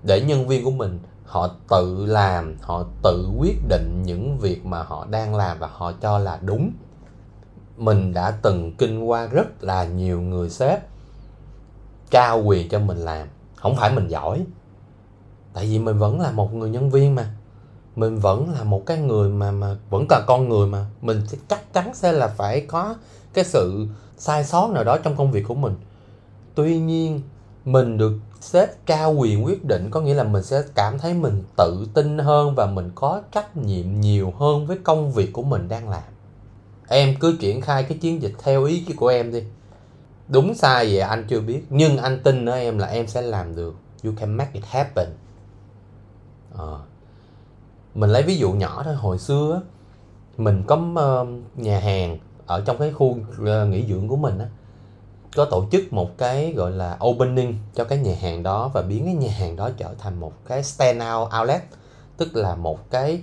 Để 0.03 0.21
nhân 0.21 0.49
viên 0.49 0.64
của 0.64 0.71
mình 0.71 0.99
họ 1.24 1.48
tự 1.68 2.06
làm, 2.06 2.56
họ 2.61 2.85
tự 3.02 3.30
quyết 3.38 3.68
định 3.68 4.02
những 4.02 4.38
việc 4.38 4.66
mà 4.66 4.82
họ 4.82 5.06
đang 5.11 5.35
làm 5.35 5.58
và 5.58 5.70
họ 5.72 5.92
cho 5.92 6.18
là 6.18 6.38
đúng. 6.42 6.72
Mình 7.76 8.14
đã 8.14 8.30
từng 8.42 8.76
kinh 8.76 9.04
qua 9.04 9.26
rất 9.26 9.64
là 9.64 9.85
nhiều 9.85 10.20
người 10.20 10.50
sếp 10.50 10.80
trao 12.11 12.42
quyền 12.42 12.68
cho 12.68 12.78
mình 12.78 12.98
làm. 12.98 13.28
Không 13.54 13.76
phải 13.76 13.94
mình 13.94 14.08
giỏi, 14.08 14.44
tại 15.52 15.66
vì 15.66 15.78
mình 15.78 15.98
vẫn 15.98 16.20
là 16.20 16.30
một 16.30 16.54
người 16.54 16.70
nhân 16.70 16.90
viên 16.90 17.14
mà. 17.14 17.35
Mình 17.96 18.18
vẫn 18.18 18.50
là 18.50 18.64
một 18.64 18.82
cái 18.87 18.98
người 18.98 19.30
mà 19.30 19.50
mà 19.50 19.76
vẫn 19.90 20.06
là 20.11 20.20
con 20.26 20.48
người 20.48 20.66
mà. 20.66 20.87
Mình 21.02 21.26
sẽ 21.26 21.38
chắc 21.48 21.72
chắn 21.72 21.94
sẽ 21.94 22.12
là 22.12 22.28
phải 22.28 22.61
có 22.61 22.94
cái 23.32 23.44
sự 23.44 23.87
sai 24.16 24.44
sót 24.44 24.70
nào 24.70 24.85
đó 24.85 24.98
trong 24.98 25.16
công 25.16 25.32
việc 25.32 25.44
của 25.48 25.54
mình. 25.54 25.74
Tuy 26.54 26.78
nhiên 26.78 27.20
mình 27.64 27.98
được 27.98 28.12
sếp 28.40 28.87
trao 28.87 29.12
quyền 29.12 29.44
quyết 29.44 29.64
định 29.64 29.90
có 29.90 30.01
nghĩa 30.01 30.14
là 30.14 30.25
mình 30.25 30.42
sẽ 30.42 30.62
cảm 30.75 30.98
thấy 30.98 31.14
mình 31.14 31.42
tự 31.57 31.87
tin 31.94 32.18
hơn 32.18 32.55
và 32.55 32.66
mình 32.66 32.90
có 32.94 33.22
trách 33.33 33.57
nhiệm 33.57 34.01
nhiều 34.01 34.33
hơn 34.38 34.66
với 34.66 34.79
công 34.85 35.12
việc 35.12 35.33
của 35.33 35.42
mình 35.42 35.68
đang 35.68 35.88
làm. 35.88 36.03
Em 36.88 37.14
cứ 37.20 37.37
triển 37.40 37.61
khai 37.61 37.83
cái 37.83 37.98
chiến 37.98 38.22
dịch 38.22 38.35
theo 38.38 38.64
ý 38.64 38.87
của 38.96 39.09
em 39.09 39.33
đi. 39.33 39.42
Đúng 40.29 40.55
sai 40.55 40.87
vậy 40.87 40.98
anh 40.98 41.25
chưa 41.29 41.40
biết, 41.40 41.66
nhưng 41.70 41.96
anh 41.96 42.20
tin 42.22 42.46
ở 42.46 42.55
em 42.55 42.79
là 42.79 42.87
em 42.87 43.07
sẽ 43.07 43.22
làm 43.22 43.57
được. 43.57 43.75
You 44.05 44.12
can 44.16 44.37
make 44.37 44.51
it 44.53 44.64
happen. 44.66 45.09
À. 46.59 46.77
mình 47.94 48.11
lấy 48.11 48.22
ví 48.22 48.37
dụ 48.37 48.53
nhỏ 48.53 48.83
thôi, 48.85 48.94
hồi 48.94 49.18
xưa 49.18 49.62
mình 50.37 50.62
có 50.66 50.77
nhà 51.57 51.81
hàng 51.81 52.18
ở 52.46 52.62
trong 52.66 52.79
cái 52.79 52.92
khu 52.92 53.16
nghỉ 53.66 53.87
dưỡng 53.88 54.09
của 54.09 54.16
mình 54.16 54.38
á 54.38 54.46
có 55.37 55.45
tổ 55.45 55.64
chức 55.73 55.92
một 55.92 56.18
cái 56.18 56.53
gọi 56.57 56.71
là 56.71 56.97
opening 57.05 57.59
cho 57.75 57.85
cái 57.85 57.99
nhà 57.99 58.14
hàng 58.21 58.42
đó 58.42 58.71
và 58.75 58.83
biến 58.83 59.05
cái 59.05 59.14
nhà 59.14 59.33
hàng 59.38 59.57
đó 59.57 59.71
trở 59.77 59.88
thành 59.99 60.21
một 60.21 60.33
cái 60.47 60.62
stand 60.62 61.03
out 61.03 61.29
outlet, 61.40 61.62
tức 62.16 62.37
là 62.37 62.55
một 62.55 62.90
cái 62.90 63.21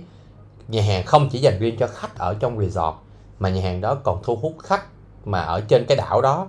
nhà 0.68 0.82
hàng 0.82 1.06
không 1.06 1.28
chỉ 1.32 1.38
dành 1.38 1.58
riêng 1.58 1.76
cho 1.78 1.86
khách 1.86 2.18
ở 2.18 2.34
trong 2.40 2.60
resort, 2.60 2.94
mà 3.38 3.48
nhà 3.48 3.62
hàng 3.62 3.80
đó 3.80 3.94
còn 3.94 4.22
thu 4.22 4.36
hút 4.36 4.54
khách 4.62 4.84
mà 5.24 5.40
ở 5.40 5.60
trên 5.60 5.84
cái 5.88 5.96
đảo 5.96 6.20
đó 6.20 6.48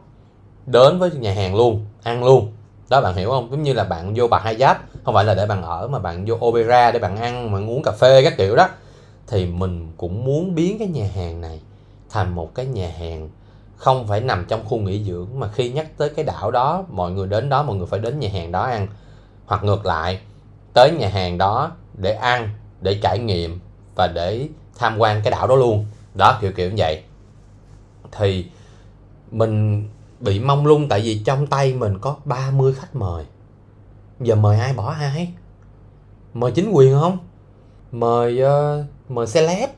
đến 0.66 1.00
với 1.00 1.12
nhà 1.12 1.34
hàng 1.34 1.56
luôn, 1.56 1.86
ăn 2.04 2.24
luôn. 2.24 2.52
Đó, 2.90 3.02
bạn 3.02 3.16
hiểu 3.16 3.30
không? 3.30 3.52
Giống 3.52 3.64
như 3.64 3.74
là 3.74 3.84
bạn 3.84 4.14
vô 4.16 4.28
bà 4.28 4.40
hai 4.40 4.58
giáp, 4.58 4.82
không 5.04 5.14
phải 5.14 5.26
là 5.26 5.34
để 5.34 5.46
bạn 5.46 5.64
ở 5.64 5.88
mà 5.88 6.00
bạn 6.00 6.26
vô 6.26 6.36
opera 6.46 6.92
để 6.92 7.00
bạn 7.00 7.18
ăn, 7.18 7.54
bạn 7.54 7.70
uống 7.70 7.84
cà 7.84 7.92
phê 7.92 8.24
các 8.24 8.34
kiểu 8.38 8.56
đó. 8.56 8.70
Thì 9.28 9.46
mình 9.46 9.92
cũng 9.98 10.26
muốn 10.26 10.56
biến 10.56 10.80
cái 10.80 10.88
nhà 10.88 11.08
hàng 11.16 11.42
này 11.42 11.60
thành 12.10 12.36
một 12.36 12.56
cái 12.56 12.66
nhà 12.66 12.94
hàng 13.00 13.30
không 13.82 14.08
phải 14.08 14.22
nằm 14.22 14.46
trong 14.48 14.66
khu 14.66 14.78
nghỉ 14.78 15.04
dưỡng 15.04 15.28
mà 15.36 15.48
khi 15.48 15.70
nhắc 15.70 15.88
tới 15.98 16.10
cái 16.10 16.26
đảo 16.26 16.52
đó 16.52 16.84
mọi 16.90 17.12
người 17.12 17.28
đến 17.28 17.50
đó 17.50 17.64
mọi 17.64 17.76
người 17.76 17.88
phải 17.88 18.00
đến 18.00 18.20
nhà 18.20 18.30
hàng 18.34 18.52
đó 18.52 18.64
ăn. 18.64 18.88
Hoặc 19.46 19.64
ngược 19.64 19.86
lại 19.86 20.20
tới 20.74 20.92
nhà 20.92 21.08
hàng 21.08 21.38
đó 21.38 21.72
để 21.94 22.14
ăn 22.14 22.50
để 22.82 23.00
trải 23.04 23.20
nghiệm 23.20 23.60
và 23.96 24.08
để 24.08 24.48
tham 24.78 24.98
quan 24.98 25.22
cái 25.24 25.32
đảo 25.32 25.48
đó 25.48 25.56
luôn. 25.56 25.86
Đó 26.16 26.38
kiểu 26.42 26.52
kiểu 26.52 26.70
như 26.70 26.76
vậy. 26.78 27.04
Thì 28.12 28.46
mình 29.32 29.88
bị 30.20 30.40
mong 30.40 30.66
lung 30.66 30.90
tại 30.90 31.02
vì 31.02 31.22
trong 31.26 31.48
tay 31.48 31.74
mình 31.74 32.00
có 32.00 32.16
30 32.26 32.74
khách 32.74 32.96
mời. 32.96 33.26
Giờ 34.20 34.36
mời 34.36 34.60
ai 34.60 34.74
bỏ 34.74 34.92
ai? 34.92 35.34
Mời 36.34 36.52
chính 36.52 36.72
quyền 36.72 37.00
không? 37.00 37.18
Mời 37.92 38.44
uh, 38.44 38.86
mời 39.10 39.28
celeb 39.34 39.70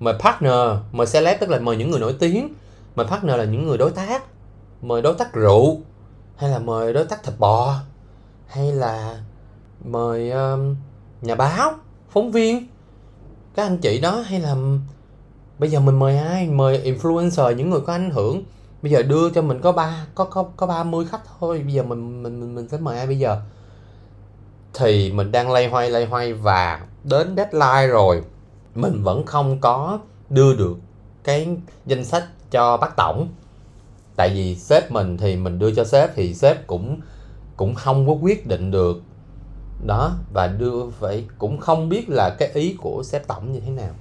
mời 0.00 0.14
partner 0.20 0.78
mời 0.92 1.06
celeb 1.12 1.40
tức 1.40 1.50
là 1.50 1.58
mời 1.58 1.76
những 1.76 1.90
người 1.90 2.00
nổi 2.00 2.16
tiếng 2.18 2.54
mời 2.96 3.06
partner 3.06 3.36
là 3.36 3.44
những 3.44 3.66
người 3.66 3.78
đối 3.78 3.90
tác. 3.90 4.22
Mời 4.82 5.02
đối 5.02 5.14
tác 5.14 5.32
rượu 5.32 5.80
hay 6.36 6.50
là 6.50 6.58
mời 6.58 6.92
đối 6.92 7.04
tác 7.04 7.22
thịt 7.22 7.34
bò 7.38 7.76
hay 8.46 8.72
là 8.72 9.20
mời 9.84 10.30
um, 10.30 10.76
nhà 11.22 11.34
báo 11.34 11.72
phóng 12.10 12.30
viên. 12.30 12.66
Các 13.54 13.62
anh 13.66 13.78
chị 13.78 14.00
đó 14.00 14.20
hay 14.20 14.40
là 14.40 14.56
bây 15.58 15.70
giờ 15.70 15.80
mình 15.80 15.98
mời 15.98 16.18
ai? 16.18 16.46
Mời 16.46 16.82
influencer 16.84 17.52
những 17.52 17.70
người 17.70 17.80
có 17.80 17.92
ảnh 17.92 18.10
hưởng. 18.10 18.42
Bây 18.82 18.92
giờ 18.92 19.02
đưa 19.02 19.30
cho 19.30 19.42
mình 19.42 19.60
có 19.60 19.72
ba 19.72 20.06
có 20.14 20.24
có 20.24 20.42
có 20.56 20.66
30 20.66 21.06
khách 21.10 21.20
thôi. 21.40 21.62
Bây 21.64 21.72
giờ 21.72 21.82
mình 21.82 22.22
mình 22.22 22.40
mình, 22.40 22.54
mình 22.54 22.68
sẽ 22.68 22.78
mời 22.78 22.98
ai 22.98 23.06
bây 23.06 23.18
giờ? 23.18 23.40
Thì 24.74 25.12
mình 25.12 25.32
đang 25.32 25.50
lay 25.50 25.68
hoay 25.68 25.90
lay 25.90 26.06
hoay 26.06 26.32
và 26.32 26.80
đến 27.04 27.36
deadline 27.36 27.86
rồi. 27.86 28.22
Mình 28.74 29.02
vẫn 29.02 29.26
không 29.26 29.60
có 29.60 29.98
đưa 30.30 30.54
được 30.54 30.76
cái 31.24 31.56
danh 31.86 32.04
sách 32.04 32.24
cho 32.50 32.76
bác 32.76 32.96
tổng. 32.96 33.28
Tại 34.16 34.30
vì 34.34 34.56
sếp 34.56 34.90
mình 34.90 35.16
thì 35.16 35.36
mình 35.36 35.58
đưa 35.58 35.74
cho 35.74 35.84
sếp 35.84 36.14
thì 36.14 36.34
sếp 36.34 36.66
cũng 36.66 37.00
cũng 37.56 37.74
không 37.74 38.06
có 38.06 38.12
quyết 38.12 38.46
định 38.46 38.70
được. 38.70 39.02
Đó 39.86 40.12
và 40.32 40.46
đưa 40.46 40.90
phải 40.90 41.26
cũng 41.38 41.58
không 41.58 41.88
biết 41.88 42.08
là 42.08 42.36
cái 42.38 42.48
ý 42.48 42.76
của 42.80 43.02
sếp 43.04 43.26
tổng 43.26 43.52
như 43.52 43.60
thế 43.60 43.70
nào. 43.70 43.94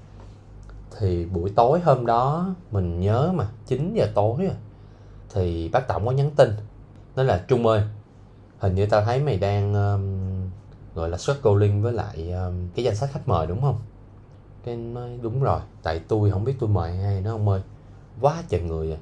Thì 0.99 1.25
buổi 1.25 1.49
tối 1.55 1.79
hôm 1.79 2.05
đó 2.05 2.55
mình 2.71 2.99
nhớ 2.99 3.31
mà 3.35 3.47
9 3.65 3.93
giờ 3.93 4.07
tối 4.15 4.35
rồi 4.39 4.55
thì 5.33 5.69
bác 5.69 5.88
tổng 5.88 6.05
có 6.05 6.12
nhắn 6.12 6.31
tin. 6.35 6.49
Nói 7.15 7.25
là 7.25 7.43
trung 7.47 7.67
ơi 7.67 7.83
hình 8.59 8.75
như 8.75 8.85
tao 8.85 9.01
thấy 9.01 9.19
mày 9.19 9.38
đang 9.38 9.73
um, 9.73 10.03
gọi 10.95 11.09
là 11.09 11.17
struggling 11.17 11.81
với 11.81 11.93
lại 11.93 12.31
um, 12.31 12.67
cái 12.75 12.85
danh 12.85 12.95
sách 12.95 13.09
khách 13.13 13.27
mời 13.27 13.47
đúng 13.47 13.62
không? 13.62 13.79
Cái 14.63 14.75
nói 14.75 15.19
đúng 15.21 15.43
rồi 15.43 15.59
tại 15.83 16.01
tôi 16.07 16.31
không 16.31 16.43
biết 16.43 16.53
tôi 16.59 16.69
mời 16.69 16.91
ai 17.03 17.21
nó 17.21 17.31
ông 17.31 17.49
ơi 17.49 17.62
quá 18.21 18.43
trời 18.49 18.62
người 18.62 18.91
à. 18.91 18.97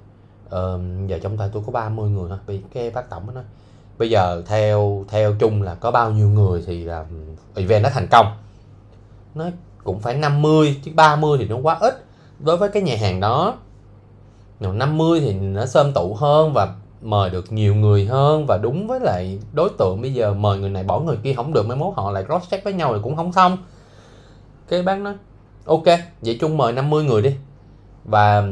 Ờ, 0.49 0.79
giờ 1.07 1.19
trong 1.23 1.37
tay 1.37 1.49
tôi 1.53 1.63
có 1.65 1.71
30 1.71 2.09
người 2.09 2.29
thôi. 2.29 2.37
Vì 2.45 2.61
cái 2.73 2.89
bác 2.89 3.09
tổng 3.09 3.33
nói 3.33 3.43
bây 3.97 4.09
giờ 4.09 4.43
theo 4.45 5.05
theo 5.09 5.35
chung 5.39 5.61
là 5.61 5.75
có 5.75 5.91
bao 5.91 6.11
nhiêu 6.11 6.29
người 6.29 6.63
thì 6.67 6.83
là 6.83 7.05
event 7.55 7.83
nó 7.83 7.89
thành 7.89 8.07
công. 8.11 8.25
Nó 9.35 9.45
cũng 9.83 9.99
phải 9.99 10.13
50 10.13 10.79
chứ 10.83 10.91
30 10.95 11.37
thì 11.37 11.47
nó 11.47 11.57
quá 11.57 11.77
ít. 11.81 12.05
Đối 12.39 12.57
với 12.57 12.69
cái 12.69 12.83
nhà 12.83 12.95
hàng 13.01 13.19
đó 13.19 13.57
50 14.59 15.19
thì 15.19 15.33
nó 15.33 15.65
sơm 15.65 15.93
tụ 15.93 16.13
hơn 16.13 16.53
và 16.53 16.75
mời 17.01 17.29
được 17.29 17.51
nhiều 17.51 17.75
người 17.75 18.05
hơn 18.05 18.45
và 18.45 18.57
đúng 18.57 18.87
với 18.87 18.99
lại 18.99 19.39
đối 19.53 19.69
tượng. 19.77 20.01
Bây 20.01 20.13
giờ 20.13 20.33
mời 20.33 20.59
người 20.59 20.69
này 20.69 20.83
bỏ 20.83 20.99
người 20.99 21.17
kia 21.23 21.33
không 21.33 21.53
được 21.53 21.67
mới 21.67 21.77
mốt 21.77 21.93
họ 21.95 22.11
lại 22.11 22.23
cross 22.25 22.49
check 22.51 22.63
với 22.63 22.73
nhau 22.73 22.93
thì 22.93 22.99
cũng 23.03 23.15
không 23.15 23.33
xong. 23.33 23.57
Cái 24.67 24.83
bác 24.83 24.99
nói 24.99 25.13
ok 25.65 25.85
vậy 26.21 26.37
chung 26.41 26.57
mời 26.57 26.73
50 26.73 27.03
người 27.03 27.21
đi. 27.21 27.35
Và 28.05 28.43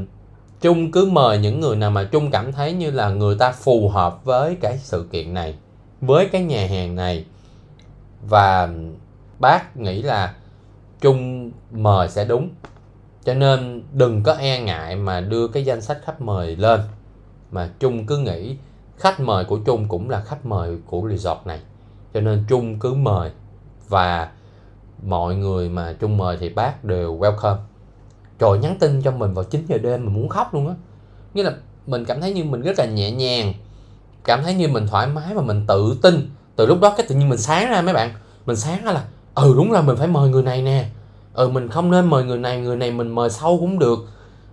chung 0.65 0.91
cứ 0.91 1.05
mời 1.05 1.37
những 1.37 1.59
người 1.59 1.75
nào 1.75 1.91
mà 1.91 2.03
chung 2.03 2.31
cảm 2.31 2.51
thấy 2.51 2.73
như 2.73 2.91
là 2.91 3.09
người 3.09 3.35
ta 3.39 3.51
phù 3.51 3.89
hợp 3.89 4.25
với 4.25 4.57
cái 4.61 4.77
sự 4.77 5.07
kiện 5.11 5.33
này, 5.33 5.55
với 6.01 6.29
cái 6.31 6.43
nhà 6.43 6.67
hàng 6.67 6.95
này. 6.95 7.25
Và 8.29 8.69
bác 9.39 9.77
nghĩ 9.77 10.01
là 10.01 10.35
chung 11.01 11.51
mời 11.71 12.09
sẽ 12.09 12.25
đúng. 12.25 12.49
Cho 13.25 13.33
nên 13.33 13.83
đừng 13.93 14.23
có 14.23 14.33
e 14.33 14.61
ngại 14.61 14.95
mà 14.95 15.21
đưa 15.21 15.47
cái 15.47 15.65
danh 15.65 15.81
sách 15.81 15.97
khách 16.05 16.21
mời 16.21 16.55
lên. 16.55 16.81
Mà 17.51 17.69
chung 17.79 18.05
cứ 18.05 18.17
nghĩ 18.17 18.55
khách 18.97 19.19
mời 19.19 19.45
của 19.45 19.59
chung 19.65 19.87
cũng 19.87 20.09
là 20.09 20.21
khách 20.21 20.45
mời 20.45 20.77
của 20.85 21.09
resort 21.09 21.39
này. 21.45 21.59
Cho 22.13 22.21
nên 22.21 22.45
chung 22.49 22.79
cứ 22.79 22.93
mời. 22.93 23.31
Và 23.87 24.31
mọi 25.03 25.35
người 25.35 25.69
mà 25.69 25.93
chung 25.93 26.17
mời 26.17 26.37
thì 26.39 26.49
bác 26.49 26.83
đều 26.83 27.17
welcome 27.19 27.57
trời 28.39 28.59
nhắn 28.59 28.77
tin 28.79 29.01
cho 29.01 29.11
mình 29.11 29.33
vào 29.33 29.43
9 29.43 29.65
giờ 29.67 29.77
đêm 29.77 30.05
mình 30.05 30.13
muốn 30.13 30.29
khóc 30.29 30.53
luôn 30.53 30.67
á. 30.67 30.73
Nghĩa 31.33 31.43
là 31.43 31.53
mình 31.87 32.05
cảm 32.05 32.21
thấy 32.21 32.33
như 32.33 32.43
mình 32.43 32.61
rất 32.61 32.79
là 32.79 32.85
nhẹ 32.85 33.11
nhàng 33.11 33.53
cảm 34.23 34.43
thấy 34.43 34.53
như 34.53 34.67
mình 34.67 34.87
thoải 34.87 35.07
mái 35.07 35.33
và 35.33 35.41
mình 35.41 35.65
tự 35.67 35.97
tin. 36.01 36.29
Từ 36.55 36.65
lúc 36.65 36.81
đó 36.81 36.93
cái 36.97 37.05
tự 37.09 37.15
nhiên 37.15 37.29
mình 37.29 37.39
sáng 37.39 37.69
ra 37.69 37.81
mấy 37.81 37.93
bạn 37.93 38.09
mình 38.45 38.55
sáng 38.55 38.85
ra 38.85 38.91
là 38.91 39.05
ừ 39.35 39.53
đúng 39.57 39.71
là 39.71 39.81
mình 39.81 39.95
phải 39.97 40.07
mời 40.07 40.29
người 40.29 40.43
này 40.43 40.61
nè. 40.61 40.89
Ừ 41.33 41.49
mình 41.49 41.69
không 41.69 41.91
nên 41.91 42.05
mời 42.05 42.23
người 42.23 42.37
này 42.37 42.61
người 42.61 42.75
này 42.75 42.91
mình 42.91 43.09
mời 43.09 43.29
sau 43.29 43.57
cũng 43.57 43.79
được. 43.79 43.99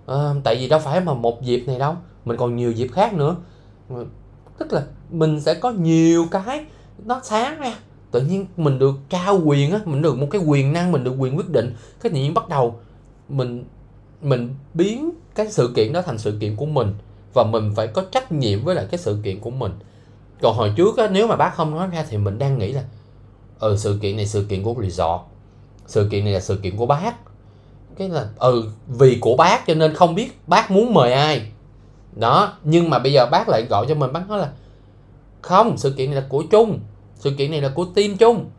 À, 0.06 0.34
tại 0.44 0.56
vì 0.56 0.68
đâu 0.68 0.80
phải 0.80 1.00
mà 1.00 1.14
một 1.14 1.42
dịp 1.42 1.64
này 1.66 1.78
đâu 1.78 1.96
mình 2.24 2.36
còn 2.36 2.56
nhiều 2.56 2.72
dịp 2.72 2.88
khác 2.92 3.14
nữa. 3.14 3.36
Ừ, 3.88 4.06
tức 4.58 4.72
là 4.72 4.82
mình 5.10 5.40
sẽ 5.40 5.54
có 5.54 5.70
nhiều 5.70 6.26
cái 6.30 6.64
nó 7.04 7.20
sáng 7.24 7.60
ra. 7.60 7.74
Tự 8.10 8.20
nhiên 8.20 8.46
mình 8.56 8.78
được 8.78 8.94
trao 9.08 9.40
quyền 9.44 9.72
á 9.72 9.80
mình 9.84 10.02
được 10.02 10.18
một 10.18 10.26
cái 10.30 10.40
quyền 10.46 10.72
năng 10.72 10.92
mình 10.92 11.04
được 11.04 11.14
quyền 11.18 11.36
quyết 11.36 11.50
định. 11.50 11.74
Cái 12.00 12.12
tự 12.12 12.18
nhiên 12.18 12.34
bắt 12.34 12.48
đầu 12.48 12.80
mình 13.28 13.64
mình 14.22 14.54
biến 14.74 15.10
cái 15.34 15.50
sự 15.50 15.72
kiện 15.76 15.92
đó 15.92 16.02
thành 16.02 16.18
sự 16.18 16.38
kiện 16.40 16.56
của 16.56 16.66
mình 16.66 16.94
và 17.34 17.44
mình 17.44 17.72
phải 17.76 17.86
có 17.86 18.02
trách 18.12 18.32
nhiệm 18.32 18.64
với 18.64 18.74
lại 18.74 18.86
cái 18.90 18.98
sự 18.98 19.18
kiện 19.24 19.40
của 19.40 19.50
mình. 19.50 19.72
Còn 20.42 20.56
hồi 20.56 20.72
trước 20.76 20.98
á, 20.98 21.08
nếu 21.12 21.26
mà 21.26 21.36
bác 21.36 21.54
không 21.54 21.70
nói 21.70 21.88
ra 21.88 22.04
thì 22.10 22.16
mình 22.16 22.38
đang 22.38 22.58
nghĩ 22.58 22.72
là 22.72 22.82
ừ 23.58 23.76
sự 23.78 23.98
kiện 24.02 24.16
này 24.16 24.26
sự 24.26 24.46
kiện 24.48 24.62
của 24.62 24.74
resort, 24.82 25.20
sự 25.86 26.08
kiện 26.10 26.24
này 26.24 26.32
là 26.32 26.40
sự 26.40 26.56
kiện 26.56 26.76
của 26.76 26.86
bác. 26.86 27.14
Cái 27.96 28.08
là 28.08 28.28
ừ 28.38 28.68
vì 28.86 29.18
của 29.20 29.36
bác 29.36 29.66
cho 29.66 29.74
nên 29.74 29.94
không 29.94 30.14
biết 30.14 30.38
bác 30.46 30.70
muốn 30.70 30.94
mời 30.94 31.12
ai. 31.12 31.52
Đó, 32.16 32.52
nhưng 32.64 32.90
mà 32.90 32.98
bây 32.98 33.12
giờ 33.12 33.26
bác 33.26 33.48
lại 33.48 33.66
gọi 33.70 33.86
cho 33.88 33.94
mình, 33.94 34.12
bác 34.12 34.28
nói 34.28 34.38
là, 34.38 34.52
không, 35.40 35.78
sự 35.78 35.90
kiện 35.90 36.10
này 36.10 36.20
là 36.20 36.26
của 36.28 36.42
chung, 36.50 36.80
sự 37.14 37.30
kiện 37.38 37.50
này 37.50 37.60
là 37.60 37.68
của 37.68 37.84
team 37.94 38.16
chung. 38.16 38.50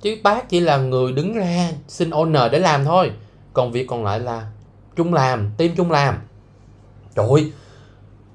Chứ 0.00 0.16
bác 0.22 0.48
chỉ 0.48 0.60
là 0.60 0.76
người 0.76 1.12
đứng 1.12 1.34
ra 1.34 1.72
xin 1.88 2.10
owner 2.10 2.50
để 2.50 2.58
làm 2.58 2.84
thôi 2.84 3.10
còn 3.54 3.72
việc 3.72 3.86
còn 3.88 4.04
lại 4.04 4.20
là 4.20 4.50
chung 4.96 5.14
làm, 5.14 5.50
team 5.56 5.70
chung 5.76 5.90
làm. 5.90 6.18
Trời 7.14 7.26
ơi. 7.30 7.52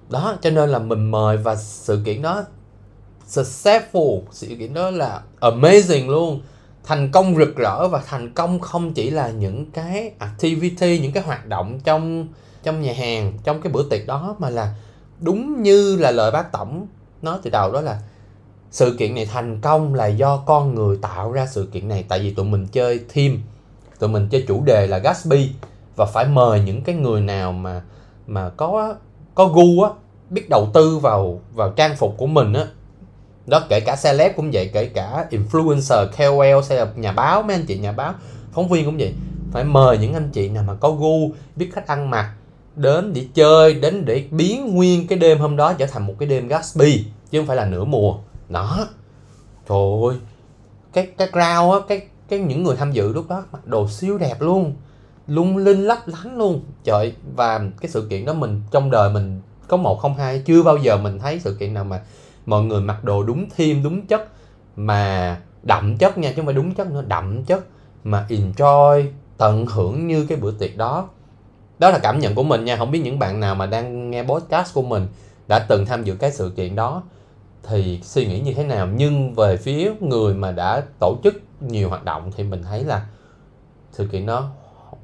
Đó, 0.10 0.38
cho 0.42 0.50
nên 0.50 0.70
là 0.70 0.80
mình 0.80 1.12
mời 1.12 1.38
và 1.38 1.56
sự 1.56 2.02
kiện 2.06 2.22
đó 2.22 2.44
successful, 3.28 4.22
sự 4.32 4.48
kiện 4.60 4.74
đó 4.74 4.90
là 4.90 5.22
amazing 5.40 6.10
luôn. 6.10 6.42
Thành 6.84 7.12
công 7.12 7.36
rực 7.36 7.56
rỡ 7.56 7.88
và 7.88 8.02
thành 8.08 8.34
công 8.34 8.60
không 8.60 8.94
chỉ 8.94 9.10
là 9.10 9.30
những 9.30 9.72
cái 9.72 10.12
activity, 10.20 11.00
những 11.00 11.12
cái 11.12 11.24
hoạt 11.24 11.46
động 11.46 11.80
trong 11.84 12.28
trong 12.64 12.82
nhà 12.82 12.94
hàng, 12.94 13.34
trong 13.44 13.62
cái 13.62 13.74
bữa 13.74 13.84
tiệc 13.90 14.08
đó, 14.08 14.36
mà 14.40 14.50
là 14.50 14.76
đúng 15.20 15.64
như 15.64 15.96
là 15.96 16.12
lời 16.12 16.32
bác 16.32 16.52
tổng 16.52 16.88
nói 17.22 17.40
từ 17.44 17.50
đầu 17.50 17.72
đó 17.72 17.82
là 17.82 18.02
sự 18.72 18.96
kiện 19.00 19.16
này 19.16 19.26
thành 19.26 19.62
công 19.62 19.94
là 19.94 20.08
do 20.08 20.38
con 20.38 20.76
người 20.76 20.98
tạo 21.02 21.32
ra 21.32 21.48
sự 21.48 21.70
kiện 21.72 21.88
này. 21.88 22.06
Tại 22.10 22.20
vì 22.20 22.34
tụi 22.34 22.46
mình 22.46 22.68
chơi 22.68 23.00
team 23.16 23.38
tụi 24.00 24.10
mình 24.10 24.28
chơi 24.32 24.46
chủ 24.48 24.64
đề 24.64 24.88
là 24.88 24.98
Gatsby. 24.98 25.52
Và 25.96 26.06
phải 26.06 26.26
mời 26.26 26.60
những 26.60 26.84
cái 26.84 26.96
người 26.96 27.22
nào 27.22 27.52
mà 27.52 27.82
mà 28.28 28.50
có 28.50 28.96
có 29.36 29.46
gu 29.46 29.82
á, 29.84 29.90
biết 30.30 30.50
đầu 30.50 30.68
tư 30.74 30.98
vào 30.98 31.42
vào 31.54 31.70
trang 31.70 31.96
phục 31.96 32.16
của 32.18 32.28
mình 32.28 32.54
á. 32.54 32.68
Đó, 33.48 33.62
kể 33.70 33.80
cả 33.80 33.96
celeb 34.04 34.36
cũng 34.36 34.52
vậy, 34.54 34.70
kể 34.74 34.86
cả 34.86 35.26
influencer 35.32 36.08
KOL 36.18 36.66
hay 36.70 36.78
là 36.78 36.88
nhà 36.96 37.12
báo, 37.12 37.44
mấy 37.44 37.56
anh 37.56 37.66
chị 37.66 37.78
nhà 37.78 37.92
báo, 37.92 38.14
phóng 38.52 38.70
viên 38.70 38.86
cũng 38.86 38.98
vậy. 38.98 39.14
Phải 39.52 39.64
mời 39.64 39.98
những 39.98 40.14
anh 40.14 40.30
chị 40.34 40.50
nào 40.50 40.64
mà 40.64 40.74
có 40.74 40.92
gu, 40.92 41.32
biết 41.56 41.70
cách 41.76 41.88
ăn 41.88 42.10
mặc, 42.10 42.34
đến 42.76 43.14
để 43.14 43.26
chơi, 43.34 43.74
đến 43.74 44.06
để 44.06 44.24
biến 44.32 44.76
nguyên 44.76 45.08
cái 45.08 45.20
đêm 45.20 45.40
hôm 45.40 45.56
đó 45.56 45.74
trở 45.74 45.86
thành 45.86 46.08
một 46.08 46.14
cái 46.20 46.30
đêm 46.30 46.48
Gatsby, 46.48 47.06
chứ 47.32 47.40
không 47.40 47.48
phải 47.48 47.58
là 47.58 47.66
nửa 47.66 47.84
mùa. 47.84 48.16
Đó. 48.50 48.88
Trời 49.70 49.78
ơi, 50.10 50.18
cái 50.94 51.08
cái 51.18 51.28
crowd 51.28 51.72
á, 51.72 51.80
cái 51.88 52.02
cái 52.30 52.40
những 52.40 52.64
người 52.64 52.76
tham 52.76 52.92
dự 52.92 53.14
lúc 53.14 53.30
đó, 53.30 53.44
mặc 53.52 53.68
đồ 53.68 53.88
siêu 53.88 54.18
đẹp 54.18 54.42
luôn, 54.42 54.74
lung 55.28 55.58
linh 55.58 55.84
lấp 55.84 55.98
lánh 56.06 56.38
luôn. 56.38 56.62
Trời, 56.84 57.14
và 57.36 57.62
cái 57.82 57.92
sự 57.92 58.08
kiện 58.10 58.26
đó 58.26 58.34
mình, 58.34 58.62
trong 58.72 58.92
đời 58.92 59.10
mình 59.10 59.42
có 59.68 59.78
một 59.78 60.00
không 60.00 60.16
hai, 60.16 60.42
chưa 60.46 60.64
bao 60.64 60.78
giờ 60.78 60.98
mình 60.98 61.20
thấy 61.20 61.40
sự 61.40 61.56
kiện 61.60 61.74
nào 61.74 61.84
mà 61.84 62.02
mọi 62.46 62.64
người 62.64 62.82
mặc 62.82 63.04
đồ 63.04 63.24
đúng 63.24 63.46
thêm 63.56 63.84
đúng 63.84 64.08
chất, 64.08 64.28
mà 64.76 65.38
đậm 65.64 65.98
chất 65.98 66.18
nha, 66.18 66.30
chứ 66.30 66.36
không 66.36 66.46
phải 66.46 66.56
đúng 66.56 66.74
chất 66.74 66.92
nữa, 66.92 67.04
đậm 67.08 67.44
chất, 67.44 67.66
mà 68.04 68.26
enjoy, 68.30 69.06
tận 69.38 69.66
hưởng 69.66 70.08
như 70.08 70.26
cái 70.26 70.38
bữa 70.38 70.52
tiệc 70.52 70.78
đó. 70.78 71.10
Đó 71.80 71.90
là 71.90 72.00
cảm 72.00 72.20
nhận 72.20 72.36
của 72.36 72.44
mình 72.44 72.66
nha. 72.66 72.78
Không 72.78 72.92
biết 72.92 73.00
những 73.00 73.20
bạn 73.20 73.40
nào 73.40 73.56
mà 73.56 73.66
đang 73.66 74.12
nghe 74.12 74.24
podcast 74.24 74.74
của 74.74 74.82
mình 74.82 75.08
đã 75.48 75.60
từng 75.60 75.86
tham 75.86 76.04
dự 76.04 76.16
cái 76.16 76.32
sự 76.32 76.54
kiện 76.56 76.76
đó 76.76 77.04
thì 77.64 78.00
suy 78.04 78.26
nghĩ 78.26 78.40
như 78.40 78.54
thế 78.54 78.64
nào? 78.64 78.88
Nhưng 78.88 79.34
về 79.34 79.58
phía 79.58 79.94
người 80.00 80.34
mà 80.34 80.52
đã 80.52 80.84
tổ 81.00 81.18
chức 81.24 81.42
nhiều 81.60 81.90
hoạt 81.90 82.06
động 82.06 82.32
thì 82.36 82.44
mình 82.44 82.64
thấy 82.64 82.84
là 82.84 83.06
sự 83.92 84.08
kiện 84.08 84.26
nó 84.26 84.50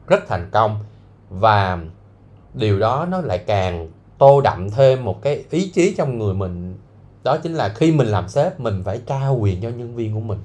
rất 0.08 0.28
thành 0.28 0.50
công. 0.52 0.80
Và 1.30 1.80
điều 2.54 2.80
đó 2.80 3.08
nó 3.12 3.22
lại 3.22 3.38
càng 3.38 3.90
tô 4.18 4.42
đậm 4.42 4.70
thêm 4.70 5.06
một 5.06 5.22
cái 5.22 5.44
ý 5.50 5.70
chí 5.70 5.96
trong 5.98 6.18
người 6.18 6.34
mình. 6.34 6.78
Đó 7.24 7.38
chính 7.38 7.54
là 7.54 7.70
khi 7.70 7.92
mình 7.92 8.08
làm 8.08 8.28
sếp, 8.30 8.60
mình 8.60 8.84
phải 8.86 9.02
trao 9.06 9.36
quyền 9.36 9.62
cho 9.62 9.70
nhân 9.70 9.96
viên 9.96 10.14
của 10.14 10.20
mình. 10.20 10.40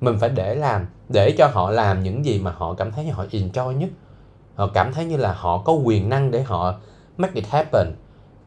Mình 0.00 0.16
phải 0.20 0.28
để 0.28 0.54
làm, 0.54 0.86
để 1.08 1.34
cho 1.38 1.46
họ 1.46 1.70
làm 1.70 2.02
những 2.02 2.24
gì 2.24 2.38
mà 2.38 2.50
họ 2.50 2.74
cảm 2.74 2.92
thấy 2.92 3.08
họ 3.08 3.24
enjoy 3.30 3.72
nhất. 3.72 3.90
Họ 4.54 4.70
cảm 4.74 4.92
thấy 4.92 5.04
như 5.04 5.16
là 5.16 5.32
họ 5.32 5.58
có 5.58 5.72
quyền 5.72 6.08
năng 6.08 6.30
để 6.30 6.42
họ 6.42 6.74
make 7.16 7.34
it 7.34 7.46
happen 7.46 7.92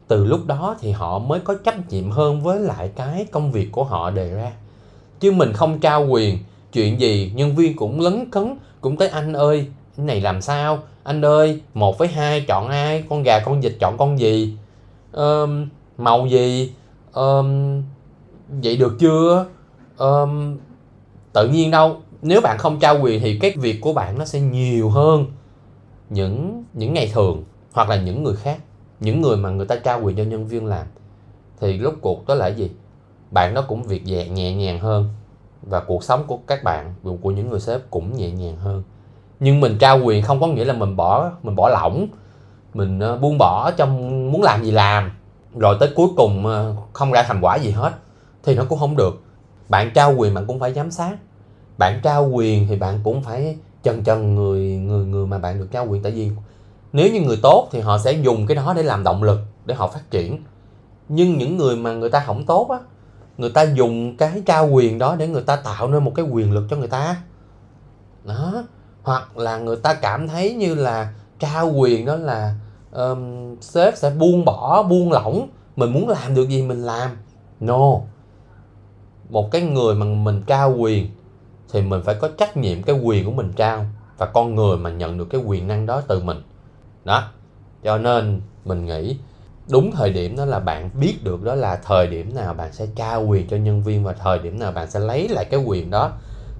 từ 0.09 0.25
lúc 0.25 0.45
đó 0.45 0.75
thì 0.79 0.91
họ 0.91 1.19
mới 1.19 1.39
có 1.39 1.55
trách 1.65 1.89
nhiệm 1.89 2.11
hơn 2.11 2.41
với 2.41 2.59
lại 2.59 2.91
cái 2.95 3.25
công 3.31 3.51
việc 3.51 3.71
của 3.71 3.83
họ 3.83 4.09
đề 4.09 4.29
ra. 4.29 4.51
Chứ 5.19 5.31
mình 5.31 5.53
không 5.53 5.79
trao 5.79 6.07
quyền 6.07 6.37
chuyện 6.73 6.99
gì 6.99 7.31
nhân 7.35 7.55
viên 7.55 7.75
cũng 7.75 7.99
lấn 7.99 8.31
cấn 8.31 8.55
cũng 8.81 8.97
tới 8.97 9.07
anh 9.07 9.33
ơi 9.33 9.67
cái 9.97 10.05
này 10.05 10.21
làm 10.21 10.41
sao? 10.41 10.79
Anh 11.03 11.25
ơi 11.25 11.61
một 11.73 11.97
với 11.97 12.07
hai 12.07 12.41
chọn 12.41 12.67
ai? 12.67 13.03
Con 13.09 13.23
gà 13.23 13.39
con 13.39 13.61
vịt 13.61 13.75
chọn 13.79 13.97
con 13.97 14.19
gì? 14.19 14.57
Um, 15.11 15.67
màu 15.97 16.27
gì? 16.27 16.73
Um, 17.13 17.81
vậy 18.63 18.77
được 18.77 18.95
chưa? 18.99 19.45
Um, 19.97 20.57
tự 21.33 21.47
nhiên 21.47 21.71
đâu. 21.71 21.97
Nếu 22.21 22.41
bạn 22.41 22.57
không 22.57 22.79
trao 22.79 22.99
quyền 23.01 23.21
thì 23.21 23.39
cái 23.39 23.53
việc 23.57 23.81
của 23.81 23.93
bạn 23.93 24.19
nó 24.19 24.25
sẽ 24.25 24.39
nhiều 24.39 24.89
hơn 24.89 25.25
những 26.09 26.63
những 26.73 26.93
ngày 26.93 27.11
thường 27.13 27.43
hoặc 27.71 27.89
là 27.89 27.95
những 27.95 28.23
người 28.23 28.35
khác 28.35 28.59
những 28.99 29.21
người 29.21 29.37
mà 29.37 29.49
người 29.49 29.65
ta 29.65 29.75
trao 29.75 30.01
quyền 30.03 30.17
cho 30.17 30.23
nhân 30.23 30.47
viên 30.47 30.65
làm, 30.65 30.87
thì 31.61 31.77
lúc 31.77 31.93
cuộc 32.01 32.27
đó 32.27 32.35
là 32.35 32.47
gì? 32.47 32.71
Bạn 33.31 33.53
nó 33.53 33.61
cũng 33.61 33.83
việc 33.83 34.05
nhẹ 34.05 34.29
nhẹ 34.29 34.53
nhàng 34.55 34.79
hơn 34.79 35.09
và 35.61 35.79
cuộc 35.79 36.03
sống 36.03 36.23
của 36.27 36.37
các 36.47 36.63
bạn, 36.63 36.93
của 37.21 37.31
những 37.31 37.49
người 37.49 37.59
sếp 37.59 37.81
cũng 37.89 38.17
nhẹ 38.17 38.31
nhàng 38.31 38.55
hơn. 38.57 38.83
Nhưng 39.39 39.59
mình 39.59 39.77
trao 39.79 39.99
quyền 40.03 40.23
không 40.23 40.41
có 40.41 40.47
nghĩa 40.47 40.65
là 40.65 40.73
mình 40.73 40.95
bỏ 40.95 41.31
mình 41.43 41.55
bỏ 41.55 41.69
lỏng, 41.69 42.07
mình 42.73 42.99
ờ, 42.99 43.17
buông 43.17 43.37
bỏ 43.37 43.71
trong 43.71 44.31
muốn 44.31 44.41
làm 44.41 44.63
gì 44.63 44.71
làm. 44.71 45.11
Rồi 45.55 45.77
tới 45.79 45.89
cuối 45.95 46.07
cùng 46.17 46.45
ờ, 46.45 46.75
không 46.93 47.11
ra 47.11 47.23
thành 47.23 47.41
quả 47.41 47.55
gì 47.55 47.71
hết, 47.71 47.93
thì 48.43 48.55
nó 48.55 48.63
cũng 48.69 48.79
không 48.79 48.95
được. 48.95 49.21
Bạn 49.69 49.91
trao 49.93 50.13
quyền 50.17 50.33
bạn 50.33 50.45
cũng 50.45 50.59
phải 50.59 50.73
giám 50.73 50.91
sát. 50.91 51.17
Bạn 51.77 51.99
trao 52.03 52.29
quyền 52.29 52.67
thì 52.67 52.75
bạn 52.75 52.99
cũng 53.03 53.23
phải 53.23 53.57
chân 53.83 54.03
chân 54.03 54.35
người 54.35 54.61
người 54.61 55.05
người 55.05 55.27
mà 55.27 55.37
bạn 55.37 55.59
được 55.59 55.67
trao 55.71 55.87
quyền. 55.87 56.03
Tại 56.03 56.11
vì 56.11 56.31
nếu 56.93 57.11
như 57.13 57.21
người 57.21 57.39
tốt 57.41 57.69
thì 57.71 57.79
họ 57.79 57.97
sẽ 57.97 58.11
dùng 58.11 58.47
cái 58.47 58.55
đó 58.55 58.73
để 58.73 58.83
làm 58.83 59.03
động 59.03 59.23
lực 59.23 59.39
để 59.65 59.75
họ 59.75 59.87
phát 59.87 60.11
triển. 60.11 60.43
Nhưng 61.09 61.37
những 61.37 61.57
người 61.57 61.75
mà 61.75 61.93
người 61.93 62.09
ta 62.09 62.23
không 62.25 62.45
tốt 62.45 62.69
á 62.69 62.79
người 63.39 63.49
ta 63.49 63.63
dùng 63.63 64.17
cái 64.17 64.41
trao 64.45 64.67
quyền 64.67 64.97
đó 64.97 65.15
để 65.15 65.27
người 65.27 65.41
ta 65.41 65.55
tạo 65.55 65.87
nên 65.87 66.03
một 66.03 66.11
cái 66.15 66.25
quyền 66.25 66.53
lực 66.53 66.67
cho 66.69 66.77
người 66.77 66.87
ta. 66.87 67.21
Đó. 68.23 68.63
Hoặc 69.03 69.37
là 69.37 69.57
người 69.57 69.75
ta 69.75 69.93
cảm 69.93 70.27
thấy 70.27 70.53
như 70.53 70.75
là 70.75 71.13
trao 71.39 71.71
quyền 71.71 72.05
đó 72.05 72.15
là 72.15 72.55
um, 72.91 73.55
sếp 73.61 73.97
sẽ 73.97 74.09
buông 74.09 74.45
bỏ 74.45 74.83
buông 74.83 75.11
lỏng 75.11 75.49
mình 75.75 75.93
muốn 75.93 76.09
làm 76.09 76.35
được 76.35 76.49
gì 76.49 76.61
mình 76.61 76.83
làm. 76.83 77.11
No. 77.59 77.99
Một 79.29 79.51
cái 79.51 79.61
người 79.61 79.95
mà 79.95 80.05
mình 80.05 80.43
trao 80.47 80.75
quyền 80.77 81.09
thì 81.71 81.81
mình 81.81 82.01
phải 82.05 82.15
có 82.15 82.29
trách 82.37 82.57
nhiệm 82.57 82.83
cái 82.83 82.95
quyền 82.95 83.25
của 83.25 83.31
mình 83.31 83.53
trao 83.55 83.85
và 84.17 84.25
con 84.25 84.55
người 84.55 84.77
mà 84.77 84.89
nhận 84.89 85.17
được 85.17 85.27
cái 85.29 85.41
quyền 85.41 85.67
năng 85.67 85.85
đó 85.85 86.01
từ 86.07 86.23
mình 86.23 86.41
đó. 87.09 87.23
Cho 87.83 87.97
nên 87.97 88.41
mình 88.65 88.85
nghĩ 88.85 89.17
đúng 89.71 89.91
thời 89.91 90.09
điểm 90.09 90.37
đó 90.37 90.45
là 90.45 90.59
bạn 90.59 90.89
biết 90.99 91.23
được 91.23 91.43
đó 91.43 91.55
là 91.55 91.75
thời 91.75 92.07
điểm 92.07 92.35
nào 92.35 92.53
bạn 92.53 92.73
sẽ 92.73 92.87
trao 92.95 93.25
quyền 93.25 93.47
cho 93.47 93.57
nhân 93.57 93.83
viên 93.83 94.03
và 94.03 94.13
thời 94.13 94.39
điểm 94.39 94.59
nào 94.59 94.71
bạn 94.71 94.91
sẽ 94.91 94.99
lấy 94.99 95.29
lại 95.29 95.45
cái 95.45 95.59
quyền 95.59 95.89
đó 95.89 96.11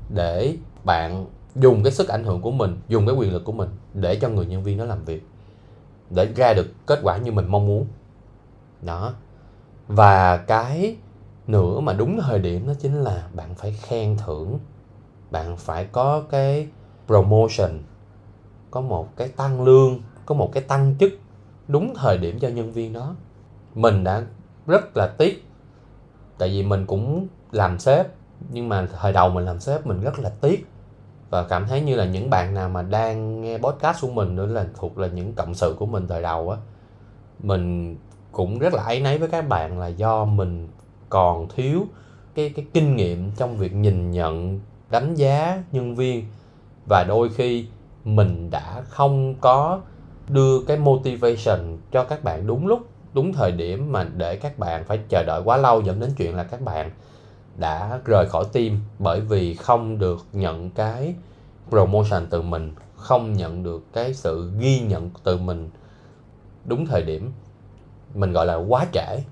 để 0.10 0.56
bạn 0.84 1.26
dùng 1.56 1.84
cái 1.84 1.92
sức 1.92 2.08
ảnh 2.08 2.24
hưởng 2.24 2.42
của 2.42 2.52
mình, 2.52 2.78
dùng 2.88 3.06
cái 3.06 3.16
quyền 3.16 3.34
lực 3.34 3.44
của 3.46 3.52
mình 3.52 3.70
để 3.94 4.16
cho 4.16 4.30
người 4.30 4.46
nhân 4.46 4.64
viên 4.64 4.78
đó 4.78 4.86
làm 4.86 5.06
việc, 5.06 5.28
để 6.10 6.26
ra 6.36 6.54
được 6.54 6.68
kết 6.86 7.00
quả 7.04 7.18
như 7.18 7.32
mình 7.32 7.48
mong 7.48 7.68
muốn. 7.68 7.88
Đó. 8.82 9.14
Và 9.88 10.38
cái 10.38 10.96
nữa 11.48 11.80
mà 11.80 11.94
đúng 11.94 12.20
thời 12.22 12.40
điểm 12.40 12.68
đó 12.68 12.74
chính 12.80 12.96
là 12.96 13.28
bạn 13.34 13.56
phải 13.56 13.74
khen 13.82 14.18
thưởng, 14.18 14.60
bạn 15.32 15.58
phải 15.58 15.86
có 15.92 16.22
cái 16.30 16.68
promotion, 17.08 17.72
có 18.72 18.82
một 18.82 19.18
cái 19.18 19.28
tăng 19.28 19.62
lương 19.62 20.00
có 20.30 20.36
một 20.36 20.50
cái 20.54 20.64
tăng 20.64 20.96
chức 21.00 21.12
đúng 21.68 21.94
thời 21.96 22.18
điểm 22.18 22.40
cho 22.40 22.48
nhân 22.48 22.72
viên 22.72 22.94
đó. 22.94 23.16
Mình 23.76 24.04
đã 24.04 24.24
rất 24.68 24.98
là 24.98 25.08
tiếc, 25.08 25.46
tại 26.38 26.50
vì 26.50 26.64
mình 26.64 26.86
cũng 26.86 27.28
làm 27.52 27.80
sếp, 27.80 28.08
nhưng 28.52 28.70
mà 28.70 28.88
thời 29.02 29.14
đầu 29.14 29.30
mình 29.30 29.46
làm 29.46 29.60
sếp 29.60 29.88
mình 29.88 30.02
rất 30.02 30.20
là 30.20 30.30
tiếc 30.42 30.68
và 31.30 31.44
cảm 31.44 31.66
thấy 31.68 31.82
như 31.82 31.96
là 31.96 32.06
những 32.06 32.30
bạn 32.30 32.54
nào 32.54 32.70
mà 32.70 32.82
đang 32.82 33.42
nghe 33.42 33.58
podcast 33.58 34.02
của 34.02 34.08
mình 34.08 34.36
nữa 34.36 34.46
là 34.46 34.66
thuộc 34.76 34.98
là 34.98 35.08
những 35.08 35.34
cộng 35.34 35.54
sự 35.54 35.76
của 35.80 35.86
mình 35.86 36.08
thời 36.08 36.22
đầu 36.22 36.50
á. 36.50 36.58
Mình 37.44 37.98
cũng 38.32 38.60
rất 38.60 38.74
là 38.74 38.84
áy 38.84 39.00
náy 39.00 39.18
với 39.18 39.30
các 39.30 39.48
bạn 39.48 39.80
là 39.80 39.88
do 39.88 40.26
mình 40.26 40.68
còn 41.10 41.48
thiếu 41.56 41.86
cái 42.36 42.50
cái 42.50 42.66
kinh 42.74 42.96
nghiệm 42.96 43.32
trong 43.32 43.58
việc 43.58 43.74
nhìn 43.74 44.12
nhận, 44.12 44.60
đánh 44.90 45.16
giá 45.16 45.64
nhân 45.72 45.96
viên 45.96 46.26
và 46.90 47.06
đôi 47.08 47.30
khi 47.30 47.68
mình 48.04 48.50
đã 48.52 48.82
không 48.90 49.36
có 49.42 49.82
đưa 50.30 50.62
cái 50.62 50.78
motivation 50.78 51.78
cho 51.92 52.04
các 52.04 52.24
bạn 52.24 52.48
đúng 52.48 52.68
lúc, 52.68 52.80
đúng 53.14 53.34
thời 53.34 53.52
điểm 53.52 53.92
mà 53.92 54.04
để 54.18 54.36
các 54.36 54.60
bạn 54.60 54.84
phải 54.84 55.00
chờ 55.10 55.24
đợi 55.24 55.42
quá 55.46 55.58
lâu 55.58 55.82
dẫn 55.82 56.00
đến 56.00 56.12
chuyện 56.18 56.36
là 56.36 56.44
các 56.44 56.62
bạn 56.62 56.92
đã 57.58 58.00
rời 58.06 58.26
khỏi 58.30 58.46
team 58.54 58.80
bởi 59.00 59.22
vì 59.22 59.54
không 59.54 60.00
được 60.00 60.26
nhận 60.34 60.70
cái 60.70 61.16
promotion 61.70 62.28
từ 62.30 62.42
mình, 62.42 62.74
không 62.96 63.34
nhận 63.34 63.64
được 63.64 63.84
cái 63.94 64.14
sự 64.14 64.52
ghi 64.60 64.80
nhận 64.80 65.10
từ 65.24 65.38
mình 65.38 65.70
đúng 66.66 66.86
thời 66.86 67.04
điểm, 67.04 67.32
mình 68.14 68.34
gọi 68.34 68.46
là 68.46 68.56
quá 68.56 68.86
trễ. 68.94 69.24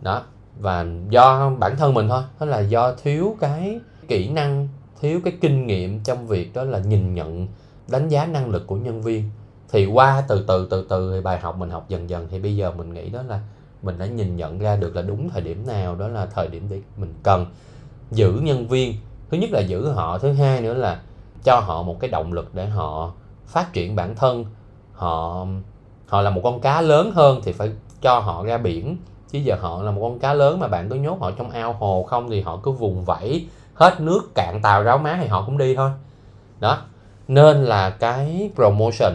Đó, 0.00 0.22
và 0.60 0.86
do 1.08 1.50
bản 1.58 1.76
thân 1.76 1.94
mình 1.94 2.08
thôi, 2.08 2.22
đó 2.40 2.46
là 2.46 2.60
do 2.60 2.94
thiếu 2.94 3.36
cái 3.40 3.80
kỹ 4.08 4.28
năng, 4.28 4.68
thiếu 5.00 5.20
cái 5.24 5.32
kinh 5.40 5.66
nghiệm 5.66 6.00
trong 6.00 6.26
việc 6.26 6.54
đó 6.54 6.64
là 6.64 6.78
nhìn 6.78 7.14
nhận, 7.14 7.46
đánh 7.88 8.08
giá 8.08 8.26
năng 8.26 8.50
lực 8.50 8.66
của 8.66 8.76
nhân 8.76 9.02
viên 9.02 9.24
thì 9.72 9.86
qua 9.86 10.22
từ 10.28 10.44
từ 10.48 10.66
từ 10.70 10.86
từ 10.88 11.12
thì 11.12 11.20
bài 11.20 11.38
học 11.38 11.58
mình 11.58 11.70
học 11.70 11.84
dần 11.88 12.10
dần. 12.10 12.28
Thì 12.30 12.38
bây 12.38 12.56
giờ 12.56 12.70
mình 12.70 12.94
nghĩ 12.94 13.08
đó 13.08 13.22
là 13.28 13.40
mình 13.82 13.98
đã 13.98 14.06
nhìn 14.06 14.36
nhận 14.36 14.58
ra 14.58 14.76
được 14.76 14.96
là 14.96 15.02
đúng 15.02 15.28
thời 15.30 15.40
điểm 15.40 15.66
nào, 15.66 15.94
đó 15.94 16.08
là 16.08 16.26
thời 16.26 16.48
điểm 16.48 16.66
để 16.70 16.80
mình 16.96 17.14
cần 17.22 17.46
giữ 18.10 18.32
nhân 18.32 18.68
viên. 18.68 18.94
Thứ 19.30 19.36
nhất 19.36 19.50
là 19.50 19.60
giữ 19.60 19.88
họ, 19.88 20.18
thứ 20.18 20.32
hai 20.32 20.60
nữa 20.60 20.74
là 20.74 21.00
cho 21.44 21.60
họ 21.60 21.82
một 21.82 22.00
cái 22.00 22.10
động 22.10 22.32
lực 22.32 22.54
để 22.54 22.66
họ 22.66 23.12
phát 23.46 23.72
triển 23.72 23.96
bản 23.96 24.14
thân. 24.14 24.44
Họ 24.92 25.46
họ 26.06 26.22
là 26.22 26.30
một 26.30 26.40
con 26.44 26.60
cá 26.60 26.80
lớn 26.80 27.12
hơn 27.14 27.40
thì 27.44 27.52
phải 27.52 27.70
cho 28.02 28.18
họ 28.18 28.44
ra 28.44 28.58
biển. 28.58 28.96
Chứ 29.30 29.38
giờ 29.38 29.56
họ 29.60 29.82
là 29.82 29.90
một 29.90 30.00
con 30.02 30.18
cá 30.18 30.34
lớn 30.34 30.60
mà 30.60 30.68
bạn 30.68 30.88
cứ 30.88 30.94
nhốt 30.94 31.20
họ 31.20 31.30
trong 31.30 31.50
ao 31.50 31.72
hồ, 31.72 32.02
không 32.02 32.30
thì 32.30 32.40
họ 32.40 32.60
cứ 32.62 32.70
vùng 32.70 33.04
vẫy 33.04 33.46
hết 33.74 34.00
nước 34.00 34.34
cạn 34.34 34.60
tàu 34.62 34.82
ráo 34.82 34.98
má 34.98 35.18
thì 35.20 35.26
họ 35.26 35.42
cũng 35.46 35.58
đi 35.58 35.76
thôi. 35.76 35.90
Đó. 36.60 36.78
Nên 37.28 37.64
là 37.64 37.90
cái 37.90 38.50
promotion 38.54 39.12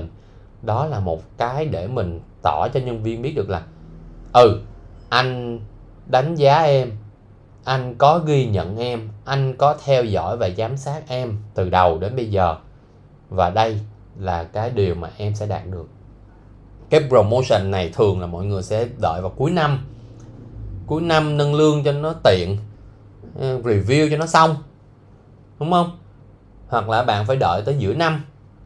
đó 0.66 0.86
là 0.86 0.99
một 0.99 1.38
cái 1.38 1.66
để 1.66 1.88
mình 1.88 2.20
tỏ 2.41 2.68
cho 2.74 2.80
nhân 2.80 3.03
viên 3.03 3.22
biết 3.22 3.34
được 3.36 3.49
là 3.49 3.61
ừ 4.34 4.61
anh 5.09 5.59
đánh 6.07 6.36
giá 6.36 6.61
em, 6.61 6.91
anh 7.63 7.95
có 7.97 8.20
ghi 8.20 8.45
nhận 8.45 8.78
em, 8.78 9.09
anh 9.26 9.53
có 9.57 9.76
theo 9.86 10.03
dõi 10.03 10.38
và 10.38 10.49
giám 10.57 10.78
sát 10.78 11.03
em 11.07 11.38
từ 11.53 11.70
đầu 11.70 11.97
đến 11.97 12.16
bây 12.16 12.32
giờ. 12.32 12.55
Và 13.30 13.49
đây 13.49 13.80
là 14.20 14.43
cái 14.43 14.70
điều 14.70 14.95
mà 14.95 15.09
em 15.18 15.36
sẽ 15.36 15.47
đạt 15.47 15.61
được. 15.72 15.88
Cái 16.89 17.01
promotion 17.09 17.72
này 17.72 17.89
thường 17.93 18.22
là 18.22 18.28
mọi 18.28 18.45
người 18.45 18.63
sẽ 18.63 18.88
đợi 19.01 19.22
vào 19.22 19.32
cuối 19.38 19.51
năm. 19.51 19.86
Cuối 20.88 21.01
năm 21.01 21.38
nâng 21.38 21.55
lương 21.55 21.84
cho 21.84 21.91
nó 21.91 22.13
tiện 22.24 22.57
ờ, 23.39 23.59
review 23.59 24.09
cho 24.11 24.18
nó 24.18 24.26
xong, 24.26 24.55
đúng 25.59 25.72
không? 25.72 25.97
Hoặc 26.68 26.89
là 26.89 27.03
bạn 27.03 27.26
phải 27.26 27.36
đợi 27.36 27.61
tới 27.66 27.76
giữa 27.78 27.93
năm 27.93 28.24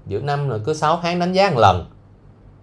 giữa 0.10 0.20
năm 0.20 0.50
là 0.50 0.58
cứ 0.66 0.74
6 0.74 1.00
tháng 1.02 1.20
đánh 1.20 1.34
giá 1.34 1.50
một 1.50 1.60
lần. 1.60 1.86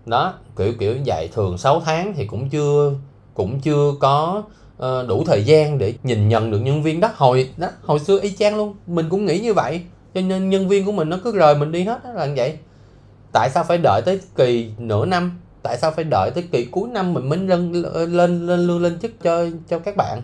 Đó 0.06 0.34
kiểu 0.56 0.72
kiểu 0.78 0.96
như 0.96 1.02
vậy. 1.06 1.28
Thường 1.34 1.58
6 1.58 1.80
tháng 1.80 2.14
thì 2.16 2.26
cũng 2.26 2.48
chưa 2.48 2.92
cũng 3.34 3.60
chưa 3.60 3.92
có 4.00 4.42
uh, 4.76 5.08
đủ 5.08 5.24
thời 5.26 5.44
gian 5.44 5.78
để 5.78 5.94
nhìn 6.02 6.28
nhận 6.28 6.50
được 6.50 6.58
nhân 6.58 6.82
viên 6.82 7.00
đó. 7.00 7.10
Hồi 7.16 7.50
đó 7.56 7.68
hồi 7.84 7.98
xưa 7.98 8.20
y 8.20 8.36
chang 8.36 8.56
luôn. 8.56 8.74
Mình 8.86 9.08
cũng 9.10 9.26
nghĩ 9.26 9.40
như 9.40 9.54
vậy. 9.54 9.82
Cho 10.14 10.20
nên 10.20 10.50
nhân 10.50 10.68
viên 10.68 10.86
của 10.86 10.92
mình 10.92 11.10
nó 11.10 11.18
cứ 11.24 11.32
rời 11.32 11.54
mình 11.54 11.72
đi 11.72 11.84
hết 11.84 12.04
đó 12.04 12.10
là 12.12 12.26
như 12.26 12.34
vậy. 12.36 12.58
Tại 13.32 13.50
sao 13.50 13.64
phải 13.64 13.78
đợi 13.78 14.02
tới 14.04 14.20
kỳ 14.36 14.70
nửa 14.78 15.06
năm? 15.06 15.38
Tại 15.62 15.76
sao 15.76 15.90
phải 15.90 16.04
đợi 16.04 16.30
tới 16.34 16.44
kỳ 16.52 16.64
cuối 16.64 16.88
năm 16.88 17.14
mình 17.14 17.28
mới 17.28 17.38
lên 17.38 17.72
lên 17.92 18.46
lên 18.46 18.66
lương 18.66 18.82
lên 18.82 18.98
chức 18.98 19.22
cho 19.22 19.46
cho 19.68 19.78
các 19.78 19.96
bạn? 19.96 20.22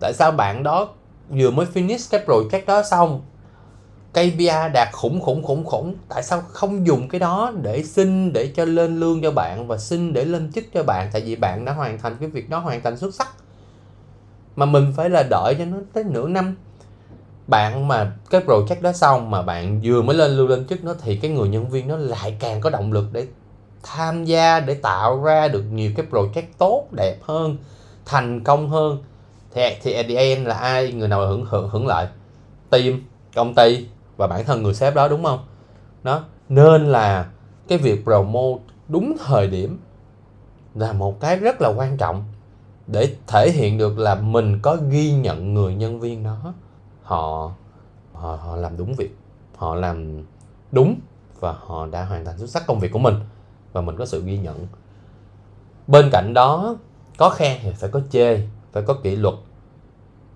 Tại 0.00 0.12
sao 0.12 0.30
bạn 0.30 0.62
đó 0.62 0.88
vừa 1.30 1.50
mới 1.50 1.66
finish 1.74 2.08
cái 2.10 2.20
project 2.26 2.66
đó 2.66 2.82
xong 2.82 3.22
KPI 4.18 4.72
đạt 4.74 4.88
khủng 4.92 5.20
khủng 5.20 5.42
khủng 5.42 5.64
khủng. 5.64 5.94
Tại 6.08 6.22
sao 6.22 6.42
không 6.48 6.86
dùng 6.86 7.08
cái 7.08 7.18
đó 7.18 7.52
để 7.62 7.82
xin, 7.82 8.32
để 8.32 8.52
cho 8.56 8.64
lên 8.64 9.00
lương 9.00 9.22
cho 9.22 9.30
bạn 9.30 9.66
và 9.66 9.78
xin 9.78 10.12
để 10.12 10.24
lên 10.24 10.52
chức 10.52 10.64
cho 10.74 10.82
bạn? 10.82 11.10
Tại 11.12 11.22
vì 11.22 11.36
bạn 11.36 11.64
đã 11.64 11.72
hoàn 11.72 11.98
thành 11.98 12.16
cái 12.20 12.28
việc 12.28 12.50
đó, 12.50 12.58
hoàn 12.58 12.82
thành 12.82 12.96
xuất 12.96 13.14
sắc. 13.14 13.28
Mà 14.56 14.66
mình 14.66 14.92
phải 14.96 15.10
là 15.10 15.22
đợi 15.30 15.54
cho 15.58 15.64
nó 15.64 15.76
tới 15.92 16.04
nửa 16.04 16.28
năm. 16.28 16.56
Bạn 17.46 17.88
mà 17.88 18.12
cái 18.30 18.40
project 18.40 18.80
đó 18.80 18.92
xong 18.92 19.30
mà 19.30 19.42
bạn 19.42 19.80
vừa 19.84 20.02
mới 20.02 20.16
lên 20.16 20.30
lưu 20.30 20.46
lên 20.46 20.66
chức 20.66 20.84
nó 20.84 20.94
thì 21.02 21.16
cái 21.16 21.30
người 21.30 21.48
nhân 21.48 21.68
viên 21.68 21.88
nó 21.88 21.96
lại 21.96 22.36
càng 22.40 22.60
có 22.60 22.70
động 22.70 22.92
lực 22.92 23.04
để 23.12 23.26
tham 23.82 24.24
gia, 24.24 24.60
để 24.60 24.74
tạo 24.74 25.22
ra 25.22 25.48
được 25.48 25.64
nhiều 25.72 25.92
cái 25.96 26.06
project 26.10 26.46
tốt, 26.58 26.86
đẹp 26.92 27.18
hơn, 27.22 27.56
thành 28.06 28.44
công 28.44 28.68
hơn. 28.68 28.98
Thì 29.54 29.62
thì 29.82 29.92
at 29.92 30.06
the 30.08 30.14
end 30.14 30.46
là 30.46 30.54
ai, 30.54 30.92
người 30.92 31.08
nào 31.08 31.26
hưởng 31.26 31.44
hưởng 31.44 31.68
hưởng 31.68 31.86
lợi? 31.86 32.06
Team, 32.70 33.02
công 33.34 33.54
ty 33.54 33.86
và 34.18 34.26
bản 34.26 34.44
thân 34.44 34.62
người 34.62 34.74
sếp 34.74 34.94
đó, 34.94 35.08
đúng 35.08 35.24
không? 35.24 35.46
Đó. 36.02 36.24
Nên 36.48 36.86
là 36.86 37.30
cái 37.68 37.78
việc 37.78 38.04
promote 38.04 38.62
đúng 38.88 39.16
thời 39.26 39.46
điểm 39.46 39.80
là 40.74 40.92
một 40.92 41.20
cái 41.20 41.36
rất 41.36 41.60
là 41.60 41.68
quan 41.76 41.96
trọng 41.96 42.24
để 42.86 43.16
thể 43.26 43.50
hiện 43.50 43.78
được 43.78 43.98
là 43.98 44.14
mình 44.14 44.58
có 44.62 44.76
ghi 44.90 45.12
nhận 45.12 45.54
người 45.54 45.74
nhân 45.74 46.00
viên 46.00 46.22
đó. 46.22 46.54
Họ 47.02 47.52
họ 48.12 48.36
họ 48.36 48.56
làm 48.56 48.76
đúng 48.76 48.94
việc, 48.94 49.16
họ 49.56 49.74
làm 49.74 50.24
đúng 50.72 51.00
và 51.40 51.52
họ 51.52 51.86
đã 51.86 52.04
hoàn 52.04 52.24
thành 52.24 52.38
xuất 52.38 52.50
sắc 52.50 52.66
công 52.66 52.80
việc 52.80 52.92
của 52.92 52.98
mình 52.98 53.14
và 53.72 53.80
mình 53.80 53.96
có 53.96 54.06
sự 54.06 54.22
ghi 54.24 54.38
nhận. 54.38 54.66
Bên 55.86 56.08
cạnh 56.12 56.34
đó, 56.34 56.76
có 57.18 57.30
khen 57.30 57.58
thì 57.62 57.70
phải 57.72 57.90
có 57.90 58.00
chê, 58.10 58.40
phải 58.72 58.82
có 58.82 58.94
kỷ 58.94 59.16
luật. 59.16 59.34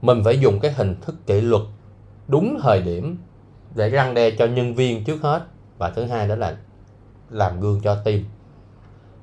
Mình 0.03 0.23
phải 0.25 0.41
dùng 0.41 0.61
cái 0.61 0.73
hình 0.73 0.97
thức 1.01 1.15
kỷ 1.27 1.41
luật 1.41 1.63
đúng 2.29 2.59
thời 2.63 2.83
điểm 2.83 3.19
để 3.75 3.89
răng 3.89 4.15
đe 4.15 4.31
cho 4.31 4.47
nhân 4.47 4.75
viên 4.75 5.05
trước 5.05 5.23
hết. 5.23 5.43
Và 5.79 5.91
thứ 5.91 6.05
hai 6.05 6.29
đó 6.29 6.35
là 6.35 6.57
làm 7.31 7.61
gương 7.61 7.81
cho 7.81 7.95
team. 7.95 8.21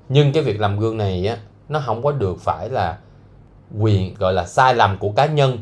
Nhưng 0.10 0.34
cái 0.34 0.44
việc 0.44 0.60
làm 0.60 0.80
gương 0.80 0.98
này 0.98 1.28
á, 1.28 1.38
nó 1.70 1.80
không 1.86 2.04
có 2.04 2.12
được 2.12 2.40
phải 2.40 2.70
là 2.70 2.98
quyền, 3.80 4.14
gọi 4.14 4.34
là 4.34 4.46
sai 4.46 4.76
lầm 4.76 4.98
của 4.98 5.10
cá 5.10 5.26
nhân 5.26 5.58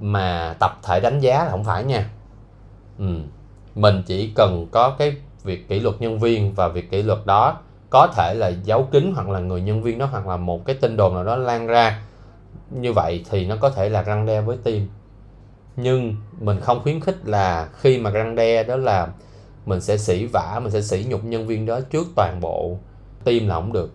mà 0.00 0.56
tập 0.60 0.78
thể 0.82 1.00
đánh 1.00 1.20
giá 1.20 1.44
là 1.44 1.50
không 1.50 1.64
phải 1.64 1.84
nha. 1.84 2.10
Ừ. 2.98 3.14
mình 3.74 4.02
chỉ 4.06 4.32
cần 4.34 4.66
có 4.70 4.90
cái 4.98 5.16
việc 5.44 5.68
kỷ 5.68 5.80
luật 5.80 6.00
nhân 6.00 6.18
viên 6.18 6.54
và 6.54 6.68
việc 6.68 6.90
kỷ 6.90 7.02
luật 7.02 7.26
đó 7.26 7.58
có 7.90 8.08
thể 8.16 8.34
là 8.34 8.48
giấu 8.48 8.88
kín 8.92 9.12
hoặc 9.14 9.28
là 9.28 9.38
người 9.38 9.60
nhân 9.60 9.82
viên 9.82 9.98
đó 9.98 10.06
hoặc 10.06 10.26
là 10.26 10.36
một 10.36 10.64
cái 10.64 10.76
tin 10.80 10.96
đồn 10.96 11.14
nào 11.14 11.24
đó 11.24 11.36
lan 11.36 11.66
ra. 11.66 12.02
Như 12.70 12.92
vậy 12.92 13.24
thì 13.30 13.46
nó 13.46 13.56
có 13.60 13.70
thể 13.70 13.88
là 13.88 14.02
răng 14.02 14.26
đe 14.26 14.40
với 14.40 14.56
team 14.56 14.80
nhưng 15.80 16.16
mình 16.40 16.60
không 16.60 16.80
khuyến 16.82 17.00
khích 17.00 17.16
là 17.24 17.68
khi 17.72 17.98
mà 17.98 18.10
răng 18.10 18.34
đe 18.34 18.64
đó 18.64 18.76
là 18.76 19.08
mình 19.66 19.80
sẽ 19.80 19.98
sỉ 19.98 20.26
vả 20.26 20.60
mình 20.62 20.72
sẽ 20.72 20.80
sỉ 20.80 21.06
nhục 21.08 21.24
nhân 21.24 21.46
viên 21.46 21.66
đó 21.66 21.80
trước 21.80 22.06
toàn 22.16 22.40
bộ 22.40 22.78
team 23.24 23.46
là 23.46 23.54
không 23.54 23.72
được 23.72 23.90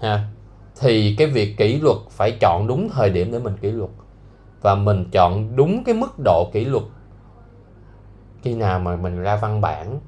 ha. 0.00 0.28
Thì 0.80 1.14
cái 1.18 1.26
việc 1.26 1.56
kỷ 1.56 1.80
luật 1.80 1.96
phải 2.10 2.36
chọn 2.40 2.66
đúng 2.66 2.88
thời 2.88 3.10
điểm 3.10 3.32
để 3.32 3.38
mình 3.38 3.56
kỷ 3.60 3.70
luật. 3.70 3.90
Và 4.60 4.74
mình 4.74 5.04
chọn 5.12 5.56
đúng 5.56 5.84
cái 5.84 5.94
mức 5.94 6.18
độ 6.24 6.50
kỷ 6.52 6.64
luật 6.64 6.84
khi 8.42 8.54
nào 8.54 8.78
mà 8.78 8.96
mình 8.96 9.22
ra 9.22 9.36
văn 9.36 9.60
bản 9.60 10.00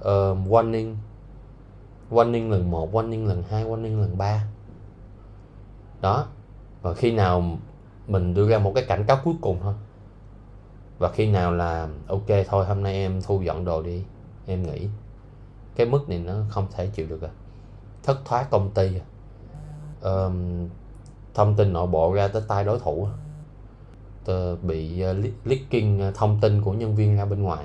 uh, 0.00 0.04
warning. 0.48 0.94
Warning 2.10 2.50
lần 2.50 2.70
1, 2.70 2.92
warning 2.92 3.26
lần 3.26 3.42
2, 3.50 3.64
warning 3.64 4.00
lần 4.00 4.18
3 4.18 4.44
đó. 6.00 6.26
Và 6.82 6.94
khi 6.94 7.12
nào 7.12 7.58
mình 8.06 8.34
đưa 8.34 8.48
ra 8.48 8.58
một 8.58 8.72
cái 8.74 8.84
cảnh 8.84 9.04
cáo 9.04 9.18
cuối 9.24 9.34
cùng 9.40 9.58
thôi 9.62 9.74
và 10.98 11.10
khi 11.12 11.26
nào 11.26 11.52
là 11.52 11.88
ok 12.08 12.26
thôi 12.48 12.66
hôm 12.66 12.82
nay 12.82 12.92
em 12.92 13.22
thu 13.22 13.42
dọn 13.42 13.64
đồ 13.64 13.82
đi 13.82 14.04
em 14.46 14.62
nghĩ 14.62 14.88
cái 15.78 15.86
mức 15.86 16.08
này 16.08 16.18
nó 16.18 16.34
không 16.48 16.66
thể 16.76 16.86
chịu 16.86 17.06
được 17.06 17.22
à. 17.22 17.30
Thất 18.02 18.24
thoát 18.24 18.50
công 18.50 18.70
ty 18.70 18.98
à. 18.98 19.04
Um, 20.00 20.68
thông 21.34 21.56
tin 21.56 21.72
nội 21.72 21.86
bộ 21.86 22.12
ra 22.12 22.28
tới 22.28 22.42
tay 22.48 22.64
đối 22.64 22.78
thủ 22.78 23.08
à. 24.26 24.54
bị 24.62 25.04
uh, 25.10 25.16
leaking 25.44 26.00
ờ, 26.00 26.12
thông 26.14 26.38
tin 26.40 26.62
của 26.62 26.72
nhân 26.72 26.96
viên 26.96 27.16
ra 27.16 27.24
bên 27.24 27.42
ngoài. 27.42 27.64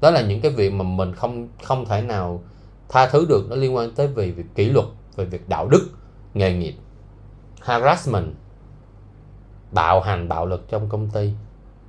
Đó 0.00 0.10
là 0.10 0.22
những 0.22 0.40
cái 0.40 0.50
việc 0.50 0.72
mà 0.72 0.84
mình 0.84 1.14
không 1.14 1.48
không 1.62 1.84
thể 1.84 2.02
nào 2.02 2.42
tha 2.88 3.08
thứ 3.08 3.26
được 3.28 3.46
nó 3.50 3.56
liên 3.56 3.74
quan 3.74 3.90
tới 3.94 4.06
về 4.06 4.30
việc 4.30 4.46
kỷ 4.54 4.64
luật 4.68 4.86
về 5.16 5.24
việc 5.24 5.48
đạo 5.48 5.68
đức 5.68 5.88
nghề 6.34 6.54
nghiệp. 6.54 6.74
Harassment. 7.60 8.34
Bạo 9.72 10.00
hành 10.00 10.28
bạo 10.28 10.46
lực 10.46 10.68
trong 10.68 10.88
công 10.88 11.10
ty 11.10 11.32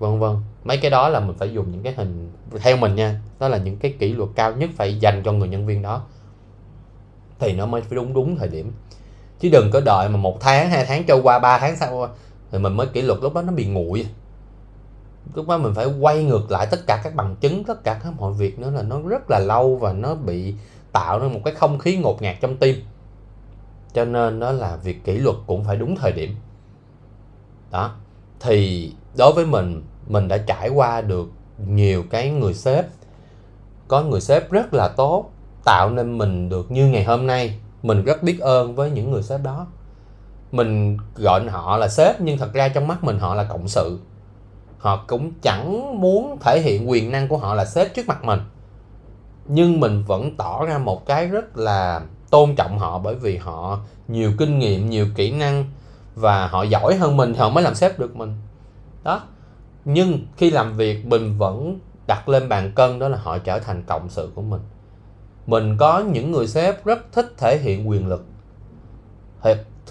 vân 0.02 0.20
vân. 0.20 0.36
Mấy 0.64 0.78
cái 0.78 0.92
đó 0.92 1.10
là 1.10 1.20
mình 1.20 1.38
phải 1.38 1.54
dùng 1.54 1.72
những 1.72 1.84
cái 1.84 1.94
hình 1.94 2.32
theo 2.62 2.78
mình 2.78 2.96
nha. 2.96 3.22
Đó 3.40 3.48
là 3.48 3.58
những 3.58 3.78
cái 3.78 3.94
kỷ 4.00 4.14
luật 4.14 4.30
cao 4.36 4.56
nhất 4.56 4.70
phải 4.76 5.00
dành 5.00 5.22
cho 5.26 5.32
người 5.32 5.48
nhân 5.48 5.66
viên 5.66 5.82
đó. 5.82 6.02
Thì 7.40 7.54
nó 7.54 7.66
mới 7.66 7.82
phải 7.82 7.96
đúng 7.96 8.14
đúng 8.14 8.36
thời 8.36 8.48
điểm. 8.48 8.72
Chứ 9.40 9.50
đừng 9.52 9.72
có 9.74 9.82
đợi 9.86 10.10
mà 10.10 10.18
một 10.18 10.42
tháng, 10.42 10.70
hai 10.70 10.86
tháng 10.86 11.04
trôi 11.04 11.22
qua, 11.22 11.40
ba 11.40 11.60
tháng 11.60 11.76
sau 11.76 12.08
thì 12.52 12.60
mình 12.60 12.74
mới 12.74 12.88
kỷ 12.88 13.02
luật, 13.02 13.20
lúc 13.22 13.34
đó 13.34 13.42
nó 13.42 13.52
bị 13.52 13.66
nguội. 13.66 14.06
Lúc 15.34 15.48
đó 15.48 15.58
mình 15.58 15.74
phải 15.76 15.86
quay 15.86 16.24
ngược 16.24 16.52
lại 16.52 16.68
tất 16.72 16.80
cả 16.88 17.02
các 17.04 17.16
bằng 17.16 17.36
chứng, 17.36 17.64
tất 17.64 17.84
cả 17.84 18.00
các 18.04 18.14
mọi 18.18 18.34
việc 18.34 18.60
nữa 18.60 18.72
là 18.72 18.82
nó 18.82 19.00
rất 19.08 19.22
là 19.30 19.40
lâu 19.40 19.76
và 19.76 19.94
nó 19.94 20.16
bị 20.16 20.56
tạo 20.92 21.20
nên 21.20 21.34
một 21.34 21.40
cái 21.46 21.54
không 21.54 21.80
khí 21.80 21.98
ngột 21.98 22.22
ngạt 22.22 22.36
trong 22.42 22.58
tim. 22.58 22.76
Cho 23.94 24.06
nên 24.06 24.40
đó 24.40 24.52
là 24.52 24.76
việc 24.76 25.04
kỷ 25.04 25.18
luật 25.18 25.36
cũng 25.48 25.64
phải 25.64 25.76
đúng 25.76 25.96
thời 25.96 26.12
điểm. 26.12 26.36
Đó. 27.72 27.96
Thì 28.40 28.92
đối 29.18 29.34
với 29.34 29.46
mình 29.46 29.82
mình 30.08 30.28
đã 30.28 30.38
trải 30.38 30.70
qua 30.70 31.02
được 31.02 31.30
nhiều 31.68 32.04
cái 32.10 32.30
người 32.30 32.54
sếp. 32.54 32.86
Có 33.88 34.02
người 34.02 34.22
sếp 34.22 34.52
rất 34.52 34.74
là 34.74 34.88
tốt, 34.88 35.32
tạo 35.64 35.90
nên 35.90 36.18
mình 36.18 36.50
được 36.50 36.72
như 36.72 36.88
ngày 36.88 37.04
hôm 37.04 37.28
nay. 37.28 37.60
Mình 37.84 38.04
rất 38.04 38.24
biết 38.24 38.40
ơn 38.40 38.76
với 38.76 38.92
những 38.92 39.12
người 39.12 39.24
sếp 39.24 39.44
đó. 39.44 39.68
Mình 40.52 40.98
gọi 41.16 41.50
họ 41.50 41.78
là 41.78 41.88
sếp, 41.88 42.22
nhưng 42.22 42.38
thật 42.38 42.54
ra 42.54 42.70
trong 42.70 42.88
mắt 42.88 43.04
mình 43.04 43.20
họ 43.20 43.36
là 43.36 43.44
cộng 43.44 43.68
sự. 43.68 44.00
Họ 44.78 45.04
cũng 45.08 45.32
chẳng 45.42 46.02
muốn 46.02 46.38
thể 46.42 46.62
hiện 46.62 46.90
quyền 46.90 47.12
năng 47.12 47.28
của 47.28 47.38
họ 47.38 47.54
là 47.54 47.66
sếp 47.66 47.94
trước 47.94 48.08
mặt 48.08 48.24
mình. 48.24 48.40
Nhưng 49.46 49.80
mình 49.80 50.04
vẫn 50.08 50.38
tỏ 50.38 50.66
ra 50.66 50.78
một 50.78 51.06
cái 51.06 51.28
rất 51.28 51.58
là 51.58 52.02
tôn 52.30 52.56
trọng 52.56 52.80
họ 52.80 53.00
bởi 53.00 53.16
vì 53.16 53.38
họ 53.38 53.80
nhiều 54.08 54.32
kinh 54.38 54.60
nghiệm, 54.60 54.90
nhiều 54.90 55.08
kỹ 55.16 55.32
năng 55.32 55.66
và 56.16 56.48
họ 56.48 56.64
giỏi 56.64 56.96
hơn 56.96 57.18
mình 57.18 57.34
thì 57.34 57.40
họ 57.40 57.50
mới 57.50 57.64
làm 57.64 57.76
sếp 57.76 58.00
được 58.00 58.16
mình. 58.16 58.34
Đó 59.04 59.22
nhưng 59.86 60.20
khi 60.38 60.50
làm 60.50 60.74
việc 60.74 61.06
mình 61.06 61.38
vẫn 61.38 61.80
đặt 62.08 62.30
lên 62.30 62.50
bàn 62.50 62.72
cân, 62.76 63.00
đó 63.00 63.08
là 63.08 63.18
họ 63.18 63.38
trở 63.38 63.60
thành 63.60 63.84
cộng 63.88 64.10
sự 64.10 64.30
của 64.36 64.42
mình. 64.42 64.62
Mình 65.48 65.78
có 65.78 66.00
những 66.00 66.32
người 66.32 66.48
sếp 66.48 66.86
rất 66.86 67.00
thích 67.12 67.34
thể 67.38 67.58
hiện 67.58 67.90
quyền 67.90 68.08
lực 68.08 68.26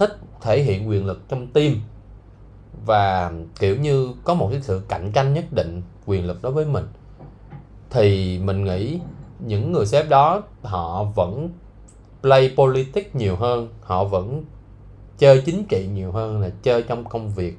thích 0.00 0.18
thể 0.40 0.62
hiện 0.62 0.88
quyền 0.88 1.06
lực 1.06 1.20
trong 1.28 1.46
team. 1.46 1.74
Và, 2.86 3.32
kiểu 3.58 3.76
như, 3.76 4.08
có 4.24 4.34
một 4.34 4.48
cái 4.52 4.62
sự 4.62 4.82
cạnh 4.88 5.12
tranh 5.12 5.34
nhất 5.34 5.44
định 5.50 5.82
quyền 6.06 6.26
lực 6.26 6.42
đối 6.42 6.52
với 6.52 6.64
mình. 6.64 6.84
Thì 7.90 8.38
mình 8.38 8.64
nghĩ 8.64 9.00
những 9.38 9.72
người 9.72 9.86
sếp 9.86 10.08
đó, 10.08 10.42
họ 10.62 11.04
vẫn 11.04 11.50
play 12.22 12.54
politics 12.56 13.14
nhiều 13.14 13.36
hơn, 13.36 13.68
họ 13.82 14.04
vẫn 14.04 14.44
chơi 15.18 15.42
chính 15.46 15.64
trị 15.64 15.88
nhiều 15.94 16.12
hơn 16.12 16.40
là 16.40 16.50
chơi 16.62 16.82
trong 16.82 17.04
công 17.04 17.30
việc 17.30 17.58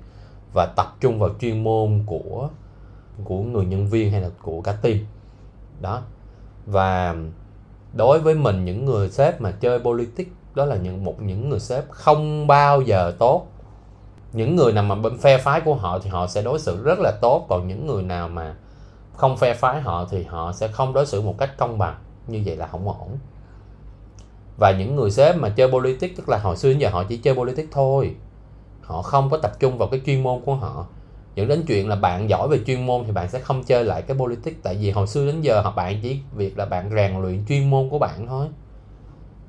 và 0.54 0.66
tập 0.76 0.96
trung 1.00 1.20
vào 1.20 1.30
chuyên 1.40 1.64
môn 1.64 2.04
của 2.06 2.50
của 3.24 3.40
người 3.40 3.66
nhân 3.66 3.88
viên 3.88 4.12
hay 4.12 4.22
là 4.22 4.30
của 4.42 4.62
cả 4.62 4.72
team. 4.72 4.98
Đó. 5.82 6.02
Và 6.66 7.16
đối 7.94 8.20
với 8.20 8.36
mình, 8.36 8.66
những 8.66 8.86
người 8.86 9.10
sếp 9.10 9.42
mà 9.42 9.52
chơi 9.52 9.80
politics, 9.80 10.32
đó 10.56 10.66
là 10.66 10.76
những, 10.76 11.04
một 11.04 11.22
những 11.22 11.50
người 11.50 11.60
sếp 11.60 11.90
không 11.90 12.48
bao 12.48 12.82
giờ 12.82 13.16
tốt. 13.20 13.48
Những 14.34 14.56
người 14.56 14.74
nào 14.74 14.84
mà 14.84 14.96
bên 14.96 15.18
phe 15.18 15.38
phái 15.38 15.62
của 15.62 15.76
họ 15.76 16.00
thì 16.00 16.10
họ 16.10 16.28
sẽ 16.28 16.42
đối 16.42 16.60
xử 16.60 16.84
rất 16.84 17.00
là 17.00 17.12
tốt, 17.22 17.46
còn 17.50 17.68
những 17.68 17.88
người 17.88 18.04
nào 18.04 18.30
mà 18.30 18.56
không 19.14 19.38
phe 19.38 19.54
phái 19.54 19.82
họ 19.82 20.08
thì 20.12 20.24
họ 20.24 20.52
sẽ 20.52 20.68
không 20.68 20.94
đối 20.94 21.06
xử 21.06 21.22
một 21.22 21.36
cách 21.38 21.58
công 21.58 21.78
bằng. 21.78 21.96
Như 22.28 22.42
vậy 22.46 22.56
là 22.56 22.68
không 22.68 22.88
ổn. 22.88 23.18
Và 24.58 24.72
những 24.72 24.96
người 24.96 25.12
sếp 25.12 25.38
mà 25.38 25.50
chơi 25.50 25.72
politics, 25.72 26.18
tức 26.18 26.30
là 26.30 26.38
hồi 26.38 26.58
xưa 26.58 26.70
đến 26.70 26.80
giờ 26.80 26.90
họ 26.90 27.04
chỉ 27.04 27.18
chơi 27.18 27.36
politics 27.36 27.72
thôi 27.72 28.16
họ 28.92 29.02
không 29.02 29.30
có 29.30 29.38
tập 29.38 29.52
trung 29.60 29.78
vào 29.78 29.90
cái 29.90 30.02
chuyên 30.06 30.24
môn 30.24 30.42
của 30.46 30.56
họ. 30.56 30.86
Dẫn 31.36 31.48
đến 31.48 31.64
chuyện 31.68 31.90
là 31.90 31.96
bạn 31.96 32.30
giỏi 32.30 32.48
về 32.48 32.60
chuyên 32.68 32.86
môn 32.86 33.04
thì 33.06 33.12
bạn 33.12 33.30
sẽ 33.30 33.40
không 33.40 33.64
chơi 33.64 33.84
lại 33.84 34.02
cái 34.02 34.18
politics. 34.18 34.64
Tại 34.64 34.76
vì 34.76 34.92
hồi 34.92 35.08
xưa 35.08 35.26
đến 35.26 35.42
giờ 35.42 35.62
họ 35.62 35.72
bạn 35.72 36.00
chỉ 36.04 36.20
việc 36.36 36.58
là 36.58 36.66
bạn 36.66 36.90
rèn 36.96 37.22
luyện 37.22 37.46
chuyên 37.48 37.70
môn 37.70 37.90
của 37.90 38.00
bạn 38.00 38.28
thôi. 38.28 38.48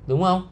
Đúng 0.07 0.23
không? 0.23 0.49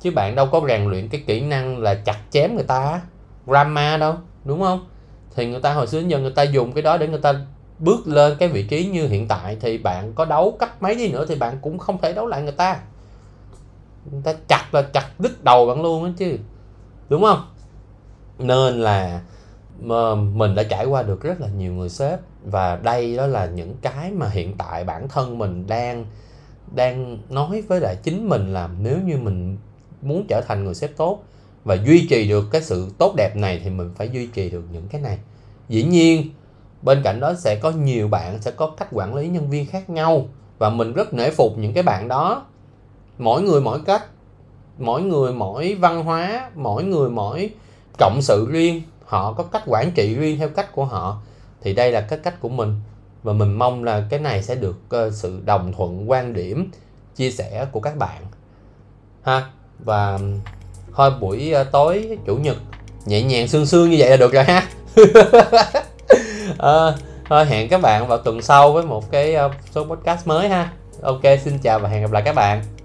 Chứ 0.00 0.10
bạn 0.10 0.34
đâu 0.34 0.46
có 0.46 0.60
rèn 0.68 0.84
luyện 0.84 1.08
cái 1.08 1.22
kỹ 1.26 1.40
năng 1.40 1.78
là 1.78 1.94
chặt 1.94 2.18
chém 2.30 2.54
người 2.54 2.64
ta 2.64 3.00
drama 3.46 3.96
đâu, 3.96 4.14
đúng 4.44 4.60
không? 4.60 4.88
Thì 5.34 5.46
người 5.46 5.60
ta 5.60 5.74
hồi 5.74 5.86
xưa 5.86 6.00
đến 6.00 6.08
giờ 6.08 6.18
người 6.18 6.30
ta 6.30 6.42
dùng 6.42 6.72
cái 6.72 6.82
đó 6.82 6.96
để 6.96 7.08
người 7.08 7.20
ta 7.20 7.34
bước 7.78 8.06
lên 8.06 8.36
cái 8.38 8.48
vị 8.48 8.62
trí 8.62 8.86
như 8.86 9.08
hiện 9.08 9.28
tại 9.28 9.56
thì 9.60 9.78
bạn 9.78 10.12
có 10.14 10.24
đấu 10.24 10.56
cách 10.60 10.82
mấy 10.82 10.94
đi 10.94 11.12
nữa 11.12 11.24
thì 11.28 11.34
bạn 11.34 11.58
cũng 11.62 11.78
không 11.78 11.98
thể 11.98 12.12
đấu 12.12 12.26
lại 12.26 12.42
người 12.42 12.52
ta. 12.52 12.80
Người 14.12 14.22
ta 14.24 14.32
chặt 14.48 14.64
là 14.72 14.82
chặt 14.82 15.06
đứt 15.18 15.44
đầu 15.44 15.66
bạn 15.66 15.82
luôn 15.82 16.04
á 16.04 16.10
chứ. 16.18 16.38
Đúng 17.08 17.22
không? 17.22 17.55
Nên 18.38 18.74
là 18.74 19.20
mình 20.16 20.54
đã 20.54 20.62
trải 20.62 20.86
qua 20.86 21.02
được 21.02 21.22
rất 21.22 21.40
là 21.40 21.48
nhiều 21.48 21.72
người 21.72 21.88
sếp 21.88 22.20
và 22.44 22.76
đây 22.76 23.16
đó 23.16 23.26
là 23.26 23.46
những 23.46 23.76
cái 23.82 24.10
mà 24.10 24.28
hiện 24.28 24.54
tại 24.58 24.84
bản 24.84 25.08
thân 25.08 25.38
mình 25.38 25.66
đang 25.66 26.06
đang 26.74 27.18
nói 27.30 27.62
với 27.68 27.80
lại 27.80 27.96
chính 28.02 28.28
mình 28.28 28.52
là 28.52 28.68
nếu 28.80 28.98
như 29.04 29.16
mình 29.16 29.58
muốn 30.02 30.26
trở 30.28 30.40
thành 30.40 30.64
người 30.64 30.74
sếp 30.74 30.96
tốt 30.96 31.22
và 31.64 31.74
duy 31.74 32.06
trì 32.10 32.28
được 32.28 32.44
cái 32.50 32.62
sự 32.62 32.88
tốt 32.98 33.14
đẹp 33.16 33.36
này 33.36 33.60
thì 33.64 33.70
mình 33.70 33.90
phải 33.96 34.08
duy 34.08 34.26
trì 34.26 34.50
được 34.50 34.64
những 34.72 34.88
cái 34.88 35.00
này. 35.00 35.18
Dĩ 35.68 35.82
nhiên, 35.82 36.30
bên 36.82 37.02
cạnh 37.02 37.20
đó 37.20 37.34
sẽ 37.34 37.56
có 37.56 37.70
nhiều 37.70 38.08
bạn 38.08 38.42
sẽ 38.42 38.50
có 38.50 38.70
cách 38.76 38.88
quản 38.92 39.14
lý 39.14 39.28
nhân 39.28 39.50
viên 39.50 39.66
khác 39.66 39.90
nhau 39.90 40.26
và 40.58 40.70
mình 40.70 40.92
rất 40.92 41.14
nể 41.14 41.30
phục 41.30 41.58
những 41.58 41.72
cái 41.72 41.82
bạn 41.82 42.08
đó. 42.08 42.46
Mỗi 43.18 43.42
người 43.42 43.60
mỗi 43.60 43.80
cách, 43.86 44.04
mỗi 44.78 45.02
người 45.02 45.32
mỗi 45.32 45.74
văn 45.74 46.04
hóa, 46.04 46.50
mỗi 46.54 46.84
người 46.84 47.10
mỗi 47.10 47.50
cộng 47.98 48.22
sự 48.22 48.48
riêng 48.50 48.82
họ 49.04 49.32
có 49.32 49.44
cách 49.44 49.62
quản 49.66 49.90
trị 49.90 50.14
riêng 50.14 50.38
theo 50.38 50.48
cách 50.48 50.72
của 50.72 50.84
họ 50.84 51.18
thì 51.60 51.74
đây 51.74 51.92
là 51.92 52.00
cái 52.00 52.18
cách 52.18 52.40
của 52.40 52.48
mình. 52.48 52.80
Và 53.22 53.32
mình 53.32 53.52
mong 53.52 53.84
là 53.84 54.04
cái 54.10 54.20
này 54.20 54.42
sẽ 54.42 54.54
được 54.54 54.76
uh, 55.06 55.12
sự 55.12 55.40
đồng 55.44 55.72
thuận 55.76 56.10
quan 56.10 56.32
điểm 56.32 56.70
chia 57.16 57.30
sẻ 57.30 57.66
của 57.72 57.80
các 57.80 57.96
bạn. 57.96 58.22
Ha 59.22 59.50
và 59.78 60.18
thôi 60.94 61.10
buổi 61.20 61.54
uh, 61.60 61.66
tối 61.72 62.18
chủ 62.26 62.36
nhật 62.36 62.56
nhẹ 63.06 63.22
nhàng 63.22 63.48
sương 63.48 63.66
sương 63.66 63.90
như 63.90 63.96
vậy 63.98 64.10
là 64.10 64.16
được 64.16 64.32
rồi 64.32 64.44
ha. 64.44 64.68
À, 66.58 66.92
thôi 67.28 67.44
hẹn 67.44 67.68
các 67.68 67.80
bạn 67.80 68.08
vào 68.08 68.18
tuần 68.18 68.42
sau 68.42 68.72
với 68.72 68.82
một 68.82 69.10
cái 69.10 69.36
uh, 69.46 69.52
số 69.70 69.84
podcast 69.84 70.26
mới 70.26 70.48
ha. 70.48 70.72
Ok 71.02 71.22
xin 71.44 71.58
chào 71.58 71.78
và 71.78 71.88
hẹn 71.88 72.02
gặp 72.02 72.12
lại 72.12 72.22
các 72.22 72.34
bạn. 72.34 72.75